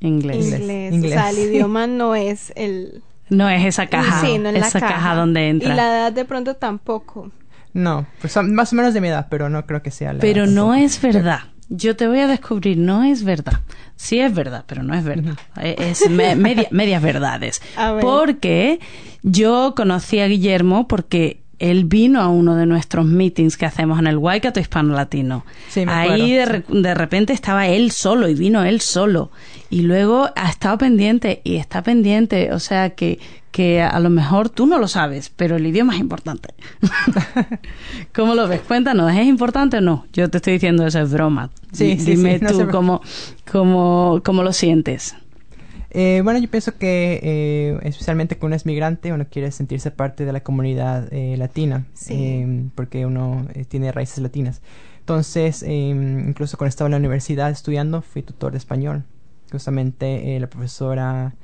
Inglés. 0.00 0.36
Inglés. 0.52 0.92
Inglés. 0.92 1.12
O 1.12 1.14
sea, 1.14 1.30
el 1.30 1.38
idioma 1.50 1.86
no 1.86 2.14
es 2.14 2.52
el... 2.56 3.02
No 3.30 3.48
es 3.48 3.64
esa 3.64 3.86
caja. 3.86 4.20
Sí, 4.20 4.38
no 4.38 4.50
es 4.50 4.60
la 4.60 4.66
esa 4.68 4.78
caja. 4.80 4.94
caja. 4.94 5.14
donde 5.16 5.48
entra. 5.48 5.72
Y 5.72 5.76
la 5.76 5.86
edad 5.86 6.12
de 6.12 6.24
pronto 6.24 6.54
tampoco. 6.54 7.30
No, 7.72 8.06
pues 8.20 8.32
son 8.32 8.54
más 8.54 8.72
o 8.72 8.76
menos 8.76 8.94
de 8.94 9.00
mi 9.00 9.08
edad, 9.08 9.26
pero 9.30 9.48
no 9.48 9.66
creo 9.66 9.82
que 9.82 9.90
sea 9.90 10.12
la 10.12 10.20
Pero 10.20 10.44
edad 10.44 10.52
no 10.52 10.66
tampoco. 10.68 10.84
es 10.84 11.00
verdad. 11.02 11.38
Yo 11.68 11.96
te 11.96 12.06
voy 12.06 12.20
a 12.20 12.28
descubrir, 12.28 12.78
no 12.78 13.02
es 13.02 13.24
verdad. 13.24 13.60
Sí 13.96 14.20
es 14.20 14.32
verdad, 14.32 14.64
pero 14.68 14.82
no 14.84 14.94
es 14.94 15.02
verdad. 15.04 15.34
Eh, 15.60 15.74
Es 15.78 16.08
me- 16.08 16.36
media- 16.36 16.68
medias 16.70 17.02
verdades. 17.02 17.60
A 17.76 17.90
ver. 17.92 18.02
Porque 18.02 18.78
yo 19.22 19.74
conocí 19.76 20.20
a 20.20 20.28
Guillermo 20.28 20.86
porque 20.86 21.42
él 21.58 21.84
vino 21.84 22.20
a 22.20 22.28
uno 22.28 22.54
de 22.56 22.66
nuestros 22.66 23.06
meetings 23.06 23.56
que 23.56 23.66
hacemos 23.66 23.98
en 23.98 24.06
el 24.06 24.18
Waikato 24.18 24.60
Hispano 24.60 24.94
Latino. 24.94 25.44
Sí, 25.68 25.84
Ahí 25.86 26.32
de, 26.32 26.44
re- 26.46 26.64
de 26.68 26.94
repente 26.94 27.32
estaba 27.32 27.66
él 27.68 27.90
solo 27.92 28.28
y 28.28 28.34
vino 28.34 28.62
él 28.64 28.80
solo. 28.80 29.30
Y 29.70 29.82
luego 29.82 30.28
ha 30.36 30.48
estado 30.50 30.78
pendiente 30.78 31.40
y 31.44 31.56
está 31.56 31.82
pendiente. 31.82 32.52
O 32.52 32.60
sea 32.60 32.90
que, 32.90 33.18
que 33.50 33.80
a 33.82 33.98
lo 34.00 34.10
mejor 34.10 34.48
tú 34.50 34.66
no 34.66 34.78
lo 34.78 34.86
sabes, 34.86 35.32
pero 35.34 35.56
el 35.56 35.66
idioma 35.66 35.94
es 35.94 36.00
importante. 36.00 36.50
¿Cómo 38.14 38.34
lo 38.34 38.48
ves? 38.48 38.60
Cuéntanos, 38.60 39.12
¿es 39.12 39.26
importante 39.26 39.78
o 39.78 39.80
no? 39.80 40.06
Yo 40.12 40.28
te 40.30 40.38
estoy 40.38 40.54
diciendo 40.54 40.86
eso 40.86 41.00
es 41.00 41.10
broma. 41.12 41.50
Sí, 41.72 41.98
sí, 41.98 42.12
Dime 42.16 42.38
sí, 42.38 42.44
no 42.44 42.50
tú 42.52 42.68
cómo, 42.70 43.00
cómo, 43.50 44.20
cómo 44.24 44.42
lo 44.42 44.52
sientes. 44.52 45.16
Eh, 45.90 46.20
bueno, 46.24 46.38
yo 46.38 46.48
pienso 46.50 46.76
que 46.76 47.20
eh, 47.22 47.78
especialmente 47.82 48.36
cuando 48.36 48.48
uno 48.48 48.56
es 48.56 48.66
migrante, 48.66 49.12
uno 49.12 49.26
quiere 49.30 49.50
sentirse 49.52 49.90
parte 49.90 50.24
de 50.24 50.32
la 50.32 50.40
comunidad 50.42 51.12
eh, 51.12 51.36
latina, 51.36 51.86
Sí. 51.94 52.14
eh, 52.14 52.68
porque 52.74 53.06
uno 53.06 53.46
eh, 53.54 53.64
tiene 53.64 53.92
raíces 53.92 54.18
latinas. 54.18 54.60
Entonces, 55.00 55.62
eh, 55.62 55.70
incluso 55.70 56.56
cuando 56.58 56.70
estaba 56.70 56.88
en 56.88 56.92
la 56.92 56.98
universidad 56.98 57.50
estudiando, 57.50 58.02
fui 58.02 58.22
tutor 58.22 58.52
de 58.52 58.58
español. 58.58 59.04
Justamente 59.52 60.36
eh, 60.36 60.40
la 60.40 60.48
profesora 60.48 61.34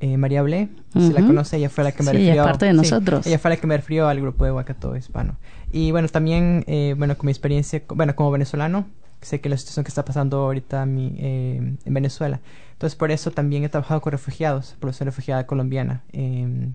eh, 0.00 0.18
María 0.18 0.42
Blé, 0.42 0.68
si 0.92 1.10
la 1.14 1.20
Ujú. 1.20 1.28
conoce, 1.28 1.56
ella 1.56 1.70
fue 1.70 1.82
la 1.82 1.92
que 1.92 2.02
me 2.02 2.10
Sí, 2.10 2.18
ella 2.18 2.20
es 2.20 2.26
refirió. 2.36 2.44
parte 2.44 2.66
de 2.66 2.72
sí, 2.72 2.76
nosotros. 2.76 3.26
ella 3.26 3.38
fue 3.38 3.50
la 3.50 3.56
que 3.56 3.66
me 3.66 3.76
refirió 3.78 4.08
al 4.08 4.20
grupo 4.20 4.44
de 4.44 4.52
Huacato 4.52 4.94
Hispano. 4.94 5.38
Y 5.72 5.90
bueno, 5.90 6.08
también, 6.08 6.64
eh, 6.66 6.94
bueno, 6.98 7.16
con 7.16 7.26
mi 7.26 7.32
experiencia, 7.32 7.82
bueno, 7.88 8.14
como 8.14 8.30
venezolano, 8.30 8.86
sé 9.26 9.40
que 9.40 9.48
la 9.48 9.56
situación 9.56 9.84
que 9.84 9.88
está 9.88 10.04
pasando 10.04 10.38
ahorita 10.38 10.86
mí, 10.86 11.14
eh, 11.18 11.74
en 11.84 11.94
Venezuela. 11.94 12.40
Entonces, 12.72 12.96
por 12.96 13.10
eso 13.10 13.30
también 13.30 13.64
he 13.64 13.68
trabajado 13.68 14.00
con 14.00 14.12
refugiados, 14.12 14.76
ser 14.94 15.06
refugiada 15.06 15.46
colombiana. 15.46 16.02
Eh, 16.12 16.68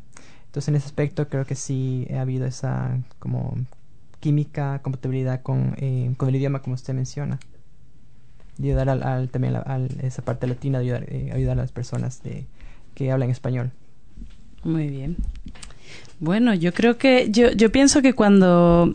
entonces, 0.45 0.67
en 0.67 0.75
ese 0.75 0.85
aspecto, 0.87 1.27
creo 1.29 1.45
que 1.45 1.55
sí 1.55 2.07
ha 2.13 2.21
habido 2.21 2.45
esa 2.45 2.97
como 3.19 3.55
química, 4.19 4.79
compatibilidad 4.83 5.41
con, 5.41 5.75
eh, 5.77 6.13
con 6.17 6.29
el 6.29 6.35
idioma, 6.35 6.61
como 6.61 6.75
usted 6.75 6.93
menciona. 6.93 7.39
De 8.57 8.67
ayudar 8.67 8.89
al, 8.89 9.01
al- 9.03 9.29
también 9.29 9.55
a 9.55 9.61
a 9.61 9.79
esa 10.03 10.21
parte 10.21 10.45
latina, 10.47 10.79
de 10.79 10.85
ayudar, 10.85 11.05
eh, 11.07 11.31
ayudar 11.33 11.57
a 11.57 11.61
las 11.61 11.71
personas 11.71 12.21
de, 12.21 12.45
que 12.95 13.11
hablan 13.11 13.29
español. 13.29 13.71
Muy 14.63 14.87
bien. 14.89 15.15
Bueno, 16.19 16.53
yo 16.53 16.71
creo 16.73 16.97
que 16.97 17.31
yo, 17.31 17.51
yo 17.51 17.71
pienso 17.71 18.01
que 18.01 18.13
cuando 18.13 18.93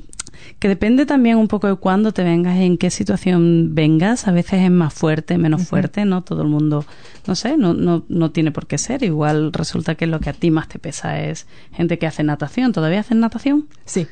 que 0.58 0.68
depende 0.68 1.06
también 1.06 1.36
un 1.36 1.48
poco 1.48 1.66
de 1.66 1.76
cuándo 1.76 2.12
te 2.12 2.22
vengas, 2.24 2.56
en 2.58 2.78
qué 2.78 2.90
situación 2.90 3.74
vengas, 3.74 4.26
a 4.28 4.32
veces 4.32 4.62
es 4.62 4.70
más 4.70 4.94
fuerte, 4.94 5.38
menos 5.38 5.66
fuerte, 5.68 6.04
¿no? 6.04 6.22
Todo 6.22 6.42
el 6.42 6.48
mundo, 6.48 6.84
no 7.26 7.34
sé, 7.34 7.56
no, 7.56 7.74
no, 7.74 8.04
no 8.08 8.30
tiene 8.30 8.50
por 8.52 8.66
qué 8.66 8.78
ser. 8.78 9.02
Igual 9.02 9.52
resulta 9.52 9.94
que 9.94 10.06
lo 10.06 10.20
que 10.20 10.30
a 10.30 10.32
ti 10.32 10.50
más 10.50 10.68
te 10.68 10.78
pesa 10.78 11.20
es 11.20 11.46
gente 11.72 11.98
que 11.98 12.06
hace 12.06 12.22
natación. 12.22 12.72
¿Todavía 12.72 13.00
hacen 13.00 13.20
natación? 13.20 13.66
Sí, 13.84 14.06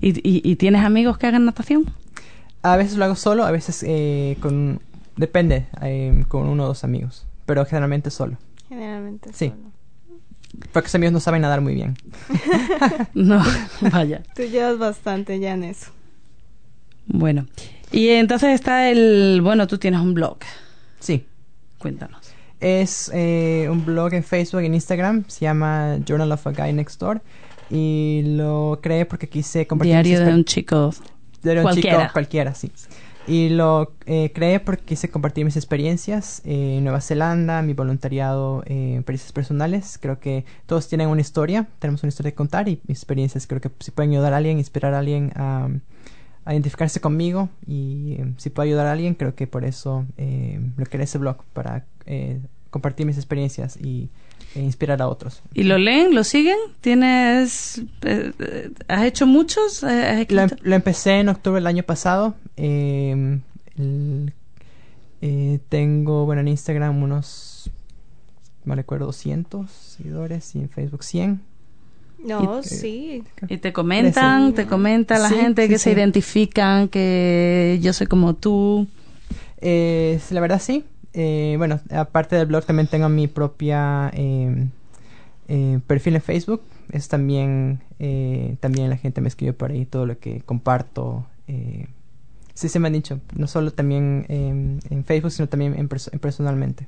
¿Y, 0.00 0.10
y, 0.28 0.40
y 0.44 0.56
tienes 0.56 0.84
amigos 0.84 1.18
que 1.18 1.26
hagan 1.26 1.44
natación? 1.44 1.84
A 2.62 2.76
veces 2.76 2.96
lo 2.96 3.04
hago 3.04 3.16
solo, 3.16 3.44
a 3.44 3.50
veces 3.50 3.84
eh, 3.86 4.36
con... 4.40 4.80
Depende, 5.16 5.66
eh, 5.82 6.24
con 6.28 6.48
uno 6.48 6.64
o 6.64 6.66
dos 6.68 6.84
amigos. 6.84 7.26
Pero 7.44 7.66
generalmente 7.66 8.10
solo. 8.10 8.38
Generalmente 8.68 9.30
Sí. 9.34 9.48
solo. 9.48 9.71
Porque 10.72 10.86
los 10.86 10.94
amigos 10.94 11.12
no 11.12 11.20
saben 11.20 11.42
nadar 11.42 11.60
muy 11.60 11.74
bien. 11.74 11.96
No, 13.14 13.42
vaya. 13.92 14.22
Tú 14.34 14.42
llevas 14.42 14.78
bastante 14.78 15.38
ya 15.38 15.52
en 15.52 15.64
eso. 15.64 15.90
Bueno, 17.06 17.46
y 17.90 18.08
entonces 18.08 18.50
está 18.54 18.90
el, 18.90 19.40
bueno, 19.42 19.66
tú 19.66 19.78
tienes 19.78 20.00
un 20.00 20.14
blog. 20.14 20.38
Sí. 21.00 21.26
Cuéntanos. 21.78 22.32
Es 22.60 23.10
eh, 23.12 23.66
un 23.70 23.84
blog 23.84 24.14
en 24.14 24.22
Facebook 24.22 24.62
y 24.62 24.66
en 24.66 24.74
Instagram. 24.74 25.24
Se 25.28 25.40
llama 25.40 25.98
Journal 26.06 26.30
of 26.32 26.46
a 26.46 26.52
Guy 26.52 26.72
Next 26.72 27.00
Door. 27.00 27.20
Y 27.70 28.22
lo 28.24 28.78
creé 28.82 29.04
porque 29.04 29.28
quise 29.28 29.66
compartir... 29.66 29.92
Diario 29.92 30.20
de 30.24 30.32
un 30.32 30.44
chico. 30.44 30.94
de 31.42 31.56
un 31.56 31.62
cualquiera. 31.62 32.02
chico 32.02 32.12
cualquiera, 32.12 32.54
sí. 32.54 32.70
Y 33.26 33.50
lo 33.50 33.92
eh, 34.06 34.32
creé 34.34 34.58
porque 34.58 34.84
quise 34.84 35.08
compartir 35.08 35.44
mis 35.44 35.56
experiencias 35.56 36.42
eh, 36.44 36.78
en 36.78 36.84
Nueva 36.84 37.00
Zelanda, 37.00 37.62
mi 37.62 37.72
voluntariado, 37.72 38.64
eh, 38.66 38.96
experiencias 38.96 39.32
personales. 39.32 39.96
Creo 40.00 40.18
que 40.18 40.44
todos 40.66 40.88
tienen 40.88 41.08
una 41.08 41.20
historia, 41.20 41.68
tenemos 41.78 42.02
una 42.02 42.08
historia 42.08 42.32
que 42.32 42.36
contar 42.36 42.68
y 42.68 42.80
mis 42.88 42.98
experiencias 42.98 43.46
creo 43.46 43.60
que 43.60 43.70
si 43.78 43.92
pueden 43.92 44.10
ayudar 44.10 44.32
a 44.32 44.38
alguien, 44.38 44.58
inspirar 44.58 44.94
a 44.94 44.98
alguien 44.98 45.32
a, 45.36 45.68
identificarse 46.46 47.00
conmigo 47.00 47.48
y 47.66 48.16
eh, 48.18 48.34
si 48.36 48.50
puedo 48.50 48.66
ayudar 48.66 48.86
a 48.86 48.92
alguien, 48.92 49.14
creo 49.14 49.36
que 49.36 49.46
por 49.46 49.64
eso 49.64 50.04
eh, 50.16 50.60
lo 50.76 50.84
creé 50.86 51.04
ese 51.04 51.18
blog, 51.18 51.36
para 51.52 51.84
eh, 52.06 52.40
compartir 52.70 53.06
mis 53.06 53.16
experiencias 53.16 53.76
y 53.76 54.10
e 54.54 54.60
inspirar 54.60 55.00
a 55.02 55.08
otros. 55.08 55.42
¿Y 55.54 55.62
lo 55.64 55.78
leen? 55.78 56.14
¿Lo 56.14 56.24
siguen? 56.24 56.56
¿Tienes... 56.80 57.78
eh, 58.02 58.32
eh, 58.38 58.70
¿Has 58.88 59.04
hecho 59.04 59.26
muchos? 59.26 59.82
Eh, 59.82 59.86
¿Has 59.86 60.20
em- 60.30 60.58
lo 60.62 60.74
empecé 60.74 61.20
en 61.20 61.28
octubre 61.28 61.56
del 61.60 61.66
año 61.66 61.82
pasado. 61.84 62.34
eh, 62.56 63.38
el- 63.78 64.32
eh, 65.22 65.60
tengo, 65.68 66.26
bueno, 66.26 66.40
en 66.40 66.48
Instagram 66.48 67.02
unos, 67.02 67.70
no 68.64 68.74
recuerdo, 68.74 69.06
200 69.06 69.70
seguidores 69.70 70.54
y 70.56 70.58
en 70.58 70.68
Facebook 70.68 71.04
100. 71.04 71.40
No, 72.24 72.60
Y- 72.60 72.64
sí. 72.68 73.24
Y 73.48 73.56
te 73.58 73.72
comentan, 73.72 74.52
te 74.54 74.66
comenta 74.66 75.18
la 75.18 75.28
Sí, 75.28 75.34
gente 75.36 75.62
sí, 75.64 75.68
que 75.68 75.78
se 75.78 75.90
sí. 75.90 75.96
identifican, 75.96 76.88
que 76.88 77.78
yo 77.82 77.92
soy 77.92 78.06
como 78.06 78.34
tú. 78.34 78.86
Eh, 79.60 80.20
la 80.30 80.40
verdad 80.40 80.60
sí. 80.60 80.84
Eh, 81.14 81.54
bueno, 81.58 81.80
aparte 81.90 82.36
del 82.36 82.46
blog 82.46 82.64
también 82.64 82.86
tengo 82.86 83.08
mi 83.08 83.26
propia 83.28 84.10
eh, 84.14 84.66
eh, 85.48 85.78
perfil 85.86 86.16
en 86.16 86.22
Facebook. 86.22 86.62
Es 86.90 87.08
también, 87.08 87.80
eh, 87.98 88.56
también 88.60 88.90
la 88.90 88.96
gente 88.96 89.20
me 89.20 89.28
escribe 89.28 89.52
por 89.52 89.70
ahí 89.70 89.84
todo 89.86 90.06
lo 90.06 90.18
que 90.18 90.40
comparto. 90.42 91.26
sí, 92.54 92.68
se 92.68 92.78
me 92.78 92.88
han 92.88 92.94
dicho. 92.94 93.20
No 93.34 93.46
solo 93.46 93.72
también 93.72 94.26
eh, 94.28 94.78
en 94.90 95.04
Facebook, 95.04 95.32
sino 95.32 95.48
también 95.48 95.74
en 95.78 95.88
perso- 95.88 96.10
en 96.12 96.18
personalmente. 96.18 96.86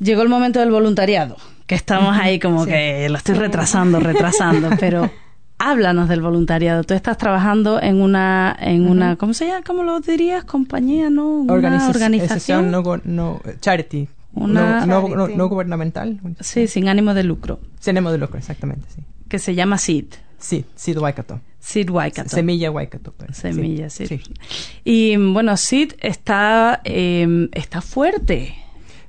Llegó 0.00 0.22
el 0.22 0.28
momento 0.28 0.60
del 0.60 0.70
voluntariado, 0.70 1.36
que 1.66 1.74
estamos 1.74 2.16
ahí 2.16 2.38
como 2.38 2.64
Sí. 2.64 2.70
que 2.70 3.08
lo 3.08 3.16
estoy 3.16 3.34
retrasando, 3.34 3.98
retrasando, 3.98 4.70
pero 4.80 5.10
háblanos 5.58 6.08
del 6.08 6.20
voluntariado. 6.22 6.84
Tú 6.84 6.94
estás 6.94 7.18
trabajando 7.18 7.80
en 7.82 8.00
una, 8.00 8.56
en 8.60 8.88
una, 8.88 9.16
¿cómo 9.16 9.34
se 9.34 9.46
llama? 9.46 9.62
¿Cómo 9.66 9.82
lo 9.82 10.00
dirías? 10.00 10.44
Compañía, 10.44 11.10
¿no? 11.10 11.28
Una 11.40 11.52
Organización- 11.52 11.94
organización. 11.96 12.70
no, 12.70 12.82
no- 13.04 13.40
charity. 13.60 14.08
Una- 14.34 14.86
no, 14.86 15.02
no- 15.02 15.08
no- 15.08 15.16
Charity. 15.24 15.38
no 15.38 15.48
gubernamental. 15.48 16.20
Sí, 16.40 16.66
sin 16.68 16.88
ánimo 16.88 17.12
de 17.14 17.24
lucro, 17.24 17.60
Sin 17.80 17.96
ánimo 17.96 18.12
de 18.12 18.18
lucro, 18.18 18.38
exactamente, 18.38 18.86
sí. 18.94 19.02
que 19.28 19.38
se 19.38 19.54
llama 19.54 19.78
SID. 19.78 20.06
Sí, 20.38 20.64
Sid 20.76 20.98
Waikato. 20.98 21.40
SID 21.58 21.90
Waikato. 21.90 22.28
Semilla 22.28 22.70
Waikato. 22.70 23.12
pues, 23.12 23.30
sí. 23.36 23.42
Semilla, 23.42 23.90
sí. 23.90 24.06
Sí. 24.06 24.20
Y 24.84 25.16
bueno, 25.16 25.56
SID 25.56 25.94
está, 26.00 26.80
eh, 26.84 27.48
está 27.52 27.80
fuerte. 27.80 28.54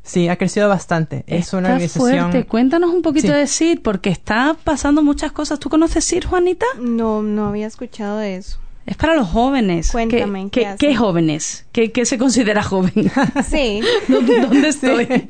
Sí, 0.10 0.28
ha 0.28 0.38
crecido 0.38 0.68
bastante. 0.70 1.24
Es 1.28 1.46
Está 1.46 1.58
una 1.58 1.70
organización... 1.70 2.32
fuerte. 2.32 2.48
Cuéntanos 2.48 2.90
un 2.92 3.02
poquito 3.04 3.28
Sí. 3.28 3.34
de 3.34 3.46
SID, 3.48 3.80
porque 3.82 4.10
está 4.10 4.56
pasando 4.64 5.04
muchas 5.04 5.32
cosas. 5.32 5.60
¿Tú 5.60 5.70
conoces 5.70 6.04
SID, 6.06 6.24
Juanita? 6.26 6.66
No, 6.82 7.22
no 7.22 7.48
había 7.48 7.68
escuchado 7.68 8.18
de 8.18 8.36
eso. 8.38 8.58
Es 8.88 8.98
para 8.98 9.14
los 9.14 9.28
jóvenes. 9.28 9.92
Cuéntame, 9.92 10.50
¿Qué, 10.50 10.62
¿qué 10.62 10.68
qué- 10.80 10.88
qué 10.88 10.96
jóvenes? 10.96 11.68
¿Qué, 11.72 11.92
qué 11.92 12.06
se 12.06 12.18
considera 12.18 12.64
joven? 12.64 12.92
Sí. 13.48 13.82
¿Dónde, 14.08 14.40
dónde 14.42 14.68
estoy? 14.70 15.28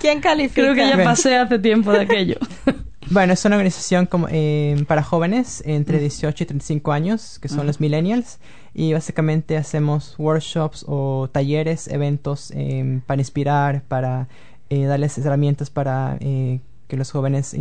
¿Quién 0.00 0.20
califica? 0.20 0.62
Creo 0.62 0.74
que 0.74 0.88
ya 0.88 1.04
pasé 1.04 1.36
hace 1.36 1.58
tiempo 1.60 1.92
de 1.92 2.00
aquello. 2.00 2.36
Bueno, 3.10 3.34
es 3.34 3.44
una 3.44 3.56
organización 3.56 4.06
como, 4.06 4.26
eh, 4.30 4.84
para 4.88 5.02
jóvenes 5.02 5.62
entre 5.66 5.98
18 5.98 6.44
y 6.44 6.46
35 6.46 6.92
años, 6.92 7.38
que 7.40 7.48
son 7.48 7.58
Ajá. 7.58 7.66
los 7.66 7.78
millennials, 7.78 8.38
y 8.74 8.92
básicamente 8.92 9.56
hacemos 9.56 10.14
workshops 10.18 10.84
o 10.88 11.28
talleres, 11.30 11.88
eventos 11.88 12.50
eh, 12.54 13.00
para 13.06 13.20
inspirar, 13.20 13.82
para 13.82 14.28
eh, 14.70 14.84
darles 14.84 15.18
herramientas 15.18 15.68
para 15.70 16.16
eh, 16.20 16.60
que 16.88 16.96
los 16.96 17.10
jóvenes, 17.10 17.54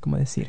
¿cómo 0.00 0.16
decir? 0.16 0.48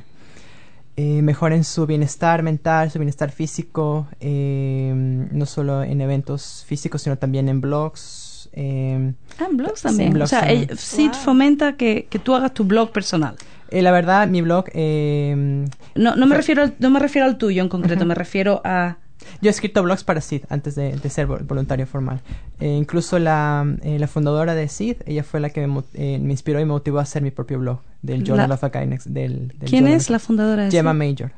Eh, 0.96 1.22
mejoren 1.22 1.64
su 1.64 1.86
bienestar 1.86 2.44
mental, 2.44 2.92
su 2.92 3.00
bienestar 3.00 3.32
físico, 3.32 4.08
eh, 4.20 4.92
no 5.32 5.46
solo 5.46 5.82
en 5.84 6.02
eventos 6.02 6.64
físicos, 6.68 7.02
sino 7.04 7.18
también 7.18 7.48
en 7.48 7.62
blogs. 7.62 8.50
eh, 8.52 9.14
Ah, 9.40 9.48
en 9.50 9.56
blogs 9.58 9.80
Sí, 9.80 9.88
también. 9.88 10.08
en 10.10 10.14
blogs 10.16 10.28
o 10.28 10.36
sea, 10.36 10.40
también. 10.42 10.64
ella- 10.64 10.76
SID 10.76 11.12
Wow. 11.12 11.14
fomenta 11.14 11.74
que, 11.78 12.08
que 12.10 12.20
tú 12.20 12.36
hagas 12.36 12.54
tu 12.54 12.66
blog 12.66 12.92
personal. 12.92 13.36
eh, 13.72 13.82
la 13.82 13.92
verdad, 13.92 14.28
mi 14.28 14.42
blog, 14.42 14.66
eh, 14.74 15.66
No, 15.96 16.16
no, 16.16 16.26
me, 16.26 16.36
refiero 16.36 16.64
al, 16.64 16.76
no 16.80 16.90
me 16.90 17.00
refiero 17.00 17.28
al 17.28 17.38
tuyo 17.38 17.62
en 17.62 17.70
concreto, 17.70 18.06
me 18.06 18.16
refiero 18.16 18.62
a... 18.66 18.98
Yo 19.42 19.50
he 19.50 19.52
escrito 19.52 19.84
blogs 19.84 20.04
para 20.04 20.22
SID 20.22 20.44
antes 20.50 20.76
de, 20.76 20.96
de 20.96 21.10
ser 21.10 21.28
vol- 21.28 21.46
voluntario 21.46 21.86
formal. 21.86 22.22
Eh, 22.60 22.76
incluso 22.76 23.20
la, 23.20 23.66
eh, 23.84 24.00
la 24.00 24.08
fundadora 24.08 24.56
de 24.56 24.68
SID, 24.68 24.98
ella 25.06 25.24
fue 25.24 25.40
la 25.40 25.50
que 25.50 25.66
me, 25.68 25.84
eh, 25.94 26.20
me 26.20 26.32
inspiró 26.32 26.60
y 26.60 26.64
me 26.66 26.72
motivó 26.72 27.00
a 27.00 27.04
hacer 27.04 27.22
mi 27.22 27.32
propio 27.32 27.60
blog 27.60 27.80
del 28.02 28.24
Journal 28.24 28.50
La- 28.50 28.56
of 28.56 28.64
a 28.64 28.72
Kindness. 28.72 29.04
Del, 29.14 29.50
del 29.50 29.70
¿Quién 29.70 29.84
Journal 29.84 29.94
es 29.94 30.10
la 30.10 30.20
fundadora 30.20 30.66
de 30.66 30.72
Gemma? 30.72 30.94
Major. 30.94 31.32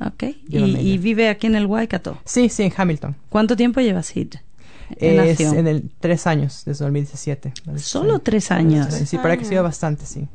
Ok. 0.00 0.24
Gemma 0.48 0.66
Y, 0.68 0.72
Major. 0.72 0.80
y 0.86 0.98
vive 0.98 1.28
aquí 1.28 1.46
en 1.46 1.54
el 1.56 1.66
Waikato. 1.66 2.18
Sí, 2.24 2.48
sí, 2.48 2.62
en 2.64 2.72
Hamilton. 2.76 3.16
¿Cuánto 3.28 3.56
tiempo 3.56 3.80
lleva 3.80 4.02
SID? 4.02 4.34
En 4.96 5.18
Es 5.20 5.30
acción? 5.32 5.56
en 5.58 5.66
el 5.66 5.90
tres 6.00 6.26
años, 6.26 6.62
desde 6.66 6.84
2017. 6.84 7.52
Solo 7.76 8.18
tres 8.18 8.50
años. 8.50 8.92
Sí, 8.94 9.06
sí, 9.06 9.18
pero 9.20 9.34
ha 9.34 9.36
crecido 9.36 9.62
bastante, 9.62 10.04
sí. 10.06 10.28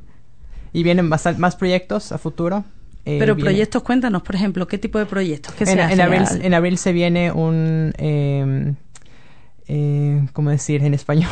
Y 0.74 0.84
vienen 0.84 1.10
bastante, 1.10 1.40
más 1.40 1.56
proyectos 1.56 2.12
a 2.12 2.18
futuro. 2.18 2.64
Eh, 3.06 3.18
Pero 3.20 3.34
viene- 3.36 3.50
proyectos, 3.50 3.82
cuéntanos, 3.84 4.22
por 4.22 4.36
ejemplo, 4.36 4.68
¿qué 4.68 4.78
tipo 4.78 5.00
de 5.00 5.06
proyectos? 5.06 5.54
¿Qué 5.56 5.66
se 5.66 5.72
en, 5.74 5.80
hace 5.80 5.94
en 5.94 6.02
abril, 6.02 6.22
al- 6.30 6.46
en 6.46 6.54
abril 6.54 6.78
se 6.78 6.92
viene 6.92 7.32
un... 7.32 7.94
Eh, 7.98 8.74
eh, 9.68 10.26
¿Cómo 10.34 10.50
decir 10.50 10.84
en 10.84 10.94
español? 10.94 11.30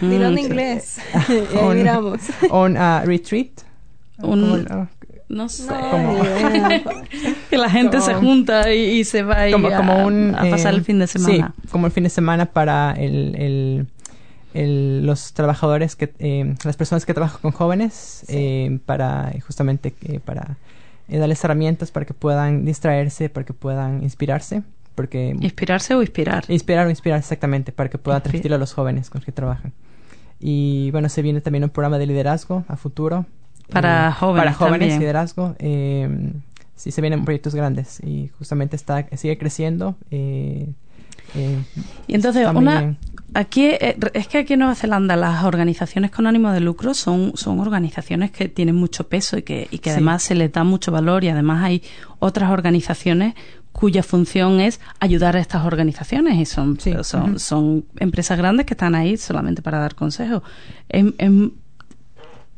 Dilo 0.00 0.26
en 0.28 0.38
inglés. 0.38 0.98
y 1.28 1.56
Un- 1.58 1.76
miramos. 1.76 2.20
un 2.50 2.76
ah, 2.76 3.02
retreat. 3.04 3.48
Un- 4.18 4.40
¿Cómo 4.40 4.56
lo- 4.58 4.88
No 5.28 5.48
sé. 5.48 5.66
No, 5.66 6.82
que 7.50 7.58
la 7.58 7.68
gente 7.70 8.00
se 8.00 8.14
junta 8.14 8.72
y, 8.72 9.00
y 9.00 9.04
se 9.04 9.22
va 9.22 9.50
como, 9.50 9.68
a, 9.68 9.76
como 9.76 10.06
un, 10.06 10.34
a 10.34 10.48
pasar 10.50 10.72
eh, 10.74 10.76
el 10.76 10.84
fin 10.84 10.98
de 10.98 11.06
semana. 11.06 11.52
Sí, 11.62 11.68
como 11.70 11.86
el 11.86 11.92
fin 11.92 12.04
de 12.04 12.10
semana 12.10 12.46
para 12.46 12.92
el, 12.92 13.34
el- 13.36 13.86
el- 14.54 15.04
los 15.06 15.32
trabajadores, 15.32 15.96
que 15.96 16.12
eh, 16.18 16.54
las 16.64 16.76
personas 16.76 17.04
que 17.04 17.12
trabajan 17.12 17.40
con 17.42 17.52
jóvenes, 17.52 18.24
eh, 18.28 18.78
para 18.86 19.30
eh, 19.32 19.40
justamente 19.40 19.94
eh, 20.04 20.20
para 20.24 20.56
eh, 21.08 21.18
darles 21.18 21.42
herramientas 21.44 21.90
para 21.90 22.06
que 22.06 22.14
puedan 22.14 22.64
distraerse, 22.64 23.28
para 23.28 23.44
que 23.46 23.52
puedan 23.52 24.02
inspirarse, 24.02 24.62
porque 24.94 25.36
Inspirarse 25.40 25.94
o 25.94 26.00
inspirar. 26.02 26.44
inspirar 26.48 26.86
o 26.86 26.90
inspirar 26.90 27.18
exactamente, 27.18 27.72
para 27.72 27.88
que 27.90 27.98
puedan 27.98 28.20
Inspi- 28.20 28.24
transmitir 28.24 28.54
a 28.54 28.58
los 28.58 28.72
jóvenes 28.72 29.10
con 29.10 29.20
los 29.20 29.26
que 29.26 29.32
trabajan. 29.32 29.72
Y 30.40 30.90
bueno, 30.90 31.08
se 31.08 31.22
viene 31.22 31.40
también 31.40 31.64
un 31.64 31.70
programa 31.70 31.98
de 31.98 32.06
liderazgo 32.06 32.64
a 32.68 32.76
futuro. 32.76 33.26
Para 33.72 34.12
jóvenes 34.12 34.40
Para 34.44 34.52
jóvenes, 34.52 34.78
también. 34.80 35.00
liderazgo. 35.00 35.56
eh, 35.58 36.32
sí, 36.76 36.90
se 36.90 37.00
vienen 37.00 37.24
proyectos 37.24 37.54
grandes 37.54 38.00
y 38.04 38.28
justamente 38.38 38.76
está 38.76 39.06
sigue 39.16 39.38
creciendo. 39.38 39.96
eh, 40.10 40.68
eh, 41.34 41.58
Y 42.06 42.14
entonces, 42.14 42.46
una, 42.54 42.80
bien. 42.80 42.98
Aquí 43.34 43.66
eh, 43.66 43.96
es 44.14 44.28
que 44.28 44.38
aquí 44.38 44.52
en 44.54 44.60
Nueva 44.60 44.74
Zelanda 44.74 45.16
las 45.16 45.44
organizaciones 45.44 46.10
con 46.10 46.26
ánimo 46.26 46.50
de 46.52 46.60
lucro 46.60 46.94
son, 46.94 47.32
son 47.36 47.60
organizaciones 47.60 48.30
que 48.30 48.48
tienen 48.48 48.74
mucho 48.76 49.08
peso 49.08 49.36
y 49.38 49.42
que, 49.42 49.68
y 49.70 49.78
que 49.78 49.90
Sí. 49.90 49.94
además 49.96 50.22
se 50.22 50.34
les 50.34 50.52
da 50.52 50.64
mucho 50.64 50.92
valor 50.92 51.24
y 51.24 51.28
además 51.28 51.64
hay 51.64 51.82
otras 52.18 52.50
organizaciones 52.50 53.34
cuya 53.72 54.02
función 54.02 54.60
es 54.60 54.80
ayudar 55.00 55.36
a 55.36 55.40
estas 55.40 55.66
organizaciones 55.66 56.38
y 56.38 56.46
son, 56.46 56.80
Sí, 56.80 56.94
son, 57.02 57.38
son 57.38 57.84
empresas 57.98 58.38
grandes 58.38 58.64
que 58.64 58.72
están 58.74 58.94
ahí 58.94 59.16
solamente 59.18 59.60
para 59.60 59.78
dar 59.78 59.94
consejos. 59.94 60.42
Es, 60.88 61.04
es- 61.18 61.30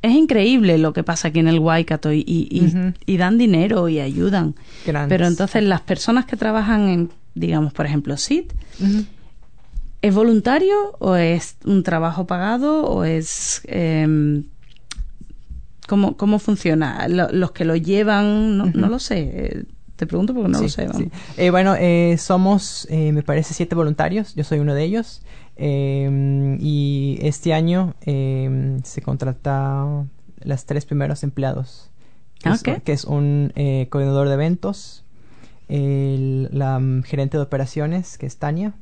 es 0.00 0.12
increíble 0.12 0.78
lo 0.78 0.92
que 0.92 1.02
pasa 1.02 1.26
aquí 1.26 1.40
en 1.40 1.48
el 1.48 1.58
Waikato 1.58 2.12
y, 2.12 2.94
dan 3.18 3.36
dinero 3.36 3.88
y 3.88 3.98
ayudan. 3.98 4.54
Grandes. 4.86 5.08
Pero 5.08 5.26
entonces 5.26 5.64
las 5.64 5.80
personas 5.80 6.24
que 6.24 6.36
trabajan 6.36 6.88
en, 6.88 7.10
digamos, 7.34 7.72
por 7.72 7.84
ejemplo, 7.84 8.16
SIT, 8.16 8.52
Ujú. 8.80 9.04
¿Es 10.02 10.14
voluntario 10.14 10.74
o 11.00 11.16
es 11.16 11.56
un 11.64 11.82
trabajo 11.82 12.26
pagado 12.26 12.84
o 12.86 13.04
es... 13.04 13.62
em, 13.64 14.44
¿cómo, 15.88 16.16
¿Cómo 16.16 16.38
funciona? 16.38 17.08
Lo- 17.08 17.30
¿Los 17.32 17.50
que 17.52 17.64
lo 17.64 17.74
llevan? 17.76 18.56
No, 18.58 18.66
no 18.66 18.88
lo 18.88 18.98
sé. 18.98 19.18
eh, 19.32 19.64
Te 19.96 20.06
pregunto 20.06 20.34
porque 20.34 20.50
no 20.52 20.60
lo 20.62 20.68
sé. 20.68 20.88
sí. 20.94 21.10
Eh, 21.36 21.50
bueno, 21.50 21.74
eh, 21.78 22.16
somos, 22.18 22.86
eh, 22.90 23.10
me 23.12 23.22
parece, 23.22 23.54
siete 23.54 23.74
voluntarios. 23.74 24.34
Yo 24.36 24.44
soy 24.44 24.60
uno 24.60 24.74
de 24.74 24.84
ellos. 24.84 25.22
Eh, 25.56 26.56
y 26.60 27.18
este 27.22 27.52
año 27.52 27.94
eh, 28.02 28.78
se 28.84 29.02
contrata 29.02 29.84
las 30.44 30.64
tres 30.66 30.84
primeros 30.86 31.24
empleados. 31.24 31.90
Que, 32.38 32.50
Ah, 32.50 32.54
es, 32.54 32.60
ok. 32.60 32.82
que 32.84 32.92
es 32.92 33.04
un 33.04 33.52
eh, 33.56 33.88
coordinador 33.90 34.28
de 34.28 34.34
eventos, 34.34 35.02
el- 35.68 36.48
la 36.52 36.80
gerente 37.04 37.36
de 37.36 37.42
operaciones, 37.42 38.16
que 38.18 38.26
es 38.26 38.36
Tania, 38.36 38.74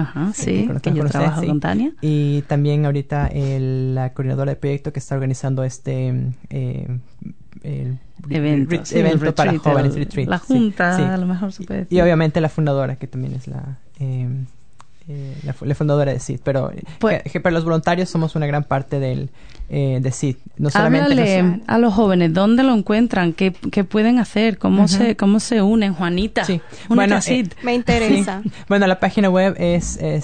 Ajá, 0.00 0.32
Sí, 0.34 0.68
que 0.82 0.92
yo 0.92 1.04
trabajo 1.06 1.40
sí. 1.40 1.46
con 1.46 1.60
Tania. 1.60 1.92
y 2.00 2.42
también 2.42 2.84
ahorita 2.84 3.28
el- 3.28 3.94
la 3.94 4.12
coordinadora 4.12 4.50
de 4.52 4.56
proyecto 4.56 4.92
que 4.92 4.98
está 4.98 5.14
organizando 5.14 5.62
este 5.64 6.32
eh, 6.50 6.98
el 7.62 7.98
Evento, 8.30 8.84
sí, 8.84 8.98
el 8.98 9.18
para 9.18 9.52
retreat, 9.52 9.56
jóvenes, 9.58 9.94
retreat, 9.94 10.28
La 10.28 10.38
junta, 10.38 10.96
sí. 10.96 11.02
a 11.02 11.16
lo 11.16 11.26
mejor 11.26 11.52
se 11.52 11.64
puede 11.64 11.80
decir. 11.80 11.98
Y 11.98 12.00
obviamente 12.00 12.40
la 12.40 12.48
fundadora, 12.48 12.96
que 12.96 13.06
también 13.06 13.34
es 13.34 13.46
la, 13.48 13.78
eh, 14.00 14.28
eh, 15.08 15.34
la, 15.44 15.54
la 15.60 15.74
fundadora 15.74 16.12
de 16.12 16.18
SID. 16.20 16.40
Pero 16.44 16.70
eh, 16.72 16.82
Pues- 16.98 17.22
que, 17.22 17.30
que 17.30 17.40
para 17.40 17.54
los 17.54 17.64
voluntarios 17.64 18.08
somos 18.08 18.34
una 18.36 18.46
gran 18.46 18.64
parte 18.64 18.98
del, 19.00 19.30
eh, 19.68 19.98
de 20.02 20.10
SID. 20.12 20.36
No 20.56 20.70
solamente 20.70 21.12
Háblale 21.12 21.42
los- 21.42 21.60
a 21.66 21.78
los 21.78 21.94
jóvenes, 21.94 22.32
¿dónde 22.32 22.62
lo 22.62 22.74
encuentran? 22.74 23.32
¿Qué, 23.32 23.52
qué 23.72 23.84
pueden 23.84 24.18
hacer? 24.18 24.58
¿Cómo, 24.58 24.84
Ujú. 24.84 24.88
se, 24.88 25.16
¿Cómo 25.16 25.40
se 25.40 25.62
unen, 25.62 25.94
Juanita? 25.94 26.44
Sí. 26.44 26.60
Bueno, 26.88 27.16
a 27.16 27.20
Sid. 27.20 27.48
Me 27.62 27.74
interesa. 27.74 28.40
Sí. 28.44 28.50
Bueno, 28.68 28.86
la 28.86 29.00
página 29.00 29.28
web 29.30 29.54
es 29.58 29.96
eh, 30.00 30.20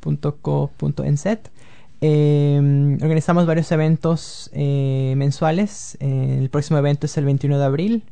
sidwaikato.co.nz. 0.00 1.26
Eh, 2.02 2.96
organizamos 3.02 3.46
varios 3.46 3.70
eventos 3.72 4.50
eh, 4.54 5.12
mensuales. 5.16 5.96
Eh, 6.00 6.38
el 6.40 6.48
próximo 6.50 6.78
evento 6.78 7.06
es 7.06 7.16
el 7.18 7.24
21 7.26 7.58
de 7.58 7.64
abril. 7.64 8.02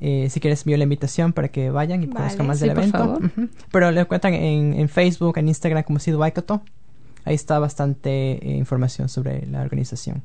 Eh, 0.00 0.28
si 0.30 0.40
quieres, 0.40 0.62
envío 0.62 0.76
la 0.78 0.84
invitación 0.84 1.32
para 1.32 1.48
que 1.48 1.70
vayan 1.70 2.02
y 2.02 2.06
Vale. 2.06 2.16
conozcan 2.20 2.46
más 2.46 2.58
Sí, 2.58 2.64
del 2.64 2.74
por 2.74 2.78
evento. 2.84 2.98
favor. 2.98 3.24
Ujú. 3.24 3.48
Pero 3.70 3.90
lo 3.90 4.00
encuentran 4.00 4.32
en, 4.34 4.72
en 4.74 4.88
Facebook, 4.88 5.36
en 5.38 5.48
Instagram 5.48 5.82
como 5.84 5.98
Sid 5.98 6.14
Waikato. 6.16 6.62
Ahí 7.24 7.34
está 7.34 7.58
bastante 7.58 8.10
eh, 8.50 8.56
información 8.56 9.08
sobre 9.10 9.46
la 9.46 9.60
organización. 9.60 10.22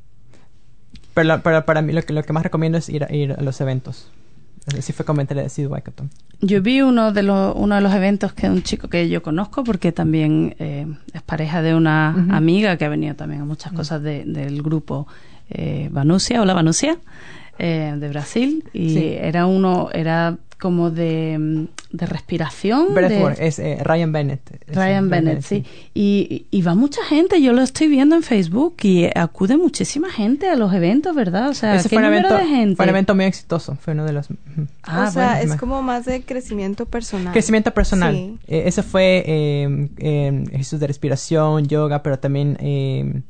Pero, 1.14 1.28
la- 1.28 1.44
pero 1.44 1.66
para 1.66 1.82
mí 1.82 1.94
lo 1.94 2.02
que, 2.04 2.14
lo 2.14 2.24
que 2.24 2.34
más 2.34 2.44
recomiendo 2.44 2.78
es 2.78 2.90
ir 2.90 3.04
a, 3.04 3.14
ir 3.14 3.34
a 3.34 3.42
los 3.42 3.60
eventos. 3.62 4.10
Así 4.78 4.94
fue 4.94 5.06
comentario 5.06 5.44
de 5.44 5.50
Sid 5.50 5.68
Waikato. 5.68 6.06
Yo 6.42 6.62
vi 6.62 6.82
uno 6.82 7.12
de 7.14 7.22
los 7.24 7.54
uno 7.56 7.76
de 7.76 7.82
los 7.82 7.94
eventos 7.94 8.34
que 8.34 8.50
un 8.50 8.64
chico 8.64 8.88
que 8.90 9.08
yo 9.10 9.22
conozco 9.22 9.64
porque 9.64 9.92
también 9.92 10.56
eh, 10.60 10.88
es 11.14 11.22
pareja 11.22 11.62
de 11.62 11.76
una 11.76 12.10
amiga 12.36 12.76
que 12.78 12.86
ha 12.86 12.90
venido 12.90 13.16
también 13.16 13.42
a 13.42 13.46
muchas 13.46 13.74
cosas 13.74 14.02
de- 14.02 14.26
del 14.26 14.64
grupo 14.64 15.06
eh, 15.50 15.90
Vanusia, 15.92 16.42
hola 16.42 16.54
Vanusia, 16.56 16.98
eh, 17.60 17.94
de 17.98 18.10
Brasil 18.10 18.64
y 18.74 18.90
Sí. 18.90 19.16
era 19.20 19.46
uno 19.46 19.90
era 19.94 20.38
como 20.58 20.90
de, 20.90 21.38
mm, 21.38 21.68
de 21.92 22.06
respiración. 22.06 22.88
de- 22.88 22.94
Breathwork, 22.94 23.38
es 23.40 23.60
eh, 23.60 23.78
Ryan 23.84 24.12
Bennett. 24.14 24.42
Es, 24.68 24.76
Ryan 24.76 25.06
eh, 25.06 25.10
Bennett, 25.10 25.42
sí. 25.42 25.64
Y, 25.94 26.46
y 26.50 26.62
va 26.62 26.76
mucha 26.76 27.04
gente, 27.04 27.42
yo 27.42 27.52
lo 27.54 27.62
estoy 27.62 27.88
viendo 27.88 28.16
en 28.16 28.24
Facebook 28.24 28.78
y 28.84 29.06
acude 29.14 29.58
muchísima 29.58 30.10
gente 30.10 30.50
a 30.50 30.56
los 30.56 30.74
eventos, 30.74 31.14
¿verdad? 31.14 31.50
O 31.50 31.54
sea, 31.54 31.76
Ese 31.76 31.90
¿qué 31.90 31.96
fue 31.98 32.04
un, 32.04 32.10
número 32.10 32.30
evento, 32.30 32.44
de 32.50 32.56
gente? 32.56 32.76
fue 32.78 32.86
un 32.86 32.90
evento 32.90 33.16
muy 33.16 33.26
exitoso. 33.26 33.76
Fue 33.80 33.94
uno 33.94 34.06
de 34.06 34.14
los. 34.14 34.28
Ah, 34.84 35.06
o 35.08 35.12
sea, 35.12 35.36
bueno. 35.38 35.54
es 35.54 35.60
como 35.60 35.82
más 35.82 36.06
de 36.06 36.24
crecimiento 36.24 36.86
personal. 36.86 37.34
Crecimiento 37.34 37.72
personal. 37.74 38.14
Sí. 38.16 38.38
Eh, 38.48 38.64
ese 38.66 38.82
fue 38.82 39.24
eh, 39.28 39.90
eh, 39.98 40.44
ejercicios 40.48 40.80
de 40.82 40.88
respiración, 40.88 41.68
yoga, 41.68 42.02
pero 42.02 42.18
también 42.18 42.58
eh, 42.62 43.22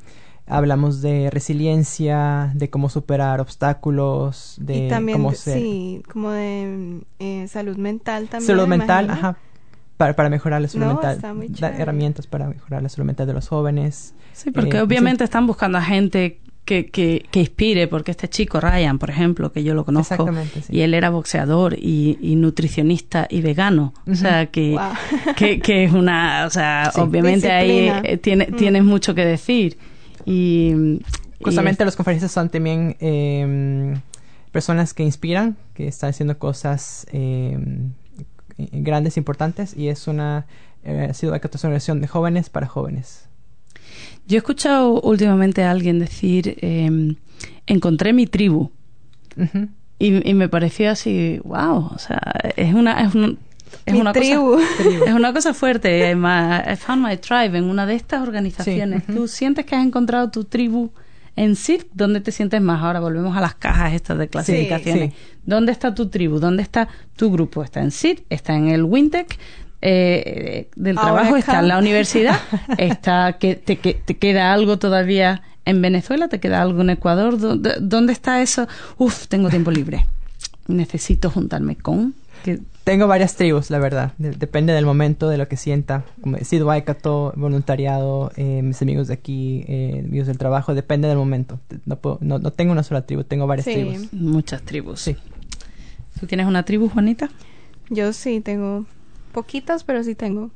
hablamos 0.47 1.01
de 1.01 1.29
resiliencia, 1.31 2.51
de 2.53 2.69
cómo 2.69 2.89
superar 2.89 3.41
obstáculos, 3.41 4.55
de 4.59 4.85
y 4.85 4.89
también, 4.89 5.17
cómo 5.17 5.31
de- 5.31 5.35
ser. 5.37 5.59
sí, 5.59 6.03
como 6.11 6.31
de 6.31 7.01
eh, 7.19 7.47
salud 7.47 7.77
mental 7.77 8.27
también. 8.29 8.47
salud 8.47 8.67
me 8.67 8.77
mental, 8.77 9.05
imagino. 9.05 9.27
ajá. 9.29 9.37
Para, 9.97 10.13
para 10.15 10.29
mejorar 10.29 10.61
la 10.61 10.67
salud 10.67 10.85
No, 10.87 10.93
mental. 10.93 11.15
está 11.15 11.33
muy 11.33 11.51
chévere. 11.51 11.81
herramientas 11.81 12.27
para 12.27 12.47
mejorar 12.49 12.83
la 12.83 12.89
salud 12.89 13.05
mental 13.07 13.27
de 13.27 13.33
los 13.33 13.47
jóvenes. 13.47 14.13
Sí, 14.33 14.51
porque 14.51 14.77
Eh, 14.77 14.81
obviamente 14.81 15.23
están 15.23 15.47
buscando 15.47 15.77
a 15.77 15.81
gente 15.81 16.41
que, 16.65 16.87
que, 16.87 17.25
que 17.31 17.39
inspire, 17.41 17.87
porque 17.87 18.11
este 18.11 18.27
chico, 18.27 18.59
Ryan, 18.59 18.99
por 18.99 19.09
ejemplo, 19.09 19.51
que 19.53 19.63
yo 19.63 19.73
lo 19.73 19.85
conozco, 19.85 20.27
sí. 20.53 20.61
y 20.69 20.81
él 20.81 20.93
era 20.95 21.11
boxeador 21.11 21.75
y, 21.79 22.17
y 22.21 22.35
nutricionista 22.35 23.27
y 23.29 23.39
vegano, 23.41 23.93
o 24.11 24.15
sea, 24.15 24.47
que, 24.47 24.71
Wow. 24.71 25.33
que, 25.37 25.59
que 25.59 25.85
es 25.85 25.93
una, 25.93 26.43
o 26.45 26.49
sea, 26.49 26.91
Sí. 26.93 26.99
obviamente 26.99 27.49
ahí 27.51 27.89
eh, 28.03 28.17
tiene, 28.17 28.47
Mm. 28.51 28.55
tienes 28.57 28.83
mucho 28.83 29.15
que 29.15 29.23
decir. 29.25 29.77
Y, 30.25 30.71
y 31.39 31.43
Justamente 31.43 31.85
los 31.85 31.95
conferencias 31.95 32.31
son 32.31 32.49
también 32.49 32.95
eh, 32.99 33.95
personas 34.51 34.93
que 34.93 35.03
inspiran, 35.03 35.57
que 35.73 35.87
están 35.87 36.09
haciendo 36.11 36.37
cosas 36.39 37.05
eh, 37.11 37.57
grandes, 38.57 39.17
importantes, 39.17 39.75
y 39.75 39.89
es 39.89 40.07
una 40.07 40.45
eh, 40.83 41.07
ha 41.09 41.13
sido 41.13 41.31
una 41.33 41.37
organización 41.41 42.01
de 42.01 42.07
jóvenes 42.07 42.49
para 42.49 42.67
jóvenes. 42.67 43.27
Yo 44.27 44.37
he 44.37 44.39
escuchado 44.39 45.01
últimamente 45.01 45.63
a 45.63 45.71
alguien 45.71 45.99
decir, 45.99 46.57
eh, 46.61 47.15
encontré 47.67 48.13
mi 48.13 48.27
tribu. 48.27 48.71
Ujú. 49.37 49.67
Y, 49.99 50.29
y 50.29 50.33
me 50.33 50.49
pareció 50.49 50.89
así, 50.91 51.39
wow, 51.43 51.89
o 51.93 51.97
sea, 51.99 52.19
es 52.55 52.73
una, 52.73 53.01
es 53.03 53.15
un- 53.15 53.37
es 53.85 53.93
Mi 53.93 54.01
una 54.01 54.13
tribu. 54.13 54.53
cosa, 54.55 54.65
es 55.07 55.13
una 55.13 55.33
cosa 55.33 55.53
fuerte. 55.53 56.11
eh, 56.11 56.13
I 56.13 56.75
found 56.75 57.05
my 57.05 57.17
tribe 57.17 57.57
en 57.57 57.65
una 57.65 57.85
de 57.85 57.95
estas 57.95 58.21
organizaciones. 58.21 59.03
Sí. 59.07 59.13
¿Tú 59.13 59.27
sientes 59.27 59.65
que 59.65 59.75
has 59.75 59.85
encontrado 59.85 60.29
tu 60.31 60.43
tribu 60.45 60.91
en 61.35 61.55
SID? 61.55 61.83
¿Dónde 61.93 62.21
te 62.21 62.31
sientes 62.31 62.61
más? 62.61 62.81
Ahora 62.81 62.99
volvemos 62.99 63.35
a 63.37 63.41
las 63.41 63.55
cajas 63.55 63.93
estas 63.93 64.17
de 64.17 64.27
clasificaciones. 64.27 65.11
sí. 65.13 65.17
¿Dónde 65.45 65.71
está 65.71 65.93
tu 65.93 66.07
tribu? 66.09 66.39
¿Dónde 66.39 66.63
está 66.63 66.87
tu 67.15 67.31
grupo? 67.31 67.63
¿Está 67.63 67.81
en 67.81 67.91
SID? 67.91 68.19
¿Está 68.29 68.55
en 68.55 68.69
el 68.69 68.83
Wintec? 68.83 69.37
Eh, 69.81 70.69
del 70.75 70.97
Ahora 70.97 71.11
trabajo 71.13 71.35
está 71.37 71.59
en 71.59 71.67
la 71.67 71.77
universidad 71.77 72.39
está 72.77 73.37
que 73.37 73.55
te, 73.55 73.75
que 73.75 73.93
te 73.93 74.17
queda 74.17 74.51
algo 74.51 74.79
todavía 74.79 75.43
en 75.65 75.79
Venezuela 75.81 76.27
te 76.27 76.39
queda 76.39 76.61
algo 76.61 76.81
en 76.81 76.89
Ecuador 76.91 77.37
¿Dónde, 77.37 77.75
dónde 77.81 78.13
está 78.13 78.41
eso? 78.41 78.67
Uf, 78.97 79.27
tengo 79.27 79.49
tiempo 79.49 79.69
libre 79.69 80.07
necesito 80.67 81.29
juntarme 81.29 81.75
con 81.75 82.15
que 82.43 82.61
Tengo 82.85 83.07
varias 83.07 83.35
tribus, 83.35 83.71
la 83.71 83.79
verdad. 83.79 84.13
De- 84.19 84.31
depende 84.31 84.71
del 84.71 84.85
momento, 84.85 85.27
de 85.27 85.37
lo 85.37 85.47
que 85.47 85.57
sienta. 85.57 86.05
Como 86.21 86.37
decir, 86.37 86.63
Waikato, 86.63 87.33
voluntariado, 87.35 88.31
eh, 88.37 88.61
mis 88.63 88.79
amigos 88.81 89.07
de 89.07 89.15
aquí, 89.15 89.65
eh, 89.67 90.03
amigos 90.07 90.27
del 90.27 90.37
trabajo, 90.37 90.73
depende 90.75 91.07
del 91.07 91.17
momento. 91.17 91.59
No, 91.85 91.97
puedo- 91.97 92.19
no, 92.21 92.37
no 92.39 92.51
tengo 92.51 92.71
una 92.71 92.83
sola 92.83 93.05
tribu, 93.05 93.23
tengo 93.23 93.47
varias 93.47 93.65
Sí. 93.65 93.73
tribus. 93.73 94.13
muchas 94.13 94.61
tribus 94.61 95.01
Sí. 95.01 95.17
¿tú 96.19 96.27
tienes 96.27 96.45
una 96.47 96.63
tribu 96.63 96.87
Juanita? 96.87 97.29
Yo 97.89 98.13
sí 98.13 98.39
tengo 98.39 98.85
poquitas, 99.33 99.83
pero 99.83 100.03
sí 100.03 100.15
tengo. 100.15 100.51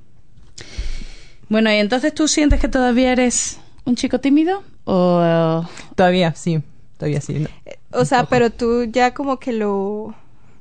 bueno 1.50 1.72
y 1.72 1.76
entonces 1.78 2.14
tú 2.14 2.28
sientes 2.28 2.60
que 2.60 2.68
todavía 2.68 3.12
eres 3.12 3.60
un 3.86 3.96
chico 3.96 4.20
tímido 4.20 4.62
o 4.86 5.66
Todavía, 5.96 6.34
sí. 6.36 6.62
Todavía 6.98 7.22
sí. 7.22 7.40
No- 7.40 7.50
Eh, 7.66 7.78
O 7.92 8.06
sea, 8.06 8.26
pero 8.26 8.52
tú 8.52 8.84
ya 8.84 9.14
como 9.16 9.40
que 9.40 9.52
lo... 9.52 10.14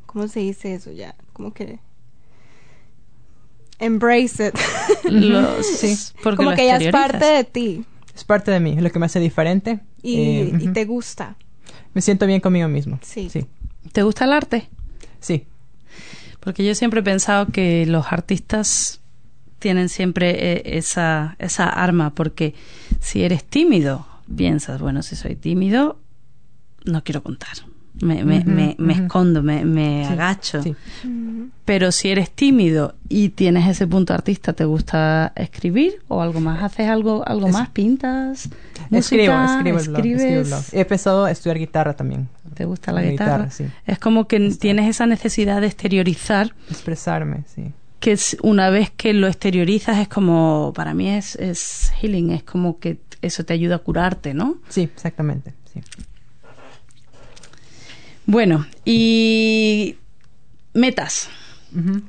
¿Cómo 0.06 0.28
se 0.28 0.40
dice 0.40 0.72
eso? 0.74 0.90
Ya, 0.92 1.14
como 1.39 1.55
que... 1.55 1.78
Embrace 3.78 4.49
it. 4.49 4.55
los 5.05 5.64
Sí. 5.78 5.97
porque 6.22 6.36
como 6.36 6.51
lo 6.51 6.57
que 6.57 6.66
ya 6.66 6.76
es 6.78 6.91
parte 6.91 7.24
de 7.24 7.45
ti. 7.45 7.84
Es 8.12 8.24
parte 8.24 8.51
de 8.51 8.59
mí, 8.59 8.72
es 8.76 8.82
lo 8.82 8.91
que 8.91 8.99
me 8.99 9.07
hace 9.07 9.20
diferente. 9.20 9.78
Y, 10.03 10.18
Eh, 10.20 10.59
y 10.61 10.68
te 10.68 10.84
gusta. 10.84 11.36
Me 11.95 12.03
siento 12.03 12.26
bien 12.26 12.41
conmigo 12.41 12.66
mismo. 12.68 12.99
Sí. 13.03 13.30
Sí. 13.30 13.47
¿te 13.93 14.03
gusta 14.03 14.24
el 14.24 14.32
arte? 14.32 14.68
Sí. 15.20 15.47
Porque 16.41 16.64
yo 16.64 16.74
siempre 16.74 17.01
he 17.01 17.03
pensado 17.05 17.47
que 17.47 17.86
los 17.86 18.12
artistas 18.12 19.01
tienen 19.61 19.89
siempre 19.89 20.55
eh, 20.55 20.62
esa, 20.76 21.36
esa 21.39 21.68
arma, 21.68 22.14
porque 22.14 22.55
si 23.01 23.22
eres 23.22 23.45
tímido, 23.45 24.07
piensas, 24.36 24.80
bueno, 24.80 25.03
si 25.03 25.14
soy 25.14 25.36
tímido, 25.36 26.01
no 26.84 27.05
quiero 27.05 27.22
contar. 27.22 27.57
Me, 28.01 28.22
me, 28.24 28.76
me, 28.78 28.92
escondo, 28.92 29.42
me, 29.42 29.64
me 29.64 30.05
Sí, 30.07 30.12
agacho. 30.12 30.62
sí. 30.62 30.74
Pero 31.64 31.90
si 31.92 32.09
eres 32.11 32.30
tímido 32.30 32.94
y 33.09 33.30
tienes 33.30 33.68
ese 33.68 33.86
punto 33.86 34.14
artista, 34.14 34.53
¿te 34.53 34.64
gusta 34.64 35.32
escribir 35.36 36.01
o 36.09 36.22
algo 36.22 36.40
más? 36.40 36.62
¿Haces 36.62 36.88
algo, 36.88 37.26
algo 37.26 37.49
Es- 37.49 37.53
más? 37.53 37.68
¿Pintas? 37.70 38.49
Escribo, 38.90 39.34
música? 39.34 39.55
escribo 39.57 39.78
el 39.78 39.88
blog, 39.88 39.96
escribo 40.07 40.20
el 40.20 40.44
blog. 40.44 40.59
¿Escribes? 40.61 40.74
He 40.74 40.80
empezado 40.80 41.24
a 41.24 41.30
estudiar 41.30 41.59
guitarra 41.59 41.94
también. 41.94 42.28
¿Te 42.55 42.64
gusta 42.64 42.92
la 42.92 43.03
La 43.03 43.11
guitarra? 43.11 43.32
guitarra, 43.44 43.51
sí. 43.51 43.64
Es 43.86 43.99
como 43.99 44.26
que 44.28 44.38
tienes 44.61 44.88
esa 44.88 45.07
necesidad 45.07 45.61
de 45.61 45.66
exteriorizar 45.66 46.55
Expresarme, 46.70 47.44
sí. 47.55 47.72
que 48.01 48.12
es- 48.12 48.36
una 48.42 48.70
vez 48.70 48.90
que 48.90 49.12
lo 49.12 49.26
exteriorizas 49.26 49.99
es 49.99 50.09
como, 50.09 50.72
para 50.74 50.94
mí 50.94 51.09
es, 51.09 51.34
es 51.36 51.92
healing, 52.01 52.30
es 52.30 52.42
como 52.44 52.78
que 52.78 52.99
eso 53.22 53.44
te 53.44 53.53
ayuda 53.53 53.76
a 53.76 53.78
curarte, 53.80 54.34
¿no? 54.34 54.57
Sí, 54.68 54.82
exactamente. 54.82 55.53
Sí. 55.72 55.80
Bueno, 58.31 58.66
y 58.85 59.97
metas. 60.74 61.31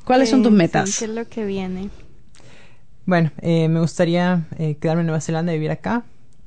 ¿Cuáles 0.04 0.30
son 0.30 0.44
tus 0.44 0.52
sí, 0.52 0.58
metas? 0.58 1.00
¿Qué 1.00 1.06
es 1.06 1.12
lo 1.12 1.26
que 1.30 1.46
viene? 1.46 1.90
Bueno, 3.06 3.32
eh, 3.42 3.70
me 3.70 3.80
gustaría 3.80 4.46
eh, 4.58 4.76
quedarme 4.82 5.02
en 5.04 5.08
Nueva 5.08 5.22
Zelanda 5.22 5.54
y 5.54 5.56
vivir 5.56 5.72
acá. 5.72 6.04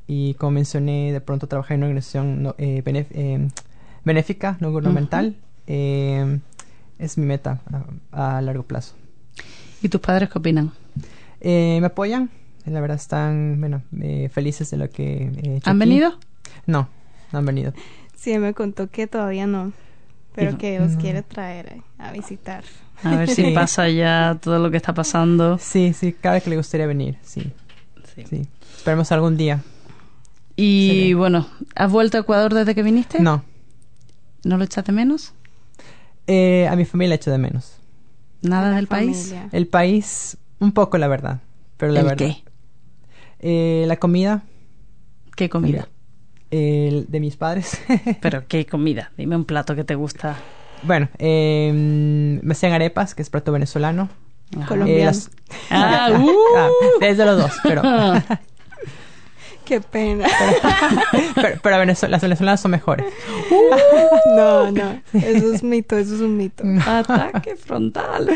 Y 0.07 0.35
como 0.35 0.53
mencioné, 0.53 1.11
de 1.11 1.23
pronto 1.23 1.47
trabajar 1.47 1.73
en 1.77 1.81
una 1.81 1.87
organización 1.87 2.43
no- 2.43 2.55
eh, 2.59 2.83
benef- 2.85 3.07
eh, 3.13 3.49
benéfica, 4.05 4.59
no 4.61 4.71
gubernamental. 4.71 5.37
Eh, 5.67 6.39
es 6.99 7.17
mi 7.17 7.25
meta 7.25 7.63
a, 8.13 8.37
a 8.37 8.43
largo 8.43 8.65
plazo. 8.65 8.95
¿Y 9.83 9.89
tus 9.89 10.03
padres 10.03 10.29
qué 10.29 10.39
opinan? 10.39 10.71
Eh, 11.41 11.79
me 11.81 11.87
apoyan. 11.87 12.29
La 12.67 12.83
verdad 12.83 12.99
están 12.99 13.57
bueno, 13.59 13.83
eh, 14.03 14.29
felices 14.31 14.71
de 14.71 14.77
lo 14.77 14.91
que 14.91 15.31
he 15.43 15.57
hecho 15.57 15.71
¿Han 15.71 15.81
aquí. 15.81 15.89
venido? 15.89 16.19
No, 16.67 16.91
no 17.33 17.39
han 17.39 17.47
venido. 17.47 17.73
Sí, 18.23 18.39
me 18.39 18.55
contó 18.55 18.89
que 18.89 19.07
todavía 19.09 19.47
no. 19.49 19.73
Pero 20.35 20.57
que 20.57 20.81
os 20.81 20.93
no. 20.93 21.01
quiere 21.01 21.23
traer 21.23 21.67
eh, 21.75 21.83
a 21.99 22.13
visitar. 22.13 22.63
A 23.03 23.17
ver 23.17 23.29
si 23.29 23.51
pasa 23.55 23.89
ya 23.89 24.39
todo 24.41 24.59
lo 24.61 24.71
que 24.71 24.77
está 24.77 24.95
pasando. 24.95 25.59
Sí, 25.59 25.93
sí, 25.93 26.13
cada 26.13 26.35
vez 26.37 26.45
que 26.45 26.51
le 26.51 26.57
gustaría 26.57 26.87
venir, 26.87 27.19
sí, 27.23 27.53
Sí. 28.15 28.25
sí. 28.29 28.43
Esperemos 28.77 29.11
algún 29.13 29.37
día. 29.37 29.61
Y 30.55 31.15
bueno, 31.15 31.49
¿has 31.75 31.91
vuelto 31.91 32.17
a 32.19 32.21
Ecuador 32.21 32.55
desde 32.55 32.75
que 32.75 32.83
viniste? 32.83 33.21
No, 33.21 33.43
¿No 34.45 34.57
lo 34.59 34.65
echas 34.65 34.85
de 34.85 34.93
menos? 34.93 35.33
Eh, 36.27 36.69
a 36.71 36.77
mi 36.77 36.85
familia 36.85 37.15
echo 37.17 37.31
de 37.31 37.39
menos. 37.39 37.77
¿Nada 38.43 38.75
del 38.77 38.87
país? 38.87 39.29
familia. 39.29 39.49
El 39.53 39.67
país, 39.67 40.37
un 40.61 40.73
poco 40.73 40.97
la 40.99 41.09
verdad. 41.09 41.41
Pero 41.77 41.93
la 41.93 42.01
¿El 42.01 42.07
verdad. 42.07 42.19
qué? 42.27 42.45
Eh, 43.41 43.85
la 43.89 43.97
comida 43.97 44.43
¿Qué 45.37 45.49
comida? 45.49 45.89
El 46.53 47.07
de 47.09 47.19
mis 47.21 47.37
padres. 47.37 47.81
¿Pero 48.21 48.45
qué 48.47 48.65
comida? 48.67 49.11
Dime 49.17 49.35
un 49.35 49.45
plato 49.45 49.75
que 49.75 49.83
te 49.85 49.95
gusta. 49.97 50.37
bueno, 50.85 51.09
eh, 51.19 51.71
me 52.43 52.53
hacían 52.53 52.73
arepas, 52.73 53.15
que 53.17 53.23
es 53.23 53.31
plato 53.31 53.51
venezolano. 53.53 54.09
Ajá. 54.57 54.67
Colombiano. 54.67 55.01
Eh, 55.01 55.05
las- 55.07 55.31
Ah, 55.71 56.11
uh. 56.19 56.31
Ah, 56.57 56.69
desde 57.01 57.25
los 57.25 57.39
dos, 57.39 57.53
pero, 57.65 57.83
Qué 59.65 59.81
pena. 59.81 60.27
pero, 61.35 61.59
pero 61.63 61.77
Venezue- 61.77 62.09
las 62.09 62.21
venezolanas 62.21 62.61
son 62.61 62.73
mejores. 62.73 63.07
No, 64.37 64.71
no. 64.73 65.01
Eso 65.15 65.55
es 65.55 65.63
mito, 65.63 65.97
eso 65.97 66.17
es 66.17 66.21
un 66.21 66.37
mito. 66.37 66.65
Ataque 66.85 67.55
frontal. 67.57 68.29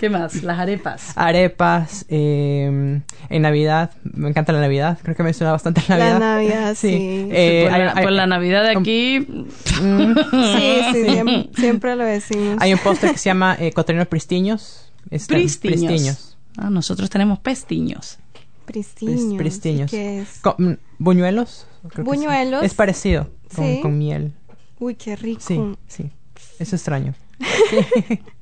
¿Qué 0.00 0.08
más? 0.08 0.42
Las 0.42 0.58
arepas. 0.58 1.12
Arepas, 1.14 2.06
eh, 2.08 3.02
en 3.28 3.42
Navidad, 3.42 3.90
me 4.02 4.30
encanta 4.30 4.50
la 4.54 4.60
Navidad, 4.60 4.98
creo 5.02 5.14
que 5.14 5.22
me 5.22 5.34
suena 5.34 5.52
bastante 5.52 5.82
la 5.88 5.98
Navidad. 5.98 6.12
La 6.14 6.18
Navidad, 6.36 6.74
sí. 6.74 7.28
Eh, 7.30 7.64
pues, 7.68 7.74
hay- 7.74 7.84
la, 7.84 7.92
hay- 7.92 8.02
pues 8.04 8.14
la 8.14 8.26
Navidad 8.26 8.62
de 8.62 8.70
aquí. 8.70 9.20
Mm, 9.20 10.14
Sí, 10.56 10.80
sí, 10.92 11.04
siempre, 11.10 11.50
siempre 11.54 11.96
lo 11.96 12.04
decimos. 12.04 12.56
hay 12.60 12.72
un 12.72 12.78
postre 12.78 13.12
que 13.12 13.18
se 13.18 13.28
llama 13.28 13.56
eh, 13.60 13.72
cotrinos 13.72 14.06
pristiños. 14.08 14.90
Pristiños. 15.10 15.56
pristiños. 15.58 16.38
Ah, 16.56 16.70
nosotros 16.70 17.10
tenemos 17.10 17.38
pestiños. 17.40 18.18
Pristiños. 18.64 19.20
Pris- 19.20 19.36
pristiños. 19.36 19.92
¿y 19.92 19.96
¿Qué 19.96 20.20
es? 20.22 20.40
Mm, 20.56 20.72
buñuelos. 20.98 21.66
creo 21.90 21.90
que 21.90 21.96
sí. 22.10 22.16
Buñuelos. 22.16 22.62
Es 22.64 22.72
parecido, 22.72 23.28
con, 23.54 23.66
Sí. 23.66 23.78
con 23.82 23.98
miel. 23.98 24.32
Uy, 24.78 24.94
qué 24.94 25.14
rico. 25.14 25.42
Sí, 25.46 25.60
sí. 25.88 26.10
Es 26.58 26.72
extraño. 26.72 27.12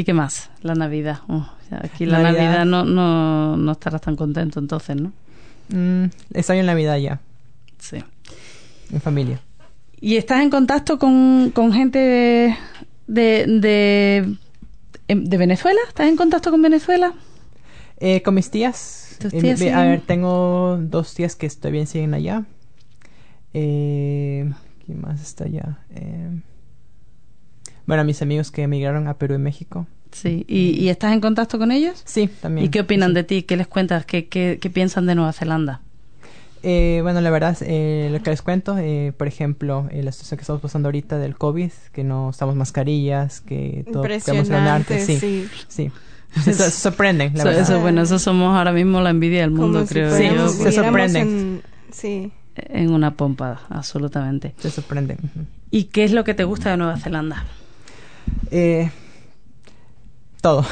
¿Y 0.00 0.04
qué 0.04 0.14
más? 0.14 0.48
La 0.62 0.74
Navidad. 0.74 1.18
Ya 1.70 1.78
aquí 1.84 2.06
la 2.06 2.22
Navidad. 2.22 2.42
Navidad, 2.42 2.64
no, 2.64 2.84
no, 2.86 3.56
no 3.58 3.72
estarás 3.72 4.00
tan 4.00 4.16
contento 4.16 4.58
entonces, 4.58 4.96
¿no? 4.96 5.12
Mm, 5.68 6.04
extraño 6.32 6.60
en 6.60 6.66
Navidad 6.66 6.96
ya, 6.96 7.20
Sí. 7.78 7.98
en 8.90 9.00
familia. 9.02 9.40
¿Y 10.00 10.16
estás 10.16 10.40
en 10.40 10.48
contacto 10.48 10.98
con, 10.98 11.50
con 11.54 11.74
gente 11.74 11.98
de, 11.98 12.56
de, 13.08 13.44
de, 13.60 14.36
em, 15.08 15.24
de 15.24 15.36
Venezuela? 15.36 15.78
¿Estás 15.86 16.08
en 16.08 16.16
contacto 16.16 16.50
con 16.50 16.62
Venezuela? 16.62 17.12
Eh, 17.98 18.22
con 18.22 18.34
mis 18.36 18.50
tías. 18.50 19.18
¿Tus 19.20 19.34
eh, 19.34 19.40
tías 19.42 19.60
ve- 19.60 19.74
a 19.74 19.84
ver, 19.84 20.00
tengo 20.00 20.78
dos 20.80 21.12
tías 21.12 21.36
que 21.36 21.46
todavía 21.50 21.84
siguen 21.84 22.14
allá. 22.14 22.44
Eh, 23.52 24.50
¿Quién 24.86 25.02
más 25.02 25.20
está 25.20 25.44
allá? 25.44 25.76
Eh, 25.90 26.40
bueno, 27.90 28.04
mis 28.04 28.22
amigos 28.22 28.50
que 28.50 28.62
emigraron 28.62 29.08
a 29.08 29.14
Perú 29.14 29.34
y 29.34 29.38
México. 29.38 29.86
Sí. 30.12 30.44
¿Y, 30.48 30.70
y 30.80 30.88
estás 30.88 31.12
en 31.12 31.20
contacto 31.20 31.58
con 31.58 31.70
ellos? 31.72 32.02
Sí, 32.04 32.28
también. 32.40 32.66
¿Y 32.66 32.68
qué 32.70 32.80
opinan 32.80 33.10
Sí. 33.10 33.14
de 33.14 33.24
ti? 33.24 33.42
¿Qué 33.42 33.56
les 33.56 33.66
cuentas? 33.66 34.04
¿Qué, 34.06 34.26
qué, 34.28 34.58
qué 34.60 34.70
piensan 34.70 35.06
de 35.06 35.14
Nueva 35.14 35.32
Zelanda? 35.32 35.80
Eh, 36.62 37.00
bueno, 37.02 37.20
la 37.20 37.30
verdad, 37.30 37.56
eh, 37.62 38.08
lo 38.12 38.22
que 38.22 38.30
les 38.30 38.42
cuento, 38.42 38.76
eh, 38.78 39.12
por 39.16 39.26
ejemplo, 39.26 39.88
eh, 39.90 40.02
la 40.02 40.12
situación 40.12 40.36
que 40.38 40.42
estamos 40.42 40.60
pasando 40.62 40.88
ahorita 40.88 41.18
del 41.18 41.36
COVID, 41.36 41.70
que 41.92 42.04
no 42.04 42.28
usamos 42.28 42.54
mascarillas, 42.56 43.40
que 43.40 43.84
todo 43.90 44.02
queremos 44.02 44.28
Impresionante, 44.28 45.00
sí, 45.04 45.18
sí. 45.18 45.48
sí. 45.68 45.90
Se, 46.42 46.52
se 46.52 46.70
sorprenden, 46.70 47.32
la 47.34 47.38
Eso, 47.42 47.48
verdad. 47.48 47.62
eso, 47.62 47.80
bueno, 47.80 48.02
eso 48.02 48.18
somos 48.18 48.56
ahora 48.56 48.72
mismo 48.72 49.00
la 49.00 49.10
envidia 49.10 49.40
del 49.40 49.50
mundo, 49.52 49.78
Como 49.80 49.86
si 49.86 49.94
creo 49.94 50.10
fuéramos- 50.10 50.36
yo. 50.36 50.48
se 50.48 50.58
viviéramos 50.58 50.74
sorprenden. 50.86 51.28
en- 51.28 51.62
Sí. 51.92 52.32
En 52.56 52.90
una 52.92 53.14
pompa, 53.16 53.62
absolutamente. 53.70 54.54
Se 54.58 54.70
sorprenden. 54.70 55.18
¿Y 55.70 55.84
qué 55.84 56.04
es 56.04 56.12
lo 56.12 56.24
que 56.24 56.34
te 56.34 56.44
gusta 56.44 56.70
de 56.72 56.76
Nueva 56.76 56.98
Zelanda? 56.98 57.44
Eh, 58.50 58.90
todo. 60.40 60.64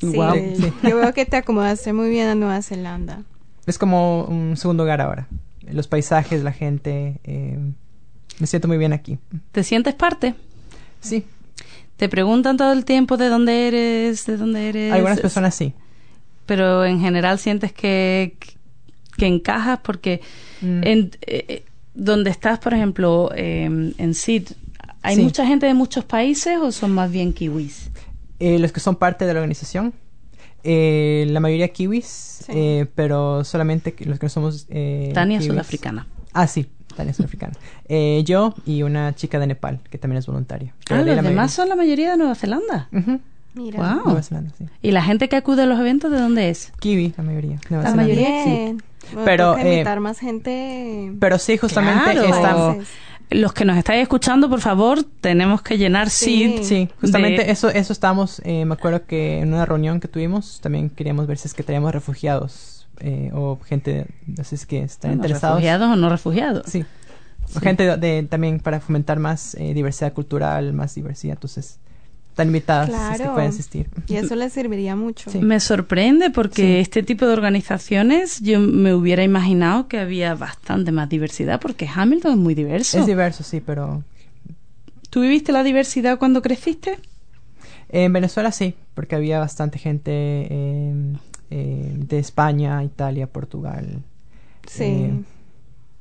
Sí, 0.00 0.06
Guau. 0.14 0.34
Sí. 0.34 0.72
Yo 0.82 0.96
veo 0.96 1.12
que 1.12 1.26
te 1.26 1.36
acomodaste 1.36 1.92
muy 1.92 2.10
bien 2.10 2.28
a 2.28 2.34
Nueva 2.34 2.62
Zelanda. 2.62 3.22
Es 3.66 3.78
como 3.78 4.24
un 4.24 4.56
segundo 4.56 4.82
hogar 4.84 5.00
ahora. 5.00 5.28
Los 5.70 5.86
paisajes, 5.88 6.42
la 6.42 6.52
gente. 6.52 7.20
eh, 7.24 7.58
me 8.38 8.46
siento 8.46 8.66
muy 8.68 8.78
bien 8.78 8.92
aquí. 8.92 9.18
¿Te 9.52 9.62
sientes 9.62 9.94
parte? 9.94 10.34
Sí, 11.00 11.24
Te 11.96 12.08
preguntan 12.08 12.56
todo 12.56 12.72
el 12.72 12.84
tiempo 12.84 13.16
de 13.16 13.28
dónde 13.28 13.68
eres, 13.68 14.24
de 14.26 14.36
dónde 14.36 14.68
eres. 14.70 14.92
algunas 14.92 15.20
personas 15.20 15.54
sí. 15.54 15.74
Pero 16.46 16.84
en 16.84 16.98
general 17.00 17.38
sientes 17.38 17.72
que, 17.72 18.36
que 19.16 19.26
encajas 19.26 19.78
porque 19.82 20.20
Mm. 20.62 20.80
en, 20.84 21.10
eh, 21.26 21.44
eh, 21.48 21.64
donde 21.94 22.30
estás, 22.30 22.58
por 22.60 22.72
ejemplo, 22.72 23.30
eh, 23.34 23.64
en 23.64 24.14
SID, 24.14 24.48
¿hay 25.02 25.16
Sí. 25.16 25.22
mucha 25.22 25.46
gente 25.46 25.66
de 25.66 25.74
muchos 25.74 26.04
países 26.04 26.58
o 26.58 26.72
son 26.72 26.92
más 26.92 27.10
bien 27.10 27.32
kiwis? 27.32 27.90
Eh, 28.38 28.58
los 28.58 28.72
que 28.72 28.80
son 28.80 28.96
parte 28.96 29.24
de 29.26 29.34
la 29.34 29.40
organización, 29.40 29.92
eh, 30.64 31.26
la 31.28 31.40
mayoría 31.40 31.68
kiwis, 31.68 32.44
eh, 32.48 32.86
pero 32.94 33.44
solamente 33.44 33.94
los 34.04 34.18
que 34.18 34.26
no 34.26 34.30
somos. 34.30 34.66
Eh, 34.70 35.10
Tania 35.14 35.38
kiwis. 35.38 35.52
sudafricana. 35.52 36.06
Ah, 36.32 36.46
sí, 36.46 36.66
Tania 36.96 37.12
sudafricana. 37.14 37.52
Eh, 37.88 38.22
yo 38.24 38.54
y 38.66 38.82
una 38.82 39.14
chica 39.14 39.38
de 39.38 39.46
Nepal, 39.46 39.80
que 39.90 39.98
también 39.98 40.18
es 40.18 40.26
voluntaria. 40.26 40.74
Ah, 40.90 41.02
los 41.02 41.22
demás 41.22 41.52
son 41.52 41.68
la 41.68 41.76
mayoría 41.76 42.12
de 42.12 42.16
Nueva 42.16 42.34
Zelanda. 42.34 42.88
Ujú, 42.92 43.20
Mira. 43.54 43.78
Wow. 43.96 44.04
Nueva 44.06 44.22
Zelanda, 44.22 44.54
sí. 44.56 44.64
¿Y 44.80 44.92
la 44.92 45.02
gente 45.02 45.28
que 45.28 45.36
acude 45.36 45.62
a 45.62 45.66
los 45.66 45.78
eventos 45.78 46.10
de 46.10 46.18
dónde 46.18 46.48
es? 46.48 46.72
Kiwi, 46.80 47.12
la 47.16 47.22
mayoría. 47.22 47.58
Nueva 47.68 47.84
La 47.84 47.90
Zelanda. 47.90 48.02
mayoría. 48.14 48.44
Bien. 48.44 48.82
Bueno, 49.12 49.24
Pero, 49.26 49.58
eh, 49.58 49.72
invitar 49.74 50.00
más 50.00 50.18
gente. 50.20 51.12
Pero 51.18 51.38
sí, 51.38 51.58
justamente 51.58 52.12
Claro. 52.12 52.22
estamos. 52.34 52.86
Los 53.34 53.52
que 53.52 53.64
nos 53.64 53.76
estáis 53.76 54.02
escuchando, 54.02 54.48
por 54.48 54.60
favor, 54.60 55.04
tenemos 55.20 55.62
que 55.62 55.78
llenar 55.78 56.10
Sí. 56.10 56.44
SID. 56.58 56.62
Sí, 56.62 56.88
justamente 57.00 57.44
de- 57.44 57.50
eso, 57.50 57.68
eso 57.70 57.92
estábamos, 57.92 58.40
eh, 58.44 58.64
me 58.64 58.74
acuerdo 58.74 59.04
que 59.06 59.40
en 59.40 59.52
una 59.54 59.64
reunión 59.66 60.00
que 60.00 60.08
tuvimos 60.08 60.60
también 60.60 60.90
queríamos 60.90 61.26
ver 61.26 61.38
si 61.38 61.48
es 61.48 61.54
que 61.54 61.62
teníamos 61.62 61.92
refugiados 61.92 62.86
eh, 63.00 63.30
o 63.34 63.58
gente, 63.64 64.06
así 64.38 64.54
es 64.54 64.66
que 64.66 64.82
están 64.82 65.10
Bueno, 65.12 65.22
interesados. 65.24 65.56
¿Refugiados 65.56 65.88
o 65.92 65.96
no 65.96 66.08
refugiados? 66.08 66.64
Sí. 66.66 66.84
O 67.56 67.60
gente 67.60 67.84
de, 67.84 67.96
de- 67.96 68.22
también 68.22 68.60
para 68.60 68.80
fomentar 68.80 69.18
más 69.18 69.54
eh, 69.56 69.74
diversidad 69.74 70.12
cultural, 70.12 70.72
más 70.72 70.94
diversidad, 70.94 71.34
entonces 71.34 71.78
están 72.32 72.46
invitadas 72.48 72.88
si 72.88 72.94
es 72.94 73.00
que 73.10 73.16
Claro. 73.18 73.34
pueden 73.34 73.48
asistir. 73.50 73.86
Y 74.08 74.16
eso 74.16 74.34
les 74.36 74.52
serviría 74.52 74.96
mucho. 74.96 75.30
Sí. 75.30 75.38
Me 75.38 75.60
sorprende 75.60 76.30
porque 76.30 76.62
Sí. 76.62 76.76
este 76.78 77.02
tipo 77.02 77.26
de 77.26 77.32
organizaciones 77.34 78.40
yo 78.40 78.58
me 78.58 78.94
hubiera 78.94 79.22
imaginado 79.22 79.86
que 79.86 79.98
había 79.98 80.34
bastante 80.34 80.92
más 80.92 81.08
diversidad 81.08 81.60
porque 81.60 81.88
Hamilton 81.94 82.32
es 82.32 82.38
muy 82.38 82.54
diverso. 82.54 82.98
Es 82.98 83.06
diverso, 83.06 83.42
sí, 83.44 83.60
pero 83.60 84.02
¿Tú 85.10 85.20
viviste 85.20 85.52
la 85.52 85.62
diversidad 85.62 86.18
cuando 86.18 86.40
creciste? 86.42 86.98
en 87.90 88.10
Venezuela 88.14 88.50
sí, 88.50 88.74
porque 88.94 89.14
había 89.14 89.38
bastante 89.38 89.78
gente 89.78 90.10
eh, 90.14 90.94
eh, 91.50 91.92
de 91.94 92.18
España, 92.18 92.82
Italia, 92.82 93.26
Portugal. 93.26 93.98
Sí. 94.66 94.84
Eh, 94.84 95.12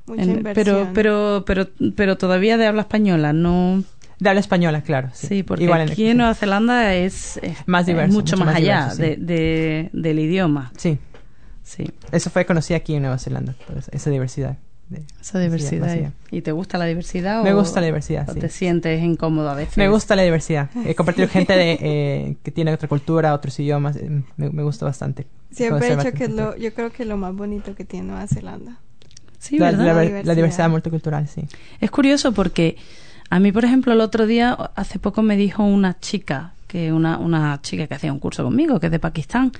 Mucha 0.07 0.23
En- 0.23 0.29
inversión. 0.32 0.53
pero, 0.65 0.91
pero, 0.93 1.43
pero, 1.45 1.93
pero 1.95 2.17
todavía 2.17 2.57
de 2.57 2.65
habla 2.67 2.82
española, 2.84 3.34
no. 3.34 3.84
De 4.22 4.30
habla 4.30 4.39
española, 4.39 4.82
claro. 4.84 5.09
Sí, 5.13 5.28
Sí, 5.28 5.43
porque 5.43 5.63
Igual 5.65 5.82
aquí 5.82 6.05
en 6.07 6.17
Nueva 6.17 6.34
Zelanda 6.36 6.93
es, 6.95 7.38
es- 7.43 7.57
Más 7.67 7.82
es 7.82 7.88
diverso, 7.88 8.13
mucho, 8.13 8.36
mucho 8.36 8.38
más, 8.38 8.53
más 8.53 8.55
allá 8.55 8.80
diverso, 8.93 8.95
sí. 8.95 9.01
de, 9.01 9.17
de- 9.17 9.89
del 9.91 10.19
idioma. 10.19 10.72
Sí, 10.78 10.97
Sí, 11.63 11.89
eso 12.11 12.30
fue 12.30 12.45
conocido 12.45 12.78
aquí 12.78 12.95
en 12.95 13.01
Nueva 13.03 13.17
Zelanda, 13.17 13.53
toda 13.67 13.80
esa- 13.91 14.09
diversidad. 14.09 14.57
de- 14.89 15.03
esa 15.22 15.39
diversidad. 15.39 15.88
vacía. 15.88 16.11
¿Y 16.32 16.41
te 16.41 16.51
gusta 16.51 16.78
la 16.78 16.86
diversidad? 16.86 17.43
Me 17.43 17.53
o- 17.53 17.57
gusta 17.59 17.80
la 17.80 17.86
diversidad, 17.88 18.30
o 18.30 18.34
sí. 18.34 18.39
te 18.41 18.49
sientes 18.49 19.01
incómodo 19.01 19.49
a 19.49 19.55
veces? 19.55 19.78
Me 19.78 19.88
gusta 19.88 20.15
la 20.15 20.24
diversidad. 20.24 20.69
He 20.86 20.95
compartido 20.95 21.28
gente 21.30 21.53
de, 21.53 21.72
eh, 21.82 22.36
que 22.43 22.51
tiene 22.51 22.74
otra 22.74 22.88
cultura, 22.89 23.34
otros 23.34 23.57
idiomas. 23.59 23.95
eh, 23.95 24.09
Me, 24.38 24.49
me 24.49 24.63
gusta 24.63 24.86
bastante. 24.86 25.28
Siempre 25.49 25.88
he 25.88 25.95
dicho 25.95 26.11
que 26.13 26.28
lo, 26.28 26.55
yo 26.57 26.74
creo 26.74 26.91
que 26.91 27.05
lo 27.05 27.15
más 27.17 27.34
bonito 27.34 27.74
que 27.74 27.86
tiene 27.86 28.07
Nueva 28.07 28.28
Zelanda. 28.28 28.80
Sí, 29.39 29.57
la, 29.57 29.72
¿verdad? 29.72 29.86
la- 29.86 29.86
La 29.86 29.93
la 29.95 30.01
diversidad. 30.03 30.36
diversidad 30.36 30.69
multicultural, 30.69 31.28
sí. 31.28 31.45
Es 31.80 31.89
curioso 31.89 32.34
porque 32.34 32.76
a 33.32 33.39
mí, 33.39 33.51
por 33.51 33.65
ejemplo, 33.65 33.93
el 33.93 34.01
otro 34.01 34.27
día, 34.27 34.51
hace 34.75 34.99
poco 34.99 35.21
me 35.23 35.38
dijo 35.38 35.63
una 35.63 35.97
chica, 35.99 36.53
que 36.67 36.91
una, 36.93 37.17
una 37.17 37.59
chica 37.63 37.88
que 37.88 37.95
hacía 37.95 38.13
un 38.13 38.19
curso 38.19 38.43
conmigo, 38.43 38.79
que 38.79 38.86
es 38.88 38.91
de 38.91 38.99
Pakistán. 38.99 39.51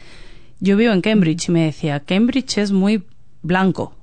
Yo 0.60 0.78
vivo 0.78 0.94
en 0.94 1.02
Cambridge 1.02 1.48
y 1.50 1.52
me 1.52 1.64
decía, 1.66 2.00
Cambridge 2.02 2.58
es 2.60 2.72
muy 2.72 3.04
blanco. 3.42 3.96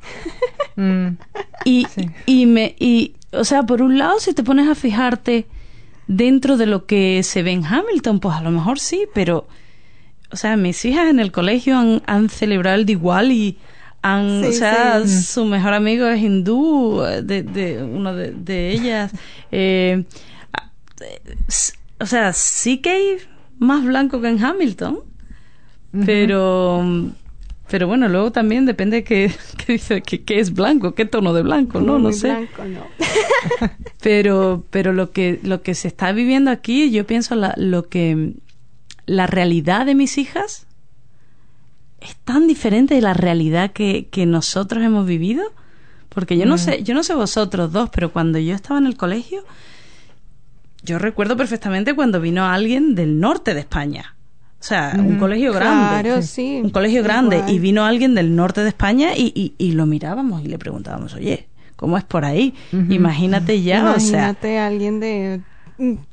Mm, 0.76 1.18
Y, 1.64 1.86
Sí. 1.88 2.10
y 2.26 2.46
me, 2.46 2.74
y, 2.80 3.14
o 3.30 3.44
sea, 3.44 3.62
por 3.62 3.80
un 3.80 3.96
lado, 3.96 4.18
si 4.18 4.34
te 4.34 4.42
pones 4.42 4.68
a 4.68 4.74
fijarte 4.74 5.46
dentro 6.08 6.56
de 6.56 6.66
lo 6.66 6.84
que 6.86 7.22
se 7.22 7.44
ve 7.44 7.52
en 7.52 7.64
Hamilton, 7.64 8.18
pues 8.18 8.34
a 8.34 8.40
lo 8.42 8.50
mejor 8.50 8.80
sí, 8.80 9.06
pero, 9.14 9.46
o 10.32 10.36
sea, 10.36 10.56
mis 10.56 10.84
hijas 10.84 11.08
en 11.08 11.20
el 11.20 11.30
colegio 11.30 11.78
han, 11.78 12.02
han 12.06 12.28
celebrado 12.28 12.76
el 12.80 12.90
igual 12.90 13.30
y 13.30 13.56
han, 14.06 14.42
Sí, 14.42 14.48
o 14.48 14.52
sea, 14.52 15.02
sí. 15.06 15.22
su 15.22 15.44
mejor 15.46 15.72
amigo 15.74 16.06
es 16.06 16.20
hindú, 16.22 17.00
de, 17.22 17.42
de 17.42 17.82
uno 17.82 18.14
de, 18.14 18.30
de 18.32 18.70
ellas. 18.72 19.12
Eh, 19.56 20.04
o 22.00 22.06
sea, 22.06 22.32
sí 22.32 22.78
que 22.78 22.90
hay 22.90 23.16
más 23.58 23.84
blanco 23.84 24.20
que 24.20 24.28
en 24.28 24.42
Hamilton, 24.44 24.98
pero 26.04 26.84
pero 27.70 27.86
bueno 27.86 28.08
luego 28.08 28.30
también 28.32 28.66
depende 28.66 29.04
qué, 29.04 29.32
que 29.64 29.72
dice 29.74 30.02
que 30.02 30.38
es 30.40 30.52
blanco, 30.52 30.94
qué 30.94 31.04
tono 31.04 31.32
de 31.32 31.42
blanco, 31.42 31.80
no, 31.80 31.94
no 31.94 32.10
Muy 32.10 32.12
sé. 32.12 32.28
blanco, 32.28 32.64
no. 32.64 32.80
Pero, 34.02 34.64
pero 34.70 34.92
lo 34.92 35.12
que, 35.12 35.40
lo 35.42 35.62
que 35.62 35.74
se 35.74 35.88
está 35.88 36.12
viviendo 36.12 36.50
aquí, 36.50 36.90
yo 36.90 37.06
pienso 37.06 37.34
la, 37.36 37.54
lo 37.56 37.88
que 37.88 38.34
la 39.06 39.26
realidad 39.26 39.86
de 39.86 39.94
mis 39.94 40.18
hijas 40.18 40.66
es 42.04 42.16
tan 42.16 42.46
diferente 42.46 42.94
de 42.94 43.00
la 43.00 43.14
realidad 43.14 43.72
que, 43.72 44.08
que 44.10 44.26
nosotros 44.26 44.82
hemos 44.84 45.06
vivido. 45.06 45.42
Porque 46.10 46.36
yo 46.36 46.46
no 46.46 46.58
sé, 46.58 46.84
yo 46.84 46.94
no 46.94 47.02
sé 47.02 47.14
vosotros 47.14 47.72
dos, 47.72 47.90
pero 47.90 48.12
cuando 48.12 48.38
yo 48.38 48.54
estaba 48.54 48.78
en 48.78 48.86
el 48.86 48.96
colegio, 48.96 49.42
yo 50.82 50.98
recuerdo 51.00 51.36
perfectamente 51.36 51.94
cuando 51.94 52.20
vino 52.20 52.44
alguien 52.44 52.94
del 52.94 53.18
norte 53.18 53.52
de 53.52 53.60
España. 53.60 54.14
O 54.60 54.66
sea, 54.66 54.94
un 54.96 55.18
colegio 55.18 55.52
grande. 55.52 56.08
Claro, 56.08 56.22
sí. 56.22 56.60
Un 56.62 56.70
colegio 56.70 57.02
grande. 57.02 57.42
Y 57.48 57.58
vino 57.58 57.84
alguien 57.84 58.14
del 58.14 58.34
norte 58.34 58.62
de 58.62 58.68
España 58.68 59.16
y, 59.16 59.32
y, 59.34 59.54
y 59.58 59.72
lo 59.72 59.86
mirábamos 59.86 60.42
y 60.44 60.48
le 60.48 60.56
preguntábamos, 60.56 61.14
oye, 61.14 61.48
¿cómo 61.76 61.98
es 61.98 62.04
por 62.04 62.24
ahí? 62.24 62.54
Imagínate 62.72 63.60
ya, 63.60 63.94
o 63.94 64.00
sea, 64.00 64.08
Imagínate 64.08 64.58
a 64.58 64.66
alguien 64.66 65.00
de 65.00 65.40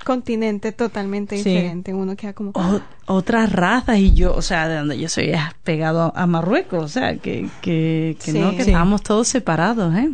continente 0.04 0.72
totalmente 0.72 1.38
Sí. 1.38 1.50
diferente. 1.50 1.94
Uno 1.94 2.16
queda 2.16 2.34
como... 2.34 2.52
o- 2.56 2.82
otras 3.06 3.52
razas 3.52 4.00
y 4.00 4.14
yo, 4.14 4.34
o 4.36 4.42
sea, 4.42 4.68
de 4.68 4.78
donde 4.78 4.98
yo 4.98 5.08
soy 5.10 5.26
es 5.30 5.40
pegado 5.64 6.14
a 6.16 6.26
Marruecos, 6.26 6.84
o 6.84 6.88
sea, 6.88 7.18
que, 7.18 7.48
que, 7.62 8.18
que 8.24 8.32
Sí. 8.32 8.40
no, 8.40 8.52
que 8.52 8.64
Sí. 8.64 8.72
estábamos 8.72 9.02
todos 9.04 9.28
separados, 9.28 9.94
¿eh? 9.96 10.10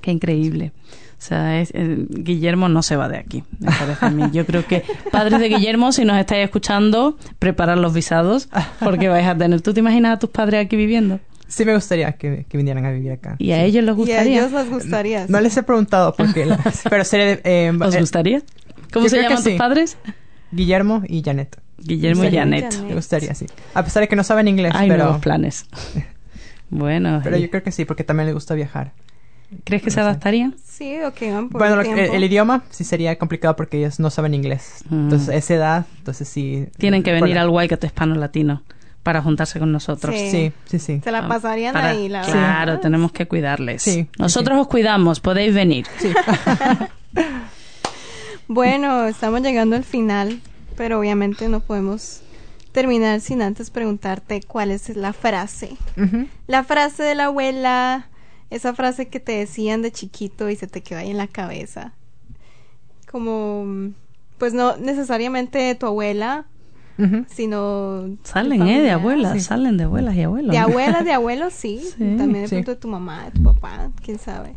Qué 0.00 0.10
increíble. 0.12 0.72
O 1.18 1.22
sea, 1.22 1.60
es- 1.60 1.70
eh, 1.74 2.06
Guillermo 2.08 2.70
no 2.70 2.82
se 2.82 2.96
va 2.96 3.08
de 3.08 3.18
aquí, 3.18 3.44
me 3.58 3.70
parece 3.70 4.06
a 4.06 4.10
mí. 4.10 4.22
Yo 4.32 4.46
creo 4.46 4.66
que, 4.66 4.84
padres 5.12 5.38
de 5.38 5.48
Guillermo, 5.50 5.92
si 5.92 6.06
nos 6.06 6.16
estáis 6.18 6.44
escuchando, 6.44 7.18
preparad 7.38 7.76
los 7.76 7.92
visados, 7.92 8.48
porque 8.80 9.08
vais 9.10 9.26
a 9.26 9.36
tener... 9.36 9.60
¿Tú 9.60 9.74
te 9.74 9.80
imaginas 9.80 10.14
a 10.16 10.18
tus 10.18 10.30
padres 10.30 10.64
aquí 10.64 10.76
viviendo? 10.76 11.20
Sí 11.50 11.64
me 11.64 11.74
gustaría 11.74 12.12
que, 12.12 12.46
que 12.48 12.56
vinieran 12.56 12.86
a 12.86 12.92
vivir 12.92 13.12
acá. 13.12 13.34
¿Y 13.38 13.50
a 13.50 13.62
ellos 13.64 13.82
les 13.84 13.88
Y 13.88 13.90
a 13.90 13.94
gustaría? 13.94 14.38
ellos 14.38 14.52
les 14.52 14.70
gustaría. 14.70 15.26
No 15.28 15.38
sí. 15.38 15.44
les 15.44 15.56
he 15.56 15.62
preguntado 15.64 16.14
porque... 16.16 16.46
la- 16.46 16.58
pero 16.90 17.04
sería... 17.04 17.40
eh, 17.44 17.72
¿Os 17.78 17.94
eh, 17.94 18.00
gustaría? 18.00 18.42
¿Cómo 18.92 19.08
se 19.08 19.16
llaman 19.20 19.36
tus 19.36 19.44
sí. 19.44 19.56
padres? 19.58 19.98
Guillermo 20.52 21.02
y 21.08 21.22
Janet. 21.22 21.60
Guillermo 21.78 22.24
y. 22.24 22.30
Janet. 22.32 22.80
Me 22.82 22.94
gustaría, 22.94 23.34
sí. 23.34 23.46
A 23.74 23.82
pesar 23.84 24.02
de 24.02 24.08
que 24.08 24.16
no 24.16 24.22
saben 24.24 24.48
inglés, 24.48 24.72
Hay 24.74 24.88
pero... 24.88 25.04
nuevos 25.04 25.20
planes. 25.22 25.66
Bueno, 26.70 27.20
Pero 27.24 27.34
eh, 27.36 27.40
yo 27.42 27.50
creo 27.50 27.64
que 27.64 27.72
sí, 27.72 27.84
porque 27.84 28.04
también 28.04 28.26
les 28.26 28.34
gusta 28.34 28.54
viajar. 28.54 28.92
¿crees 29.64 29.82
que 29.82 29.90
se 29.90 29.98
adaptarían? 30.00 30.54
Sí, 30.64 30.98
o 31.04 31.12
que 31.12 31.32
van 31.32 31.48
por 31.48 31.58
Bueno, 31.60 31.74
un 31.74 31.78
lo 31.80 31.94
que- 31.96 32.04
el, 32.04 32.14
el 32.14 32.22
idioma 32.24 32.62
sí 32.70 32.84
sería 32.84 33.18
complicado 33.18 33.56
porque 33.56 33.78
ellos 33.78 33.98
no 33.98 34.08
saben 34.10 34.34
inglés. 34.34 34.84
Mm. 34.88 34.94
Entonces, 35.04 35.28
a 35.30 35.34
esa 35.34 35.54
edad, 35.54 35.86
entonces 35.98 36.28
sí... 36.28 36.68
Tienen 36.78 37.02
que 37.02 37.10
venir 37.10 37.30
Bueno, 37.30 37.40
al 37.40 37.48
Waikato 37.48 37.86
hispano 37.86 38.14
latino 38.14 38.62
para 39.02 39.22
juntarse 39.22 39.58
con 39.58 39.72
nosotros. 39.72 40.14
Sí. 40.14 40.30
Sí, 40.30 40.52
sí, 40.66 40.78
sí. 40.78 41.00
Se 41.02 41.10
la 41.10 41.26
pasarían 41.28 41.72
Para- 41.72 41.90
ahí, 41.90 42.08
la 42.08 42.22
claro, 42.22 42.72
verdad. 42.72 42.80
tenemos 42.80 43.12
que 43.12 43.26
cuidarles. 43.26 43.82
Sí, 43.82 44.08
Nosotros 44.18 44.58
os 44.58 44.68
cuidamos, 44.68 45.20
podéis 45.20 45.54
venir. 45.54 45.86
Bueno, 48.48 49.04
estamos 49.06 49.42
llegando 49.42 49.76
al 49.76 49.84
final, 49.84 50.40
pero 50.76 50.98
obviamente 50.98 51.48
no 51.48 51.60
podemos 51.60 52.20
terminar 52.72 53.20
sin 53.20 53.42
antes 53.42 53.70
preguntarte 53.70 54.40
cuál 54.42 54.70
es 54.72 54.88
la 54.96 55.12
frase. 55.12 55.76
La 56.48 56.64
frase 56.64 57.02
de 57.04 57.14
la 57.14 57.26
abuela, 57.26 58.08
esa 58.50 58.74
frase 58.74 59.08
que 59.08 59.20
te 59.20 59.32
decían 59.32 59.82
de 59.82 59.92
chiquito 59.92 60.48
y 60.50 60.56
se 60.56 60.66
te 60.66 60.82
quedó 60.82 60.98
ahí 60.98 61.10
en 61.10 61.16
la 61.16 61.28
cabeza. 61.28 61.92
Como, 63.10 63.92
pues 64.38 64.52
no 64.52 64.76
necesariamente 64.76 65.72
tu 65.76 65.86
abuela, 65.86 66.46
Sino... 67.28 68.16
Salen, 68.24 68.62
¿eh? 68.62 68.82
De 68.82 68.90
abuelas, 68.90 69.32
Sí. 69.34 69.40
salen 69.40 69.76
de 69.76 69.84
abuelas 69.84 70.14
y 70.16 70.22
abuelos. 70.22 70.50
De 70.52 70.58
abuelas, 70.66 71.04
de 71.04 71.12
abuelos, 71.12 71.52
sí. 71.52 71.80
Sí, 71.82 71.92
También 72.18 72.42
de 72.42 72.48
sí. 72.48 72.54
pronto 72.56 72.70
de 72.72 72.76
tu 72.76 72.88
mamá, 72.88 73.24
de 73.24 73.30
tu 73.32 73.42
papá, 73.42 73.90
quién 74.04 74.18
sabe. 74.18 74.52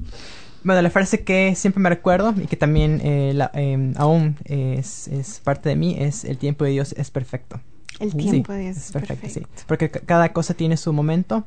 Bueno, 0.64 0.82
la 0.82 0.90
frase 0.90 1.24
que 1.24 1.56
siempre 1.56 1.82
me 1.82 1.90
recuerdo 1.90 2.34
y 2.42 2.48
que 2.48 2.56
también 2.56 3.02
eh, 3.04 3.34
la- 3.36 3.52
eh, 3.54 3.94
aún 3.98 4.38
es, 4.46 5.08
es 5.10 5.40
parte 5.42 5.68
de 5.70 5.76
mí 5.76 5.96
es 6.00 6.24
el 6.24 6.38
tiempo 6.38 6.64
de 6.64 6.72
Dios 6.72 6.94
es 6.98 7.12
perfecto. 7.12 7.60
El 8.00 8.12
Sí, 8.12 8.18
tiempo 8.18 8.54
de 8.54 8.60
Dios 8.62 8.78
es 8.78 8.92
perfecto. 8.92 9.28
sí. 9.30 9.42
Porque 9.68 9.92
ca- 9.92 10.00
cada 10.06 10.32
cosa 10.34 10.54
tiene 10.54 10.78
su 10.78 10.92
momento. 10.94 11.44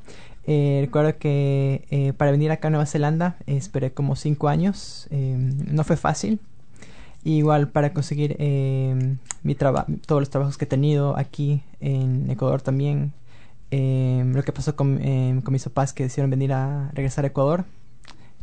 Eh, 0.47 0.78
recuerdo 0.82 1.18
que 1.18 1.87
eh, 1.91 2.12
para 2.16 2.30
venir 2.30 2.51
acá 2.53 2.68
a 2.68 2.70
Nueva 2.70 2.87
Zelanda 2.87 3.37
eh, 3.47 3.57
esperé 3.57 3.91
como 3.93 4.16
cinco 4.16 4.49
años. 4.49 5.09
eh, 5.11 5.34
no 5.39 5.82
fue 5.82 5.97
fácil. 5.97 6.39
Igual 7.29 7.68
para 7.68 7.93
conseguir 7.93 8.37
eh, 8.39 9.16
mi 9.43 9.55
traba- 9.57 9.85
todos 10.07 10.20
los 10.22 10.31
trabajos 10.31 10.57
que 10.57 10.64
he 10.64 10.68
tenido 10.68 11.16
aquí 11.18 11.62
en 11.81 12.31
Ecuador 12.31 12.62
también. 12.62 13.12
eh, 13.72 14.22
lo 14.33 14.45
que 14.45 14.53
pasó 14.53 14.77
con, 14.77 15.01
eh, 15.03 15.41
con 15.43 15.51
mis 15.53 15.64
papás 15.64 15.93
que 15.93 16.05
decidieron 16.05 16.31
venir 16.31 16.53
a 16.53 16.89
regresar 16.95 17.24
a 17.24 17.29
Ecuador. 17.29 17.64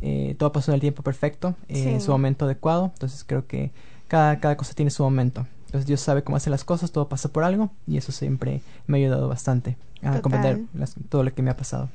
eh, 0.02 0.34
todo 0.38 0.52
pasó 0.52 0.70
en 0.70 0.74
el 0.74 0.80
tiempo 0.82 1.02
perfecto, 1.02 1.54
eh, 1.66 1.76
Sí. 1.82 1.88
en 1.88 2.00
su 2.02 2.10
momento 2.10 2.44
adecuado. 2.44 2.90
Entonces 2.92 3.24
creo 3.24 3.46
que 3.46 3.70
cada, 4.06 4.38
cada 4.38 4.54
cosa 4.58 4.74
tiene 4.74 4.90
su 4.90 5.02
momento. 5.02 5.46
Entonces 5.64 5.86
Dios 5.86 6.00
sabe 6.02 6.22
cómo 6.22 6.36
hacer 6.36 6.50
las 6.50 6.62
cosas, 6.62 6.92
todo 6.92 7.08
pasa 7.08 7.30
por 7.30 7.42
algo 7.42 7.70
y 7.86 7.96
eso 7.96 8.12
siempre 8.12 8.60
me 8.86 8.98
ha 8.98 9.00
ayudado 9.00 9.28
bastante 9.28 9.78
a 10.02 10.06
Total. 10.08 10.20
comprender 10.22 10.60
las- 10.74 10.94
todo 11.08 11.22
lo 11.24 11.32
que 11.32 11.40
me 11.40 11.50
ha 11.50 11.56
pasado. 11.56 11.88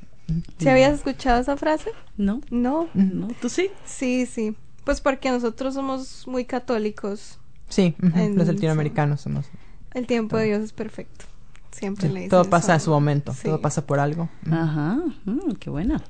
¿Sí 0.58 0.68
habías 0.68 0.94
escuchado 0.94 1.40
esa 1.40 1.56
frase? 1.56 1.90
¿No? 2.16 2.40
No. 2.50 2.88
¿No? 2.94 3.28
¿Tú 3.40 3.48
sí? 3.48 3.70
Sí, 3.84 4.26
sí. 4.26 4.56
Pues 4.90 5.00
porque 5.00 5.30
nosotros 5.30 5.74
somos 5.74 6.26
muy 6.26 6.44
católicos. 6.44 7.38
Sí, 7.68 7.94
En- 8.12 8.36
los 8.36 8.48
latinoamericanos 8.48 9.20
somos. 9.20 9.46
El 9.94 10.08
tiempo 10.08 10.36
de 10.36 10.46
Dios 10.46 10.62
es 10.62 10.72
perfecto. 10.72 11.26
Siempre 11.70 12.08
sí, 12.08 12.12
le 12.12 12.20
dicen 12.22 12.30
todo 12.30 12.50
pasa 12.50 12.74
en 12.74 12.80
su 12.80 12.90
momento, 12.90 13.32
Sí. 13.32 13.42
todo 13.44 13.60
pasa 13.60 13.86
por 13.86 14.00
algo. 14.00 14.28
Ajá, 14.50 14.98
mm, 15.26 15.52
qué 15.60 15.70
buena. 15.70 16.02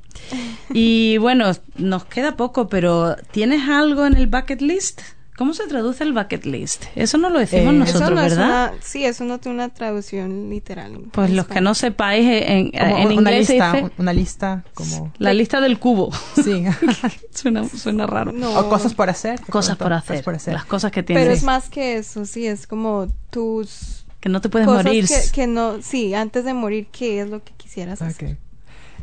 Y 0.73 1.19
bueno, 1.19 1.53
nos 1.77 2.07
queda 2.07 2.39
poco, 2.39 2.69
pero 2.71 3.17
¿tienes 3.33 3.69
algo 3.69 4.07
en 4.07 4.15
el 4.17 4.29
bucket 4.29 4.63
list? 4.63 5.03
¿Cómo 5.41 5.55
se 5.55 5.67
traduce 5.67 6.05
el 6.05 6.13
bucket 6.13 6.45
list? 6.45 6.85
Eso 6.95 7.17
no 7.17 7.31
lo 7.31 7.39
decimos 7.39 7.73
Eh, 7.73 7.79
nosotros, 7.79 8.03
eso 8.03 8.11
no 8.15 8.21
¿verdad? 8.21 8.65
Es 8.67 8.71
una, 8.73 8.83
sí, 8.83 9.05
eso 9.07 9.25
no 9.25 9.41
tiene 9.41 9.55
una 9.55 9.69
traducción 9.71 10.51
literal. 10.51 11.01
Pues 11.13 11.31
los 11.31 11.47
que 11.47 11.63
no 11.63 11.75
sepáis, 11.75 12.27
en, 12.29 12.71
Como 12.73 12.85
en 12.99 13.05
una 13.07 13.15
inglés 13.15 13.49
lista, 13.49 13.73
dice 13.73 13.85
un- 13.85 13.93
una 13.97 14.13
lista 14.13 14.65
como 14.75 15.13
la 15.17 15.33
lista 15.33 15.63
del 15.63 15.79
cubo. 15.79 16.11
sí, 16.45 16.65
suena, 17.35 17.67
suena 17.67 18.07
raro. 18.07 18.33
No, 18.33 18.55
o 18.59 18.69
cosas 18.69 18.93
por 18.93 19.09
hacer. 19.09 19.41
Cosas 19.49 19.79
por 19.79 19.89
Cosas 19.89 20.03
hacer, 20.11 20.25
por 20.25 20.35
hacer. 20.35 20.53
Las 20.53 20.67
cosas 20.67 20.93
que 20.93 21.03
tienes. 21.03 21.25
pero 21.25 21.35
es 21.35 21.43
más 21.43 21.71
que 21.71 21.97
eso, 21.97 22.27
sí, 22.27 22.47
es 22.47 22.67
como 22.67 23.07
tus 23.31 24.05
que 24.21 24.29
no 24.29 24.43
te 24.43 24.51
puedes 24.51 24.69
cosas 24.69 24.85
morir. 24.85 25.07
que, 25.09 25.23
que 25.33 25.47
no, 25.47 25.81
sí, 25.81 26.13
antes 26.13 26.45
de 26.45 26.53
morir, 26.53 26.89
¿qué 26.93 27.23
es 27.23 27.31
lo 27.31 27.43
que 27.43 27.55
quisieras 27.55 28.03
hacer? 28.03 28.37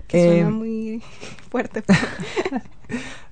Que 0.08 0.24
suena 0.26 0.48
Eh, 0.48 0.52
muy 0.52 1.04
fuerte. 1.52 1.84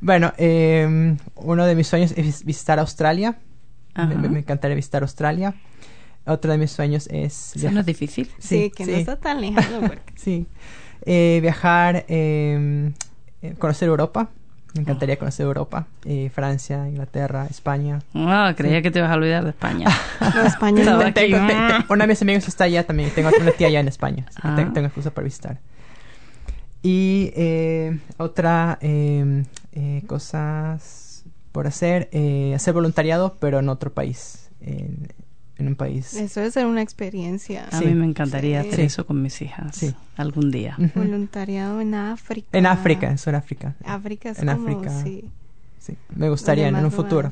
Bueno, 0.01 0.33
eh, 0.37 1.15
uno 1.35 1.65
de 1.65 1.75
mis 1.75 1.87
sueños 1.87 2.11
es 2.11 2.25
vis- 2.25 2.43
visitar 2.45 2.79
Australia. 2.79 3.37
Me, 3.95 4.15
me 4.29 4.39
encantaría 4.39 4.75
visitar 4.75 5.01
Australia. 5.03 5.53
Otro 6.25 6.51
de 6.51 6.57
mis 6.57 6.71
sueños 6.71 7.07
es 7.11 7.55
Eso 7.55 7.71
no 7.71 7.79
es 7.79 7.85
difícil. 7.85 8.29
sí, 8.39 8.71
que 8.75 8.85
no 8.85 8.91
está 8.91 9.15
tan 9.15 9.39
lejano. 9.39 9.79
porque- 9.87 10.13
Sí. 10.17 10.45
Eh, 11.05 11.39
viajar, 11.41 12.03
eh, 12.09 12.91
eh, 13.41 13.53
conocer 13.57 13.87
Europa. 13.87 14.29
Me 14.73 14.81
encantaría 14.81 15.17
conocer 15.17 15.45
Europa. 15.45 15.87
Eh, 16.03 16.29
Francia, 16.33 16.89
Inglaterra, 16.89 17.47
España. 17.49 17.99
Ah, 18.13 18.53
creía 18.57 18.81
que 18.81 18.91
te 18.91 18.99
ibas 18.99 19.09
a 19.11 19.15
olvidar 19.15 19.45
de 19.45 19.51
España. 19.51 19.87
No, 20.19 20.41
España 20.41 20.83
no. 20.83 20.99
Tengo- 21.13 21.47
te- 21.47 21.53
te- 21.53 21.93
una 21.93 22.03
de 22.03 22.07
mis 22.09 22.21
amigos 22.21 22.45
está 22.49 22.65
allá 22.65 22.85
también. 22.85 23.09
Tengo 23.11 23.29
una 23.39 23.51
tía 23.51 23.67
allá 23.67 23.79
en 23.79 23.87
España. 23.87 24.25
así 24.27 24.39
Ah. 24.43 24.53
tengo, 24.57 24.73
tengo 24.73 24.87
excusa 24.87 25.11
para 25.11 25.23
visitar. 25.23 25.59
Y 26.87 27.31
eh, 27.35 27.99
otra 28.17 28.77
eh, 28.81 29.43
eh, 29.71 30.03
cosas 30.05 31.23
por 31.51 31.65
hacer. 31.65 32.09
eh, 32.11 32.53
hacer 32.55 32.73
voluntariado, 32.75 33.37
pero 33.39 33.57
en 33.59 33.69
otro 33.69 33.91
país. 33.91 34.49
En, 34.61 35.07
en 35.57 35.67
un 35.67 35.75
país. 35.75 36.13
Eso 36.13 36.41
debe 36.41 36.51
ser 36.51 36.65
una 36.67 36.81
experiencia. 36.81 37.65
A 37.71 37.79
Sí. 37.79 37.85
mí 37.85 37.95
me 37.95 38.05
encantaría 38.05 38.61
Sí. 38.61 38.67
hacer 38.69 38.79
eso 38.81 39.05
con 39.07 39.21
mis 39.21 39.41
hijas 39.41 39.75
Sí. 39.75 39.93
algún 40.17 40.51
día. 40.51 40.75
Voluntariado 40.95 41.79
en 41.81 41.95
África. 41.95 42.49
En 42.51 42.65
África, 42.65 43.09
en 43.09 43.17
Sudáfrica. 43.17 43.73
África 43.85 44.29
es 44.31 44.39
En 44.39 44.47
como, 44.49 44.67
África. 44.67 45.03
sí. 45.03 45.23
Sí, 45.79 45.95
me 46.15 46.29
gustaría 46.29 46.67
en 46.67 46.75
un 46.75 46.91
futuro. 46.91 47.31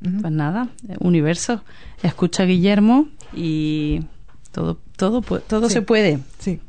Pues 0.00 0.32
nada, 0.32 0.68
eh, 0.88 0.96
universo. 1.00 1.62
Escucha 2.02 2.42
a 2.42 2.46
Guillermo 2.46 3.08
y 3.32 4.02
todo, 4.50 4.78
todo, 4.96 5.22
todo 5.22 5.68
Sí. 5.68 5.74
se 5.74 5.82
puede. 5.82 6.18
Sí. 6.40 6.60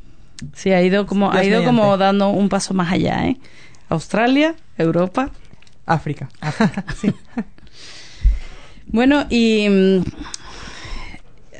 Sí, 0.54 0.72
ha 0.72 0.82
ido 0.82 1.06
como, 1.06 1.30
Dios 1.30 1.42
ha 1.42 1.44
ido 1.44 1.64
como 1.64 1.96
dando 1.96 2.28
un 2.30 2.48
paso 2.48 2.74
más 2.74 2.92
allá, 2.92 3.26
¿eh? 3.26 3.36
Australia, 3.88 4.54
Europa. 4.76 5.30
África. 5.86 6.28
sí. 7.00 7.12
Bueno, 8.86 9.26
y 9.28 9.66
mm, 9.68 10.04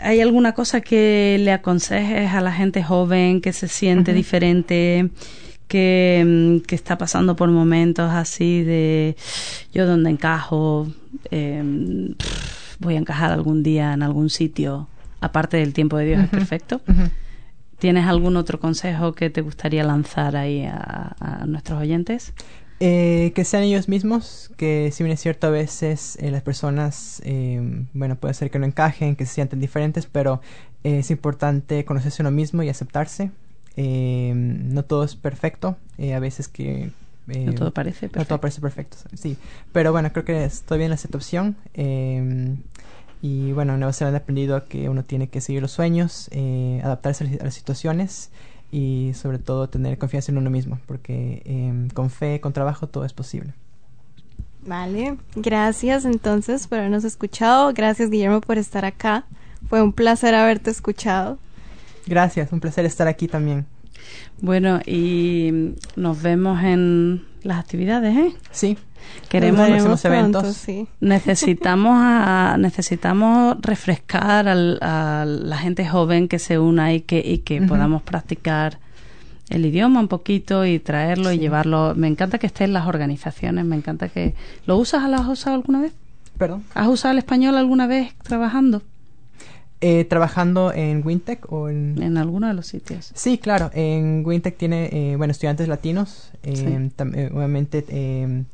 ¿hay 0.02 0.20
alguna 0.20 0.52
cosa 0.52 0.80
que 0.82 1.36
le 1.40 1.50
aconsejes 1.52 2.32
a 2.32 2.40
la 2.40 2.52
gente 2.52 2.82
joven 2.84 3.40
que 3.40 3.52
se 3.52 3.66
siente 3.66 4.12
diferente, 4.12 5.08
que, 5.66 6.22
mm, 6.24 6.66
que 6.66 6.74
está 6.74 6.96
pasando 6.96 7.34
por 7.34 7.48
momentos 7.50 8.10
así 8.12 8.62
de 8.62 9.16
yo 9.72 9.86
dónde 9.86 10.10
encajo, 10.10 10.86
Eh, 11.30 11.62
pff, 12.16 12.76
voy 12.78 12.94
a 12.96 12.98
encajar 12.98 13.32
algún 13.32 13.62
día 13.62 13.94
en 13.94 14.02
algún 14.02 14.30
sitio, 14.30 14.88
aparte 15.20 15.56
del 15.56 15.72
tiempo 15.72 15.96
de 15.96 16.04
Dios 16.06 16.24
es 16.24 16.28
perfecto? 16.28 16.82
¿Tienes 17.78 18.06
algún 18.06 18.36
otro 18.36 18.60
consejo 18.60 19.12
que 19.14 19.30
te 19.30 19.40
gustaría 19.40 19.84
lanzar 19.84 20.36
ahí 20.36 20.64
a, 20.64 21.16
a 21.18 21.46
nuestros 21.46 21.80
oyentes? 21.80 22.32
Eh, 22.80 23.32
que 23.34 23.44
sean 23.44 23.62
ellos 23.62 23.88
mismos, 23.88 24.50
que 24.56 24.90
si 24.92 25.04
bien 25.04 25.14
es 25.14 25.20
cierto 25.20 25.46
a 25.46 25.50
veces 25.50 26.18
eh, 26.20 26.30
las 26.30 26.42
personas, 26.42 27.22
eh, 27.24 27.86
bueno, 27.92 28.16
puede 28.16 28.34
ser 28.34 28.50
que 28.50 28.58
no 28.58 28.66
encajen, 28.66 29.14
que 29.16 29.26
se 29.26 29.34
sienten 29.34 29.60
diferentes, 29.60 30.06
pero 30.06 30.40
eh, 30.82 30.98
es 30.98 31.10
importante 31.10 31.84
conocerse 31.84 32.22
uno 32.22 32.30
mismo 32.32 32.62
y 32.62 32.68
aceptarse. 32.68 33.30
Eh, 33.76 34.32
no 34.34 34.84
todo 34.84 35.04
es 35.04 35.14
perfecto, 35.14 35.76
a 35.98 36.18
veces 36.18 36.48
que... 36.48 36.90
No 37.26 37.54
todo 37.54 37.72
parece 37.72 38.06
no 38.06 38.12
todo 38.24 38.38
perfecto. 38.38 38.40
parece 38.40 38.60
perfecto, 38.60 38.96
sí. 39.14 39.38
Pero 39.72 39.92
bueno, 39.92 40.12
creo 40.12 40.26
que 40.26 40.44
estoy 40.44 40.76
bien 40.76 40.90
la 40.90 40.96
aceptación. 40.96 41.56
Y 43.26 43.52
bueno, 43.52 43.72
en 43.72 43.80
Nueva 43.80 43.94
Zelanda 43.94 44.18
he 44.18 44.22
aprendido 44.22 44.68
que 44.68 44.90
uno 44.90 45.02
tiene 45.02 45.28
que 45.28 45.40
seguir 45.40 45.62
los 45.62 45.70
sueños, 45.72 46.28
eh, 46.30 46.82
adaptarse 46.84 47.24
a 47.24 47.26
las- 47.26 47.40
a 47.40 47.44
las 47.44 47.54
situaciones 47.54 48.30
y 48.70 49.12
sobre 49.14 49.38
todo 49.38 49.68
tener 49.70 49.96
confianza 49.96 50.30
en 50.30 50.36
uno 50.36 50.50
mismo, 50.50 50.78
porque 50.84 51.40
eh, 51.46 51.88
con 51.94 52.10
fe, 52.10 52.40
con 52.42 52.52
trabajo, 52.52 52.86
todo 52.86 53.06
es 53.06 53.14
posible. 53.14 53.54
Vale, 54.66 55.16
gracias 55.36 56.04
entonces 56.04 56.66
por 56.66 56.78
habernos 56.80 57.04
escuchado. 57.04 57.72
Gracias 57.72 58.10
Guillermo 58.10 58.40
por 58.42 58.58
estar 58.58 58.84
acá. 58.84 59.24
Fue 59.70 59.80
un 59.80 59.92
placer 59.94 60.34
haberte 60.34 60.70
escuchado. 60.70 61.38
Gracias, 62.06 62.52
un 62.52 62.60
placer 62.60 62.84
estar 62.84 63.08
aquí 63.08 63.26
también. 63.28 63.64
Bueno, 64.40 64.80
y 64.86 65.72
nos 65.96 66.20
vemos 66.22 66.62
en 66.62 67.22
las 67.42 67.58
actividades, 67.58 68.16
¿eh? 68.16 68.32
Sí, 68.50 68.76
Queremos, 69.28 69.68
pronto, 69.68 70.08
eventos. 70.08 70.56
sí. 70.56 70.86
necesitamos 71.00 71.92
a- 72.00 72.56
necesitamos 72.58 73.56
refrescar 73.60 74.48
al- 74.48 74.78
a 74.80 75.24
la 75.26 75.58
gente 75.58 75.86
joven 75.86 76.26
que 76.28 76.38
se 76.38 76.58
una 76.58 76.92
y 76.94 77.02
que, 77.02 77.18
y 77.24 77.38
que 77.38 77.60
podamos 77.62 78.02
practicar 78.02 78.78
el 79.50 79.66
idioma 79.66 80.00
un 80.00 80.08
poquito 80.08 80.64
y 80.64 80.78
traerlo 80.78 81.30
y 81.32 81.38
llevarlo. 81.38 81.94
Me 81.94 82.08
encanta 82.08 82.38
que 82.38 82.46
esté 82.46 82.64
en 82.64 82.72
las 82.72 82.86
organizaciones, 82.86 83.64
me 83.66 83.76
encanta 83.76 84.08
que... 84.08 84.34
¿Lo 84.66 84.78
usas? 84.78 85.08
¿Lo 85.10 85.16
has 85.16 85.28
usado 85.28 85.54
alguna 85.56 85.80
vez? 85.82 85.92
perdón. 86.38 86.64
¿Has 86.74 86.88
usado 86.88 87.12
el 87.12 87.18
español 87.18 87.56
alguna 87.56 87.86
vez 87.86 88.12
trabajando 88.24 88.82
Eh, 89.86 90.06
trabajando 90.06 90.72
en 90.72 91.02
Wintec 91.06 91.52
o 91.52 91.68
en... 91.68 92.02
en 92.02 92.16
alguno 92.16 92.46
de 92.48 92.54
los 92.54 92.66
sitios? 92.66 93.10
Sí, 93.14 93.36
claro. 93.36 93.70
En 93.74 94.24
Wintec 94.24 94.56
tiene, 94.56 94.88
eh, 94.90 95.16
bueno, 95.16 95.32
estudiantes 95.32 95.68
latinos. 95.68 96.30
eh, 96.42 96.56
Sí. 96.56 96.64
eh, 97.14 97.30
obviamente, 97.34 97.84
eh, 97.90 98.44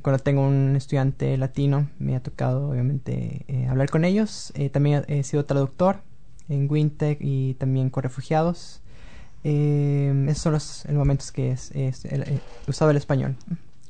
cuando 0.00 0.22
tengo 0.22 0.40
un 0.48 0.74
estudiante 0.74 1.36
latino, 1.36 1.90
me 1.98 2.16
ha 2.16 2.20
tocado, 2.20 2.70
obviamente, 2.70 3.44
hablar 3.68 3.90
con 3.90 4.06
ellos. 4.06 4.54
También 4.72 5.04
he 5.08 5.22
sido 5.22 5.44
traductor 5.44 5.96
en 6.48 6.66
Wintec 6.70 7.18
y 7.20 7.52
también 7.54 7.90
con 7.90 8.02
refugiados. 8.02 8.80
Esos 9.42 10.38
son 10.38 10.52
los 10.54 10.86
momentos 10.90 11.30
que 11.30 11.50
es, 11.50 11.70
es 11.72 12.06
el- 12.06 12.22
he 12.22 12.40
usado 12.66 12.90
el 12.90 12.96
español. 12.96 13.36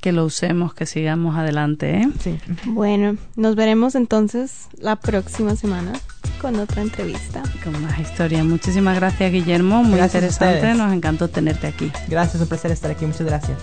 Que 0.05 0.13
lo 0.13 0.27
usemos, 0.27 0.75
que 0.75 0.85
sigamos 0.85 1.35
adelante, 1.35 1.97
¿eh? 1.97 2.09
Sí. 2.23 2.39
Bueno, 2.67 3.17
nos 3.37 3.57
veremos 3.57 3.95
entonces 3.95 4.69
la 4.77 4.97
próxima 4.97 5.57
semana 5.57 5.95
con 6.43 6.57
otra 6.57 6.83
entrevista. 6.83 7.43
Con 7.65 7.83
más 7.83 7.99
historias. 7.99 8.45
Muchísimas 8.45 8.97
gracias, 8.97 9.33
Guillermo. 9.33 9.83
Muy 9.83 9.97
Gracias 9.97 10.23
interesante. 10.23 10.75
Nos 10.75 10.93
encantó 10.93 11.29
tenerte 11.29 11.69
aquí. 11.69 11.91
Gracias, 12.07 12.43
un 12.43 12.49
placer 12.49 12.71
estar 12.71 12.91
aquí. 12.91 13.07
Muchas 13.07 13.27
gracias. 13.27 13.59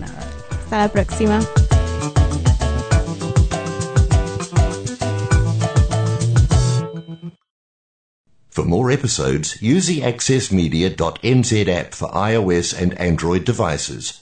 Nada. 0.00 0.18
Hasta 0.64 0.78
la 0.78 0.88
próxima. 0.88 1.40
For 8.52 8.64
more 8.66 8.90
episodes, 8.90 9.62
use 9.62 9.86
the 9.86 10.00
accessmedia.nz 10.00 11.68
app 11.68 11.94
for 11.94 12.10
iOS 12.14 12.72
and 12.72 12.92
Android 12.98 13.44
devices, 13.44 14.21